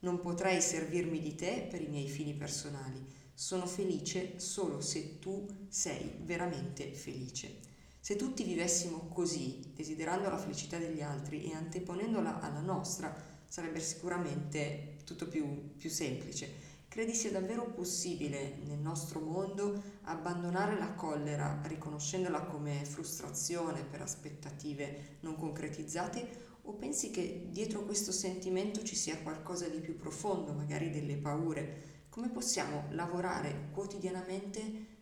Non 0.02 0.20
potrei 0.20 0.62
servirmi 0.62 1.20
di 1.20 1.34
te 1.34 1.66
per 1.68 1.82
i 1.82 1.88
miei 1.88 2.08
fini 2.08 2.36
personali. 2.36 3.04
Sono 3.34 3.66
felice 3.66 4.40
solo 4.40 4.80
se 4.80 5.18
tu 5.18 5.48
sei 5.70 6.18
veramente 6.22 6.94
felice. 6.94 7.69
Se 8.02 8.16
tutti 8.16 8.44
vivessimo 8.44 9.10
così, 9.10 9.72
desiderando 9.76 10.30
la 10.30 10.38
felicità 10.38 10.78
degli 10.78 11.02
altri 11.02 11.52
e 11.52 11.54
anteponendola 11.54 12.40
alla 12.40 12.62
nostra, 12.62 13.14
sarebbe 13.46 13.82
sicuramente 13.82 14.98
tutto 15.04 15.28
più, 15.28 15.76
più 15.76 15.90
semplice. 15.90 16.68
Credi 16.88 17.14
sia 17.14 17.30
davvero 17.30 17.66
possibile 17.66 18.58
nel 18.66 18.80
nostro 18.80 19.20
mondo 19.20 19.80
abbandonare 20.04 20.78
la 20.80 20.94
collera 20.94 21.62
riconoscendola 21.66 22.46
come 22.46 22.84
frustrazione 22.86 23.84
per 23.84 24.02
aspettative 24.02 25.18
non 25.20 25.36
concretizzate 25.36 26.48
o 26.64 26.74
pensi 26.74 27.12
che 27.12 27.48
dietro 27.50 27.84
questo 27.84 28.12
sentimento 28.12 28.82
ci 28.82 28.96
sia 28.96 29.20
qualcosa 29.20 29.68
di 29.68 29.80
più 29.80 29.98
profondo, 29.98 30.54
magari 30.54 30.90
delle 30.90 31.18
paure? 31.18 32.06
Come 32.10 32.30
possiamo 32.30 32.86
lavorare 32.92 33.70
quotidianamente 33.72 34.62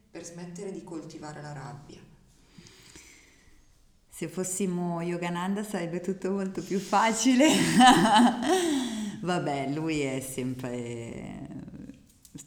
per 0.09 0.25
smettere 0.25 0.71
di 0.71 0.83
coltivare 0.83 1.41
la 1.41 1.53
rabbia? 1.53 2.06
Se 4.17 4.27
fossimo 4.27 4.99
Yogananda 5.03 5.63
sarebbe 5.63 6.01
tutto 6.01 6.31
molto 6.31 6.63
più 6.63 6.79
facile. 6.79 7.49
Vabbè, 9.21 9.69
lui 9.75 9.99
è 9.99 10.19
sempre 10.21 11.47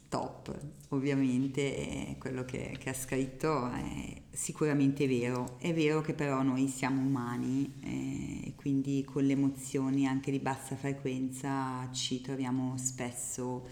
top, 0.09 0.53
ovviamente 0.89 2.17
quello 2.19 2.43
che, 2.43 2.75
che, 2.77 2.89
ha 2.89 2.93
scritto 2.93 3.71
è 3.71 4.21
sicuramente 4.31 5.07
vero. 5.07 5.57
È 5.59 5.73
vero 5.73 6.01
che 6.01 6.13
però 6.13 6.41
noi 6.41 6.67
siamo 6.67 6.99
umani 6.99 7.73
eh, 7.79 8.47
e 8.47 8.55
quindi 8.57 9.05
con 9.05 9.23
le 9.23 9.31
emozioni 9.31 10.05
anche 10.05 10.29
di 10.29 10.39
bassa 10.39 10.75
frequenza 10.75 11.87
ci 11.93 12.19
troviamo 12.19 12.75
spesso 12.75 13.65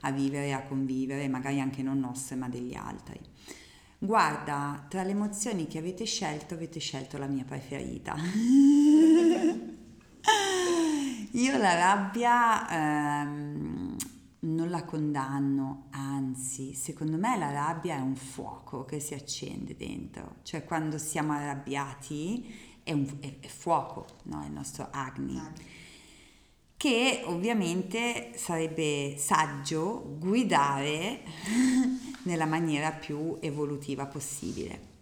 a 0.00 0.10
vivere, 0.10 0.52
a 0.52 0.64
convivere, 0.64 1.28
magari 1.28 1.60
anche 1.60 1.84
non 1.84 2.00
nostre 2.00 2.34
ma 2.34 2.48
degli 2.48 2.74
altri. 2.74 3.20
Guarda, 3.98 4.84
tra 4.88 5.02
le 5.02 5.10
emozioni 5.10 5.66
che 5.66 5.78
avete 5.78 6.04
scelto, 6.04 6.54
avete 6.54 6.80
scelto 6.80 7.16
la 7.16 7.26
mia 7.26 7.44
preferita. 7.44 8.14
Io 11.32 11.56
la 11.58 11.74
rabbia 11.74 13.22
ehm, 13.22 13.96
non 14.40 14.70
la 14.70 14.84
condanno, 14.84 15.86
anzi, 15.90 16.74
secondo 16.74 17.16
me 17.16 17.38
la 17.38 17.50
rabbia 17.50 17.96
è 17.96 18.00
un 18.00 18.16
fuoco 18.16 18.84
che 18.84 19.00
si 19.00 19.14
accende 19.14 19.76
dentro, 19.76 20.36
cioè 20.42 20.64
quando 20.64 20.98
siamo 20.98 21.32
arrabbiati 21.32 22.80
è, 22.82 22.92
un, 22.92 23.06
è, 23.20 23.38
è 23.40 23.48
fuoco, 23.48 24.06
no? 24.24 24.44
il 24.44 24.52
nostro 24.52 24.88
Agni. 24.90 25.40
Che 26.76 27.22
ovviamente 27.24 28.32
sarebbe 28.34 29.16
saggio 29.16 30.16
guidare 30.18 31.22
nella 32.26 32.46
maniera 32.46 32.92
più 32.92 33.36
evolutiva 33.40 34.06
possibile. 34.06 34.94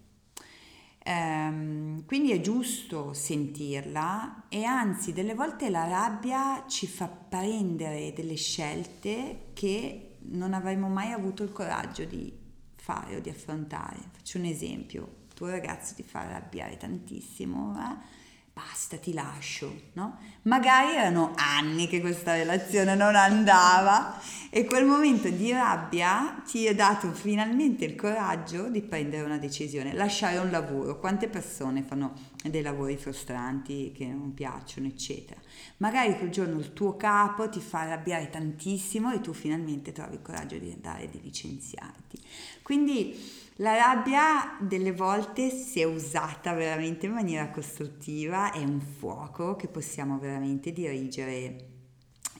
Ehm, 1.07 2.07
quindi 2.07 2.31
è 2.31 2.41
giusto 2.41 3.13
sentirla 3.13 4.45
e 4.49 4.65
anzi 4.65 5.13
delle 5.13 5.35
volte 5.35 5.69
la 5.69 5.87
rabbia 5.87 6.65
ci 6.67 6.87
fa 6.87 7.09
prendere 7.09 8.15
delle 8.15 8.37
scelte 8.37 9.51
che 9.53 10.17
non 10.31 10.55
avremmo 10.55 10.89
mai 10.89 11.13
avuto 11.13 11.43
il 11.43 11.53
coraggio 11.53 12.05
di 12.05 12.33
fare 12.75 13.17
o 13.17 13.21
di 13.21 13.29
affrontare. 13.29 13.99
Faccio 14.13 14.39
un 14.39 14.45
esempio, 14.45 15.27
tuo 15.35 15.49
ragazzo 15.49 15.95
ti 15.95 16.03
fa 16.03 16.21
arrabbiare 16.21 16.79
tantissimo, 16.79 17.77
eh? 17.79 18.14
Basta, 18.55 18.97
ti 18.99 19.13
lascio, 19.13 19.75
no? 19.95 20.17
Magari 20.43 20.95
erano 20.95 21.33
anni 21.35 21.89
che 21.89 22.01
questa 22.01 22.35
relazione 22.35 22.95
non 22.95 23.17
andava 23.17 24.21
e 24.49 24.65
quel 24.65 24.85
momento 24.85 25.29
di 25.29 25.51
rabbia 25.51 26.41
ti 26.47 26.65
è 26.67 26.75
dato 26.75 27.11
finalmente 27.13 27.85
il 27.85 27.97
coraggio 27.97 28.69
di 28.69 28.81
prendere 28.81 29.25
una 29.25 29.39
decisione, 29.39 29.93
lasciare 29.93 30.39
un 30.39 30.53
lavoro. 30.53 31.01
Quante 31.01 31.29
persone 31.29 31.83
fanno 31.83 32.13
dei 32.45 32.63
lavori 32.63 32.97
frustranti 32.97 33.93
che 33.93 34.07
non 34.07 34.33
piacciono, 34.35 34.87
eccetera. 34.87 35.41
Magari 35.79 36.17
quel 36.17 36.31
giorno 36.31 36.61
il 36.61 36.73
tuo 36.73 36.97
capo 36.97 37.49
ti 37.49 37.61
fa 37.61 37.81
arrabbiare 37.81 38.31
tantissimo 38.31 39.13
e 39.13 39.21
tu 39.21 39.33
finalmente 39.33 39.91
trovi 39.91 40.15
il 40.15 40.23
coraggio 40.23 40.59
di 40.59 40.71
andare 40.71 41.05
e 41.05 41.11
di 41.11 41.21
licenziarti. 41.21 42.21
Quindi 42.63 43.43
la 43.59 43.77
rabbia 43.77 44.57
delle 44.61 44.93
volte, 44.93 45.51
se 45.51 45.85
usata 45.85 46.53
veramente 46.55 47.07
in 47.07 47.13
maniera 47.13 47.51
costruttiva, 47.51 48.51
è 48.51 48.59
un 48.59 48.81
fuoco 48.81 49.55
che 49.55 49.69
possiamo 49.69 50.19
veramente 50.19 50.73
dirigere 50.73 51.69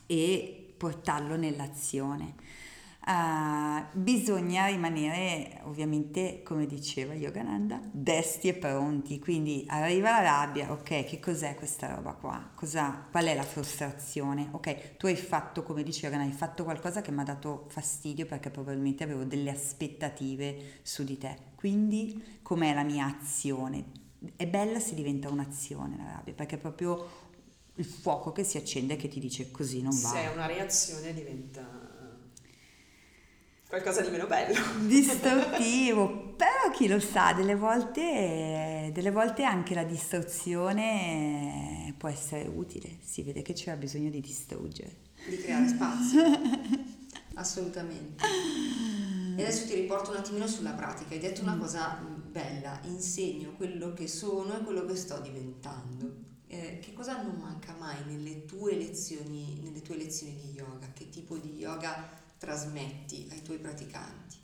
e 0.07 0.75
portarlo 0.77 1.37
nell'azione. 1.37 2.35
Uh, 3.07 3.85
bisogna 3.93 4.65
rimanere 4.69 5.61
ovviamente 5.65 6.43
come 6.43 6.65
diceva 6.65 7.13
Yogananda 7.13 7.79
desti 7.93 8.49
e 8.49 8.55
pronti. 8.55 9.19
Quindi 9.19 9.65
arriva 9.69 10.11
la 10.11 10.23
rabbia 10.23 10.73
ok 10.73 11.05
che 11.05 11.21
cos'è 11.21 11.55
questa 11.55 11.95
roba 11.95 12.15
qua? 12.15 12.51
Cosa, 12.55 13.07
qual 13.11 13.27
è 13.27 13.35
la 13.35 13.43
frustrazione? 13.43 14.49
Ok 14.53 14.97
tu 14.97 15.05
hai 15.05 15.17
fatto 15.17 15.63
come 15.63 15.83
dice 15.83 16.07
Yogananda 16.07 16.33
hai 16.33 16.39
fatto 16.39 16.65
qualcosa 16.65 17.03
che 17.03 17.11
mi 17.11 17.21
ha 17.21 17.25
dato 17.25 17.67
fastidio 17.69 18.25
perché 18.25 18.49
probabilmente 18.49 19.05
avevo 19.05 19.25
delle 19.25 19.51
aspettative 19.51 20.79
su 20.81 21.05
di 21.05 21.19
te. 21.19 21.37
Quindi 21.57 22.39
com'è 22.41 22.73
la 22.73 22.85
mia 22.85 23.05
azione? 23.05 23.85
È 24.35 24.47
bella 24.47 24.81
se 24.81 24.95
diventa 24.95 25.29
un'azione 25.29 25.99
la 25.99 26.13
rabbia 26.13 26.33
perché 26.33 26.55
è 26.55 26.59
proprio 26.59 27.07
il 27.75 27.85
fuoco 27.85 28.33
che 28.33 28.45
si 28.45 28.57
accende 28.57 28.95
e 28.95 28.97
che 28.97 29.09
ti 29.09 29.21
dice 29.21 29.51
così 29.51 29.83
non 29.83 29.91
va 30.01 30.09
se 30.09 30.19
è 30.19 30.33
una 30.33 30.47
reazione 30.47 31.13
diventa 31.13 31.84
qualcosa 33.75 34.03
di 34.03 34.11
meno 34.11 34.27
bello. 34.27 34.55
Distruttivo, 34.87 36.35
però 36.37 36.71
chi 36.73 36.87
lo 36.87 37.01
sa, 37.01 37.33
delle 37.33 37.57
volte, 37.57 38.91
delle 38.93 39.11
volte 39.11 39.43
anche 39.43 39.75
la 39.75 39.83
distruzione 39.83 41.93
può 41.99 42.09
essere 42.09 42.47
utile, 42.47 42.99
si 43.01 43.23
vede 43.23 43.43
che 43.43 43.53
c'era 43.53 43.77
bisogno 43.77 44.11
di 44.11 44.21
distruggere. 44.21 45.03
Di 45.29 45.39
creare 45.39 45.67
spazio, 45.67 46.23
assolutamente. 47.35 48.25
E 49.37 49.43
adesso 49.43 49.67
ti 49.67 49.75
riporto 49.75 50.11
un 50.11 50.19
attimino 50.19 50.47
sulla 50.47 50.71
pratica, 50.71 51.15
hai 51.15 51.21
detto 51.21 51.43
una 51.43 51.57
mm. 51.57 51.61
cosa 51.61 52.01
bella, 52.31 52.79
insegno 52.85 53.55
quello 53.57 53.93
che 53.93 54.07
sono 54.07 54.57
e 54.57 54.63
quello 54.63 54.85
che 54.85 54.95
sto 54.95 55.19
diventando. 55.19 56.23
Eh, 56.47 56.79
che 56.79 56.93
cosa 56.93 57.21
non 57.21 57.41
manca 57.41 57.75
mai 57.77 57.97
nelle 58.07 58.45
tue 58.45 58.77
lezioni, 58.77 59.59
nelle 59.65 59.83
tue 59.83 59.97
lezioni 59.97 60.37
di 60.37 60.53
yoga? 60.53 60.93
Che 60.93 61.09
tipo 61.09 61.37
di 61.37 61.57
yoga 61.57 62.23
trasmetti 62.45 63.27
ai 63.31 63.43
tuoi 63.43 63.59
praticanti? 63.59 64.37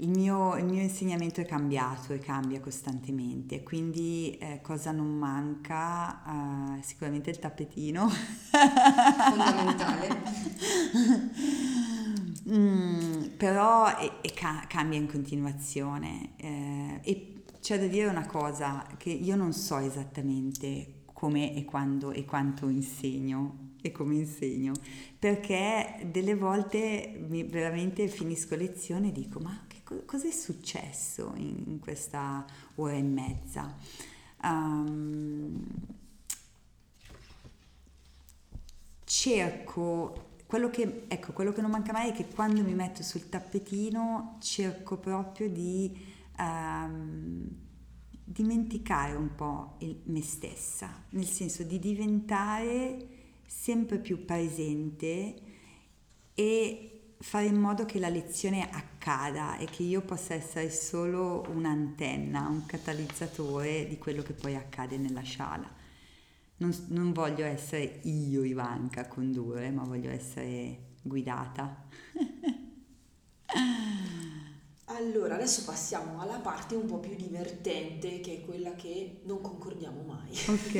Il 0.00 0.10
mio, 0.10 0.56
il 0.56 0.64
mio, 0.64 0.82
insegnamento 0.82 1.40
è 1.40 1.46
cambiato 1.46 2.12
e 2.12 2.18
cambia 2.18 2.60
costantemente, 2.60 3.62
quindi 3.62 4.36
eh, 4.38 4.60
cosa 4.62 4.92
non 4.92 5.06
manca? 5.06 6.22
Uh, 6.24 6.82
sicuramente 6.82 7.30
il 7.30 7.38
tappetino. 7.38 8.08
Fondamentale. 9.28 10.22
mm, 12.50 13.22
però 13.36 13.96
e, 13.96 14.12
e 14.20 14.32
ca- 14.34 14.64
cambia 14.68 14.98
in 14.98 15.08
continuazione. 15.08 16.32
Eh, 16.36 17.00
e 17.02 17.42
c'è 17.60 17.78
da 17.78 17.86
dire 17.86 18.08
una 18.08 18.26
cosa, 18.26 18.86
che 18.98 19.10
io 19.10 19.36
non 19.36 19.52
so 19.52 19.78
esattamente 19.78 21.04
come 21.12 21.56
e 21.56 21.64
quando 21.64 22.12
e 22.12 22.24
quanto 22.24 22.68
insegno 22.68 23.67
e 23.88 23.92
come 23.92 24.14
insegno, 24.14 24.72
perché 25.18 26.08
delle 26.10 26.34
volte 26.34 27.18
veramente 27.48 28.08
finisco 28.08 28.54
lezione 28.54 29.08
e 29.08 29.12
dico 29.12 29.40
ma 29.40 29.64
che 29.66 29.78
co- 29.84 30.02
cosa 30.04 30.28
è 30.28 30.32
successo 30.32 31.32
in, 31.36 31.78
questa 31.80 32.44
ora 32.76 32.94
e 32.94 33.02
mezza? 33.02 33.76
Um, 34.42 35.64
cerco 39.04 40.26
quello 40.48 40.70
che, 40.70 41.04
ecco, 41.08 41.32
quello 41.32 41.52
che 41.52 41.60
non 41.60 41.70
manca 41.70 41.92
mai 41.92 42.08
è 42.08 42.12
che 42.12 42.26
quando 42.26 42.62
mi 42.62 42.72
metto 42.72 43.02
sul 43.02 43.28
tappetino 43.28 44.38
cerco 44.40 44.96
proprio 44.96 45.50
di 45.50 45.94
um, 46.38 47.46
dimenticare 48.24 49.14
un 49.14 49.34
po' 49.34 49.76
il, 49.80 50.00
me 50.04 50.22
stessa, 50.22 51.04
nel 51.10 51.26
senso 51.26 51.64
di 51.64 51.78
diventare 51.78 53.17
sempre 53.48 53.98
più 53.98 54.26
presente 54.26 55.34
e 56.34 57.14
fare 57.18 57.46
in 57.46 57.56
modo 57.56 57.84
che 57.86 57.98
la 57.98 58.10
lezione 58.10 58.68
accada 58.70 59.56
e 59.56 59.64
che 59.64 59.82
io 59.82 60.02
possa 60.02 60.34
essere 60.34 60.70
solo 60.70 61.44
un'antenna, 61.48 62.46
un 62.46 62.66
catalizzatore 62.66 63.88
di 63.88 63.96
quello 63.98 64.22
che 64.22 64.34
poi 64.34 64.54
accade 64.54 64.98
nella 64.98 65.24
sala. 65.24 65.68
Non, 66.58 66.86
non 66.88 67.12
voglio 67.12 67.44
essere 67.44 68.00
io 68.02 68.44
Ivanka 68.44 69.00
a 69.00 69.08
condurre, 69.08 69.70
ma 69.70 69.82
voglio 69.84 70.10
essere 70.10 70.96
guidata. 71.02 71.86
Allora, 74.90 75.34
adesso 75.34 75.64
passiamo 75.64 76.20
alla 76.20 76.38
parte 76.38 76.74
un 76.74 76.86
po' 76.86 76.98
più 76.98 77.14
divertente, 77.14 78.20
che 78.20 78.38
è 78.38 78.44
quella 78.44 78.74
che 78.74 79.20
non 79.24 79.40
concordiamo 79.40 80.02
mai. 80.02 80.32
Ok. 80.48 80.74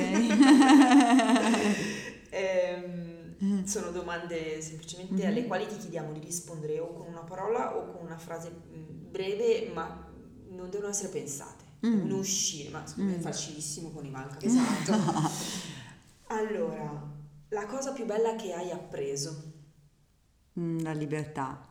ehm, 2.29 3.63
sono 3.65 3.91
domande 3.91 4.61
semplicemente 4.61 5.13
mm-hmm. 5.13 5.27
alle 5.27 5.45
quali 5.45 5.67
ti 5.67 5.77
chiediamo 5.77 6.11
di 6.11 6.19
rispondere 6.19 6.79
o 6.79 6.93
con 6.93 7.07
una 7.07 7.21
parola 7.21 7.77
o 7.77 7.91
con 7.91 8.05
una 8.05 8.17
frase 8.17 8.51
mm, 8.51 9.11
breve, 9.11 9.69
ma 9.73 10.07
non 10.49 10.69
devono 10.69 10.89
essere 10.89 11.09
pensate, 11.09 11.63
mm. 11.85 11.93
devono 11.93 12.17
uscire, 12.17 12.69
ma 12.69 12.83
mm. 12.99 13.13
è 13.13 13.19
facilissimo 13.19 13.89
con 13.91 14.05
Ivanka. 14.05 14.37
Esatto. 14.41 14.93
allora, 16.27 17.07
la 17.49 17.65
cosa 17.65 17.93
più 17.93 18.05
bella 18.05 18.35
che 18.35 18.53
hai 18.53 18.71
appreso? 18.71 19.53
Mm, 20.59 20.79
la 20.81 20.93
libertà. 20.93 21.67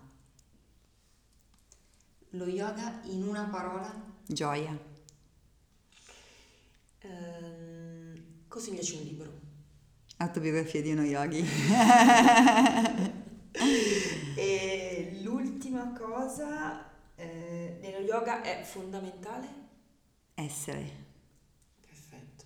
Lo 2.32 2.46
yoga 2.46 3.00
in 3.04 3.26
una 3.26 3.44
parola? 3.44 3.90
Gioia. 4.26 4.76
Ehm, 7.00 8.22
consigliaci 8.48 8.96
un 8.96 9.02
libro. 9.02 9.47
Autobiografia 10.18 10.82
di 10.82 10.92
uno 10.92 11.02
yogi. 11.04 11.44
e 14.36 15.18
l'ultima 15.22 15.92
cosa 15.92 16.90
eh, 17.14 17.78
nello 17.80 17.98
yoga 17.98 18.42
è 18.42 18.62
fondamentale? 18.64 19.46
Essere. 20.34 20.90
Perfetto. 21.80 22.44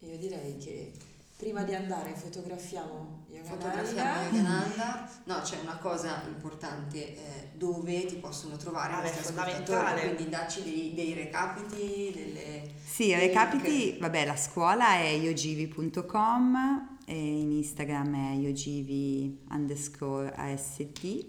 Io 0.00 0.16
direi 0.16 0.56
che 0.58 0.92
prima 1.40 1.62
di 1.62 1.74
andare 1.74 2.12
fotografiamo 2.14 3.24
Yogananda. 3.28 3.64
Fotografiamo 3.64 4.22
Yogananda. 4.24 5.10
No, 5.24 5.40
c'è 5.40 5.58
una 5.62 5.78
cosa 5.78 6.22
importante, 6.26 7.16
eh, 7.16 7.48
dove 7.54 8.04
ti 8.04 8.16
possono 8.16 8.56
trovare 8.56 8.92
ah, 8.92 9.00
questi 9.00 9.32
ascoltatori, 9.32 10.14
quindi 10.14 10.28
dacci 10.28 10.62
dei, 10.62 10.92
dei 10.94 11.14
recapiti, 11.14 12.12
delle... 12.14 12.70
Sì, 12.84 13.14
recapiti, 13.14 13.96
vabbè, 13.98 14.26
la 14.26 14.36
scuola 14.36 14.96
è 14.96 15.14
yogivi.com 15.14 16.98
e 17.06 17.14
in 17.14 17.52
Instagram 17.52 18.32
è 18.32 18.36
yogivi 18.36 19.40
underscore 19.48 20.34
AST, 20.36 21.26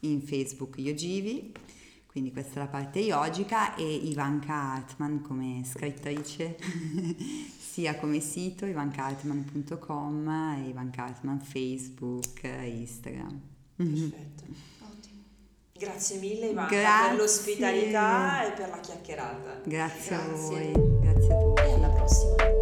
in 0.00 0.20
Facebook 0.20 0.76
yogivi, 0.76 1.54
quindi 2.06 2.32
questa 2.32 2.60
è 2.60 2.64
la 2.64 2.68
parte 2.68 2.98
yogica 2.98 3.74
e 3.76 3.82
Ivanka 3.82 4.54
Hartman 4.54 5.22
come 5.22 5.62
scrittrice 5.64 6.56
sia 7.74 7.96
come 7.96 8.20
sito 8.20 8.66
ivankartman.com 8.66 10.28
e 10.64 10.68
Ivanka 10.68 11.06
Hartman 11.06 11.40
Facebook, 11.40 12.40
Instagram. 12.44 13.40
Perfetto. 13.74 14.44
Ottimo. 14.78 15.22
Grazie 15.72 16.18
mille 16.20 16.46
Ivanka 16.50 16.72
Grazie. 16.76 17.08
per 17.08 17.18
l'ospitalità 17.18 18.46
e 18.46 18.52
per 18.52 18.68
la 18.68 18.78
chiacchierata. 18.78 19.60
Grazie, 19.64 20.16
Grazie. 20.16 20.16
a 20.16 20.36
voi. 20.36 21.00
Grazie 21.00 21.34
a 21.34 21.38
tutti. 21.38 21.62
E 21.62 21.72
alla 21.72 21.88
prossima. 21.88 22.53